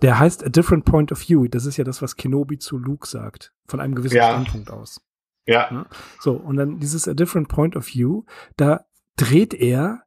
[0.00, 1.46] Der heißt A Different Point of View.
[1.48, 3.52] Das ist ja das, was Kenobi zu Luke sagt.
[3.66, 4.30] Von einem gewissen ja.
[4.30, 5.02] Standpunkt aus.
[5.46, 5.84] Ja.
[6.18, 8.24] So, und dann dieses A Different Point of View,
[8.56, 8.86] da
[9.16, 10.02] dreht er,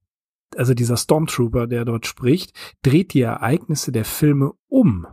[0.56, 5.06] also dieser Stormtrooper, der dort spricht, dreht die Ereignisse der Filme um.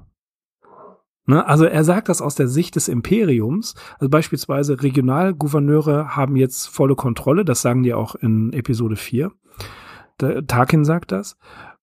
[1.27, 1.47] Ne?
[1.47, 3.75] Also er sagt das aus der Sicht des Imperiums.
[3.99, 9.33] Also beispielsweise Regionalgouverneure haben jetzt volle Kontrolle, das sagen die auch in Episode 4.
[10.21, 11.37] Der, Tarkin sagt das.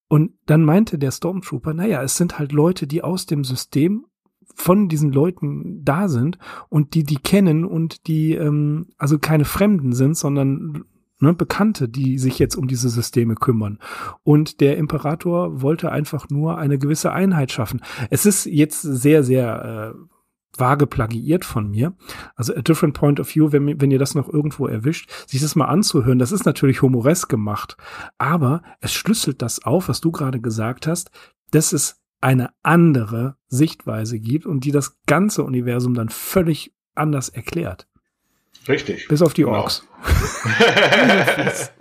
[0.08, 4.06] Und dann meinte der Stormtrooper, naja, es sind halt Leute, die aus dem System
[4.56, 6.38] von diesen Leuten da sind
[6.70, 10.84] und die die kennen und die ähm, also keine Fremden sind, sondern
[11.22, 13.80] ne, Bekannte, die sich jetzt um diese Systeme kümmern.
[14.24, 17.82] Und der Imperator wollte einfach nur eine gewisse Einheit schaffen.
[18.10, 20.18] Es ist jetzt sehr, sehr äh,
[20.58, 21.94] vage plagiiert von mir.
[22.36, 25.56] Also a different point of view, wenn, wenn ihr das noch irgendwo erwischt, sich das
[25.56, 27.78] mal anzuhören, das ist natürlich humoresk gemacht,
[28.18, 31.12] aber es schlüsselt das auf, was du gerade gesagt hast,
[31.52, 37.88] dass es eine andere Sichtweise gibt und die das ganze Universum dann völlig anders erklärt.
[38.68, 39.08] Richtig.
[39.08, 39.58] Bis auf die genau.
[39.58, 39.88] Orks.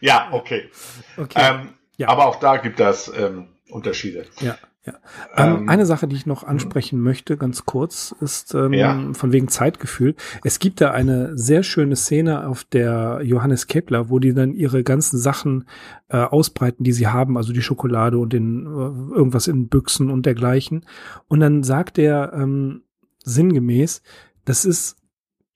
[0.00, 0.68] ja, okay.
[1.16, 1.40] okay.
[1.40, 2.08] Ähm, ja.
[2.08, 4.26] Aber auch da gibt es ähm, Unterschiede.
[4.40, 4.56] Ja.
[4.86, 4.94] Ja.
[5.36, 9.12] Ähm, ähm, eine Sache, die ich noch ansprechen möchte, ganz kurz, ist ähm, ja.
[9.12, 10.14] von wegen Zeitgefühl.
[10.42, 14.82] Es gibt da eine sehr schöne Szene auf der Johannes Kepler, wo die dann ihre
[14.82, 15.68] ganzen Sachen
[16.08, 20.24] äh, ausbreiten, die sie haben, also die Schokolade und den äh, irgendwas in Büchsen und
[20.24, 20.86] dergleichen.
[21.28, 22.82] Und dann sagt er ähm,
[23.22, 24.00] sinngemäß,
[24.46, 24.96] das ist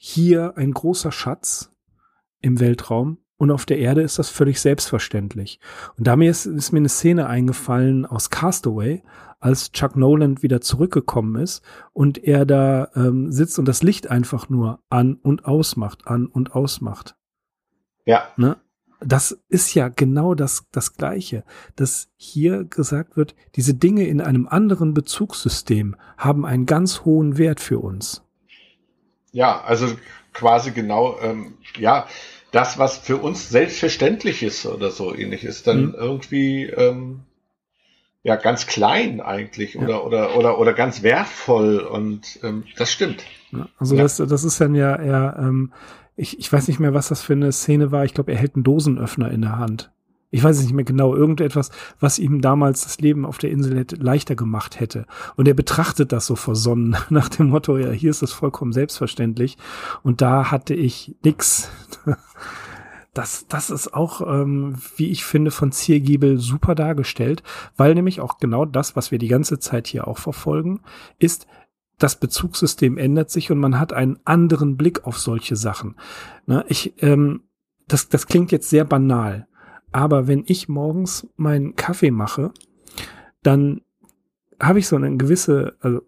[0.07, 1.73] hier ein großer Schatz
[2.43, 5.61] im Weltraum und auf der Erde ist das völlig selbstverständlich.
[5.97, 9.03] Und da mir ist, ist mir eine Szene eingefallen aus Castaway,
[9.41, 11.63] als Chuck Noland wieder zurückgekommen ist
[11.95, 16.55] und er da ähm, sitzt und das Licht einfach nur an und ausmacht, an und
[16.55, 17.17] ausmacht.
[18.05, 18.25] Ja.
[18.37, 18.59] Ne?
[19.01, 21.45] Das ist ja genau das, das Gleiche,
[21.77, 27.61] dass hier gesagt wird, diese Dinge in einem anderen Bezugssystem haben einen ganz hohen Wert
[27.61, 28.24] für uns.
[29.35, 29.89] Ja, also
[30.33, 32.07] quasi genau, ähm, ja,
[32.53, 35.95] das, was für uns selbstverständlich ist oder so ähnlich ist, dann mhm.
[35.95, 37.21] irgendwie ähm,
[38.23, 39.83] ja ganz klein eigentlich ja.
[39.83, 43.25] oder, oder, oder, oder ganz wertvoll und ähm, das stimmt.
[43.51, 44.03] Ja, also ja.
[44.03, 45.73] Das, das ist dann ja eher, ähm,
[46.15, 48.05] ich, ich weiß nicht mehr, was das für eine Szene war.
[48.05, 49.91] Ich glaube, er hält einen Dosenöffner in der Hand
[50.35, 51.71] ich weiß es nicht mehr genau, irgendetwas,
[52.01, 55.07] was ihm damals das Leben auf der Insel hätte, leichter gemacht hätte.
[55.37, 59.57] Und er betrachtet das so versonnen, nach dem Motto, ja, hier ist es vollkommen selbstverständlich.
[60.03, 61.71] Und da hatte ich nix.
[63.17, 67.45] Das, das ist auch, ähm, wie ich finde, von Ziergiebel super dargestellt,
[67.77, 70.81] weil nämlich auch genau das, was wir die ganze Zeit hier auch verfolgen,
[71.21, 71.47] ist,
[71.97, 75.95] das Bezugssystem ändert sich und man hat einen anderen Blick auf solche Sachen.
[76.47, 77.43] Ne, ich, ähm,
[77.87, 79.47] das, das klingt jetzt sehr banal,
[79.95, 82.51] aber wenn ich morgens meinen Kaffee mache,
[83.45, 83.81] dann
[84.59, 86.03] habe ich so eine gewisse, also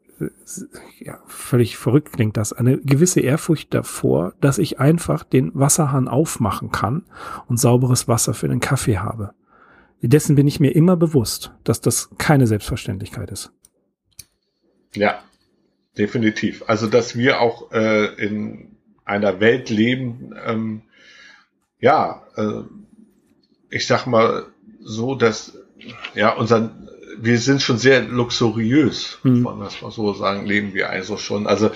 [0.99, 6.73] ja, völlig verrückt klingt das, eine gewisse Ehrfurcht davor, dass ich einfach den Wasserhahn aufmachen
[6.73, 7.05] kann
[7.47, 9.35] und sauberes Wasser für den Kaffee habe.
[10.03, 13.53] dessen bin ich mir immer bewusst, dass das keine Selbstverständlichkeit ist.
[14.95, 15.23] Ja,
[15.97, 16.65] definitiv.
[16.67, 20.83] Also, dass wir auch äh, in einer Welt leben, ähm,
[21.79, 22.63] ja, äh,
[23.71, 24.47] ich sag mal
[24.81, 25.59] so, dass
[26.15, 26.71] ja unser
[27.19, 29.43] wir sind schon sehr luxuriös, hm.
[29.43, 31.47] man das mal so sagen, leben wir also schon.
[31.47, 31.71] Also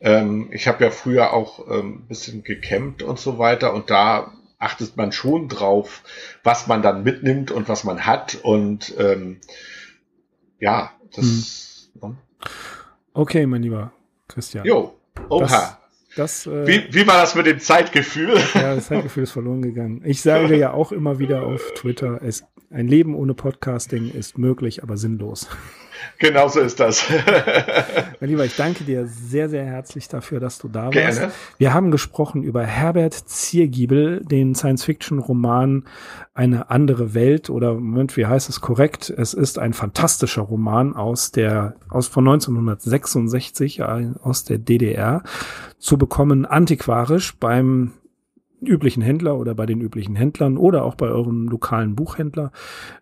[0.00, 4.96] ähm, ich habe ja früher auch ähm, bisschen gecampt und so weiter und da achtet
[4.96, 6.02] man schon drauf,
[6.44, 9.40] was man dann mitnimmt und was man hat und ähm,
[10.58, 11.90] ja, das.
[12.00, 12.10] Hm.
[12.10, 12.16] Ne?
[13.14, 13.92] Okay, mein lieber
[14.28, 14.64] Christian.
[14.64, 14.94] Jo,
[15.28, 15.46] oha.
[15.46, 15.81] Das,
[16.16, 18.34] das, äh, wie, wie war das mit dem Zeitgefühl?
[18.54, 20.02] Ja, das Zeitgefühl ist verloren gegangen.
[20.04, 24.82] Ich sage ja auch immer wieder auf Twitter, es, ein Leben ohne Podcasting ist möglich,
[24.82, 25.48] aber sinnlos.
[26.18, 27.04] Genau so ist das.
[28.20, 30.92] mein Lieber, ich danke dir sehr, sehr herzlich dafür, dass du da warst.
[30.92, 31.32] Gerne.
[31.58, 35.84] Wir haben gesprochen über Herbert Ziergiebel, den Science-Fiction-Roman
[36.34, 39.10] Eine andere Welt oder Moment, wie heißt es korrekt?
[39.10, 45.22] Es ist ein fantastischer Roman aus der, aus von 1966, äh, aus der DDR,
[45.78, 47.92] zu bekommen antiquarisch beim
[48.66, 52.52] üblichen Händler oder bei den üblichen Händlern oder auch bei eurem lokalen Buchhändler.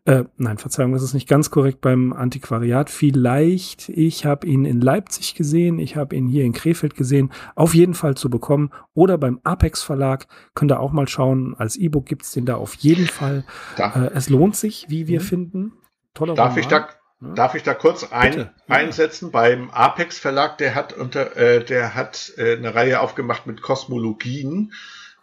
[0.04, 2.90] Äh, nein, Verzeihung, das ist nicht ganz korrekt beim Antiquariat.
[2.90, 7.74] Vielleicht, ich habe ihn in Leipzig gesehen, ich habe ihn hier in Krefeld gesehen, auf
[7.74, 8.70] jeden Fall zu bekommen.
[8.94, 11.54] Oder beim Apex Verlag, könnt ihr auch mal schauen.
[11.56, 13.44] Als E-Book gibt's den da auf jeden Fall.
[13.76, 15.24] Äh, es lohnt sich, wie wir mhm.
[15.24, 15.72] finden.
[16.14, 16.58] Toller Darf Roman.
[16.60, 16.88] ich da
[17.20, 17.34] ja.
[17.34, 19.30] Darf ich da kurz ein, Bitte, einsetzen?
[19.30, 24.72] Beim Apex Verlag, der hat unter, äh, der hat äh, eine Reihe aufgemacht mit Kosmologien.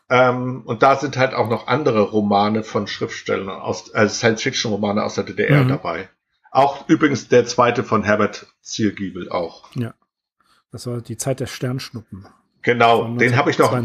[0.10, 5.16] Ähm, und da sind halt auch noch andere Romane von Schriftstellern aus, also Science-Fiction-Romane aus
[5.16, 5.70] der DDR mhm.
[5.70, 6.10] dabei.
[6.52, 9.70] Auch übrigens der zweite von Herbert Ziergiebel auch.
[9.76, 9.94] Ja.
[10.72, 12.26] Das war die Zeit der Sternschnuppen.
[12.62, 13.78] Genau, den habe ich noch.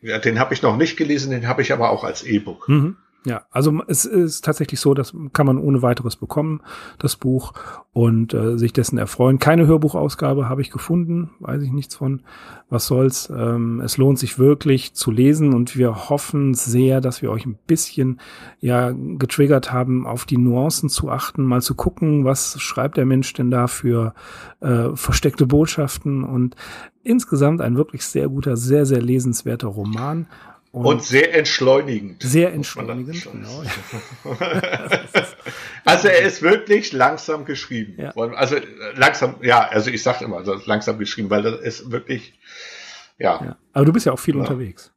[0.00, 2.68] Ja, den habe ich noch nicht gelesen, den habe ich aber auch als E-Book.
[2.68, 2.96] Mhm.
[3.26, 6.60] Ja, also es ist tatsächlich so, das kann man ohne weiteres bekommen,
[7.00, 7.54] das Buch,
[7.92, 9.40] und äh, sich dessen erfreuen.
[9.40, 12.22] Keine Hörbuchausgabe habe ich gefunden, weiß ich nichts von.
[12.68, 13.32] Was soll's?
[13.34, 17.58] Ähm, es lohnt sich wirklich zu lesen und wir hoffen sehr, dass wir euch ein
[17.66, 18.20] bisschen
[18.60, 23.32] ja getriggert haben, auf die Nuancen zu achten, mal zu gucken, was schreibt der Mensch
[23.32, 24.14] denn da für
[24.60, 26.54] äh, versteckte Botschaften und
[27.02, 30.26] insgesamt ein wirklich sehr guter, sehr, sehr lesenswerter Roman.
[30.76, 32.22] Und, und, sehr entschleunigend.
[32.22, 33.62] Sehr entschleunigend, genau.
[35.86, 37.94] also er ist wirklich langsam geschrieben.
[37.96, 38.10] Ja.
[38.14, 38.56] Also
[38.94, 42.38] langsam, ja, also ich sage immer, also langsam geschrieben, weil das ist wirklich,
[43.16, 43.42] ja.
[43.42, 43.56] ja.
[43.72, 44.42] Aber du bist ja auch viel ja.
[44.42, 44.92] unterwegs.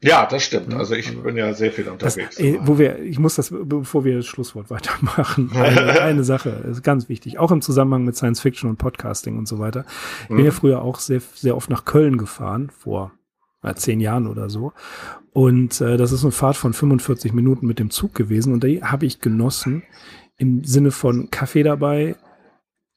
[0.00, 0.74] Ja, das stimmt.
[0.74, 2.34] Also ich also, bin ja sehr viel unterwegs.
[2.34, 6.64] Das, ey, wo wir, ich muss das, bevor wir das Schlusswort weitermachen, eine, eine Sache
[6.68, 9.84] ist ganz wichtig, auch im Zusammenhang mit Science Fiction und Podcasting und so weiter.
[10.22, 10.46] Ich bin mhm.
[10.46, 13.23] ja früher auch sehr, sehr oft nach Köln gefahren, vor äh,
[13.72, 14.72] zehn Jahren oder so.
[15.32, 18.82] Und äh, das ist eine Fahrt von 45 Minuten mit dem Zug gewesen und die
[18.82, 19.82] habe ich genossen
[20.36, 22.16] im Sinne von Kaffee dabei,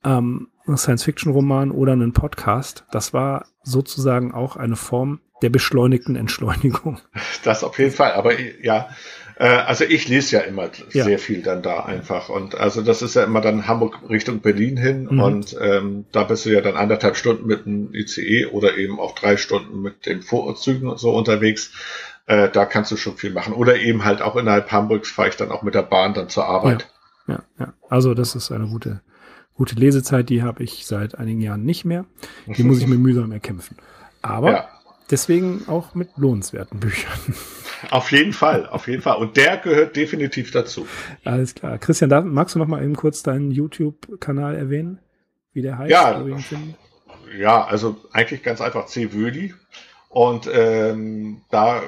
[0.04, 2.86] ähm, Science-Fiction-Roman oder einen Podcast.
[2.92, 7.00] Das war sozusagen auch eine Form der beschleunigten Entschleunigung.
[7.44, 8.90] Das auf jeden Fall, aber ja,
[9.40, 11.04] äh, also ich lese ja immer ja.
[11.04, 12.30] sehr viel dann da einfach.
[12.30, 15.08] Und also das ist ja immer dann Hamburg Richtung Berlin hin.
[15.12, 15.20] Mhm.
[15.20, 19.14] Und ähm, da bist du ja dann anderthalb Stunden mit dem ICE oder eben auch
[19.14, 21.72] drei Stunden mit den Vorzügen und so unterwegs.
[22.26, 23.54] Äh, da kannst du schon viel machen.
[23.54, 26.46] Oder eben halt auch innerhalb Hamburgs fahre ich dann auch mit der Bahn dann zur
[26.46, 26.88] Arbeit.
[27.28, 27.74] Ja, ja, ja.
[27.90, 29.02] Also das ist eine gute,
[29.54, 32.06] gute Lesezeit, die habe ich seit einigen Jahren nicht mehr.
[32.48, 33.78] Die muss ich mir mühsam erkämpfen.
[34.24, 34.68] Aber ja.
[35.12, 37.36] Deswegen auch mit lohnenswerten Büchern.
[37.92, 39.18] Auf jeden Fall, auf jeden Fall.
[39.18, 40.88] Und der gehört definitiv dazu.
[41.24, 41.78] Alles klar.
[41.78, 45.00] Christian, da, magst du noch mal eben kurz deinen YouTube-Kanal erwähnen?
[45.54, 45.92] Wie der heißt?
[45.92, 46.26] Ja,
[47.38, 49.14] ja also eigentlich ganz einfach C.
[49.14, 49.54] Wöli.
[50.10, 51.84] Und ähm, da,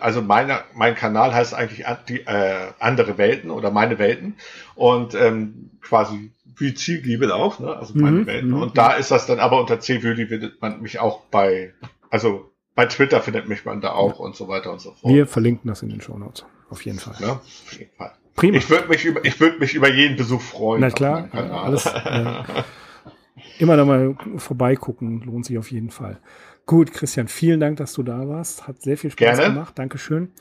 [0.00, 4.36] also meine, mein Kanal heißt eigentlich die, äh, andere Welten oder meine Welten.
[4.74, 7.76] Und ähm, quasi wie Zielgiebel auch, ne?
[7.76, 8.50] also meine mhm, Welten.
[8.50, 10.02] Mhm, und da ist das dann aber unter C.
[10.02, 11.72] Wöli findet man mich auch bei,
[12.10, 14.24] also bei Twitter findet mich man da auch ja.
[14.24, 15.12] und so weiter und so fort.
[15.12, 16.46] Wir verlinken das in den Show Notes.
[16.70, 17.16] Auf jeden Fall.
[17.18, 18.12] Ja, auf jeden Fall.
[18.36, 18.56] Prima.
[18.56, 20.82] Ich würde mich über, ich würde mich über jeden Besuch freuen.
[20.82, 21.86] Na klar, alles.
[22.04, 26.20] Äh, immer da mal vorbeigucken, lohnt sich auf jeden Fall.
[26.66, 28.68] Gut, Christian, vielen Dank, dass du da warst.
[28.68, 29.54] Hat sehr viel Spaß Gerne.
[29.54, 29.76] gemacht.
[29.76, 30.32] Dankeschön.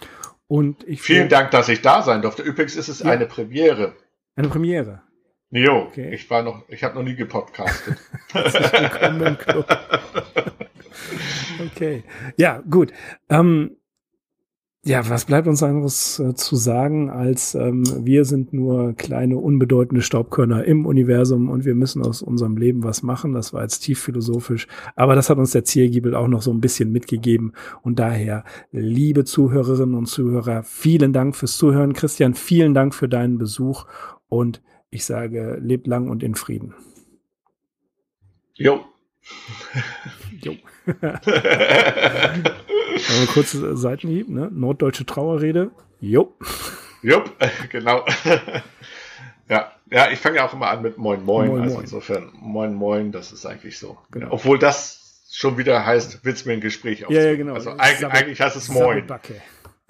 [0.46, 2.44] Und ich vielen Dank, dass ich da sein durfte.
[2.44, 3.10] Übrigens ist es ja.
[3.10, 3.96] eine Premiere.
[4.36, 5.02] Eine Premiere.
[5.50, 6.14] Jo, okay.
[6.14, 7.98] ich war noch, ich habe noch nie gepodcastet.
[8.34, 9.66] willkommen im Club.
[11.74, 12.04] Okay.
[12.38, 12.92] Ja, gut.
[13.30, 13.78] Ähm,
[14.88, 20.02] ja, was bleibt uns anderes äh, zu sagen, als ähm, wir sind nur kleine, unbedeutende
[20.02, 23.34] Staubkörner im Universum und wir müssen aus unserem Leben was machen.
[23.34, 26.62] Das war jetzt tief philosophisch, aber das hat uns der Ziergiebel auch noch so ein
[26.62, 27.52] bisschen mitgegeben.
[27.82, 31.92] Und daher, liebe Zuhörerinnen und Zuhörer, vielen Dank fürs Zuhören.
[31.92, 33.88] Christian, vielen Dank für deinen Besuch
[34.30, 36.74] und ich sage, lebt lang und in Frieden.
[38.54, 38.86] Jo.
[40.42, 40.54] jo.
[43.10, 44.50] Aber kurz Seitenhieb, ne?
[44.52, 45.72] Norddeutsche Trauerrede.
[46.00, 46.36] Jo.
[47.02, 47.32] Jupp,
[47.70, 48.06] genau.
[49.50, 51.50] ja, ja, ich fange ja auch immer an mit Moin Moin.
[51.50, 51.84] moin also moin.
[51.84, 53.98] insofern Moin Moin, das ist eigentlich so.
[54.12, 54.28] Genau.
[54.32, 57.26] Obwohl das schon wieder heißt, willst du mir ein Gespräch aufzunehmen?
[57.26, 57.54] Ja, ja, genau.
[57.54, 58.84] Also eigentlich, eigentlich heißt es Moin.
[58.84, 59.42] Sabbelbacke.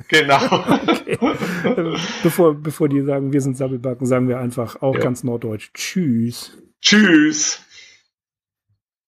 [0.09, 0.37] Genau.
[0.45, 1.17] okay.
[2.23, 5.01] bevor, bevor die sagen, wir sind Sabbelbacken, sagen wir einfach auch ja.
[5.01, 5.71] ganz norddeutsch.
[5.73, 6.57] Tschüss.
[6.81, 7.61] Tschüss.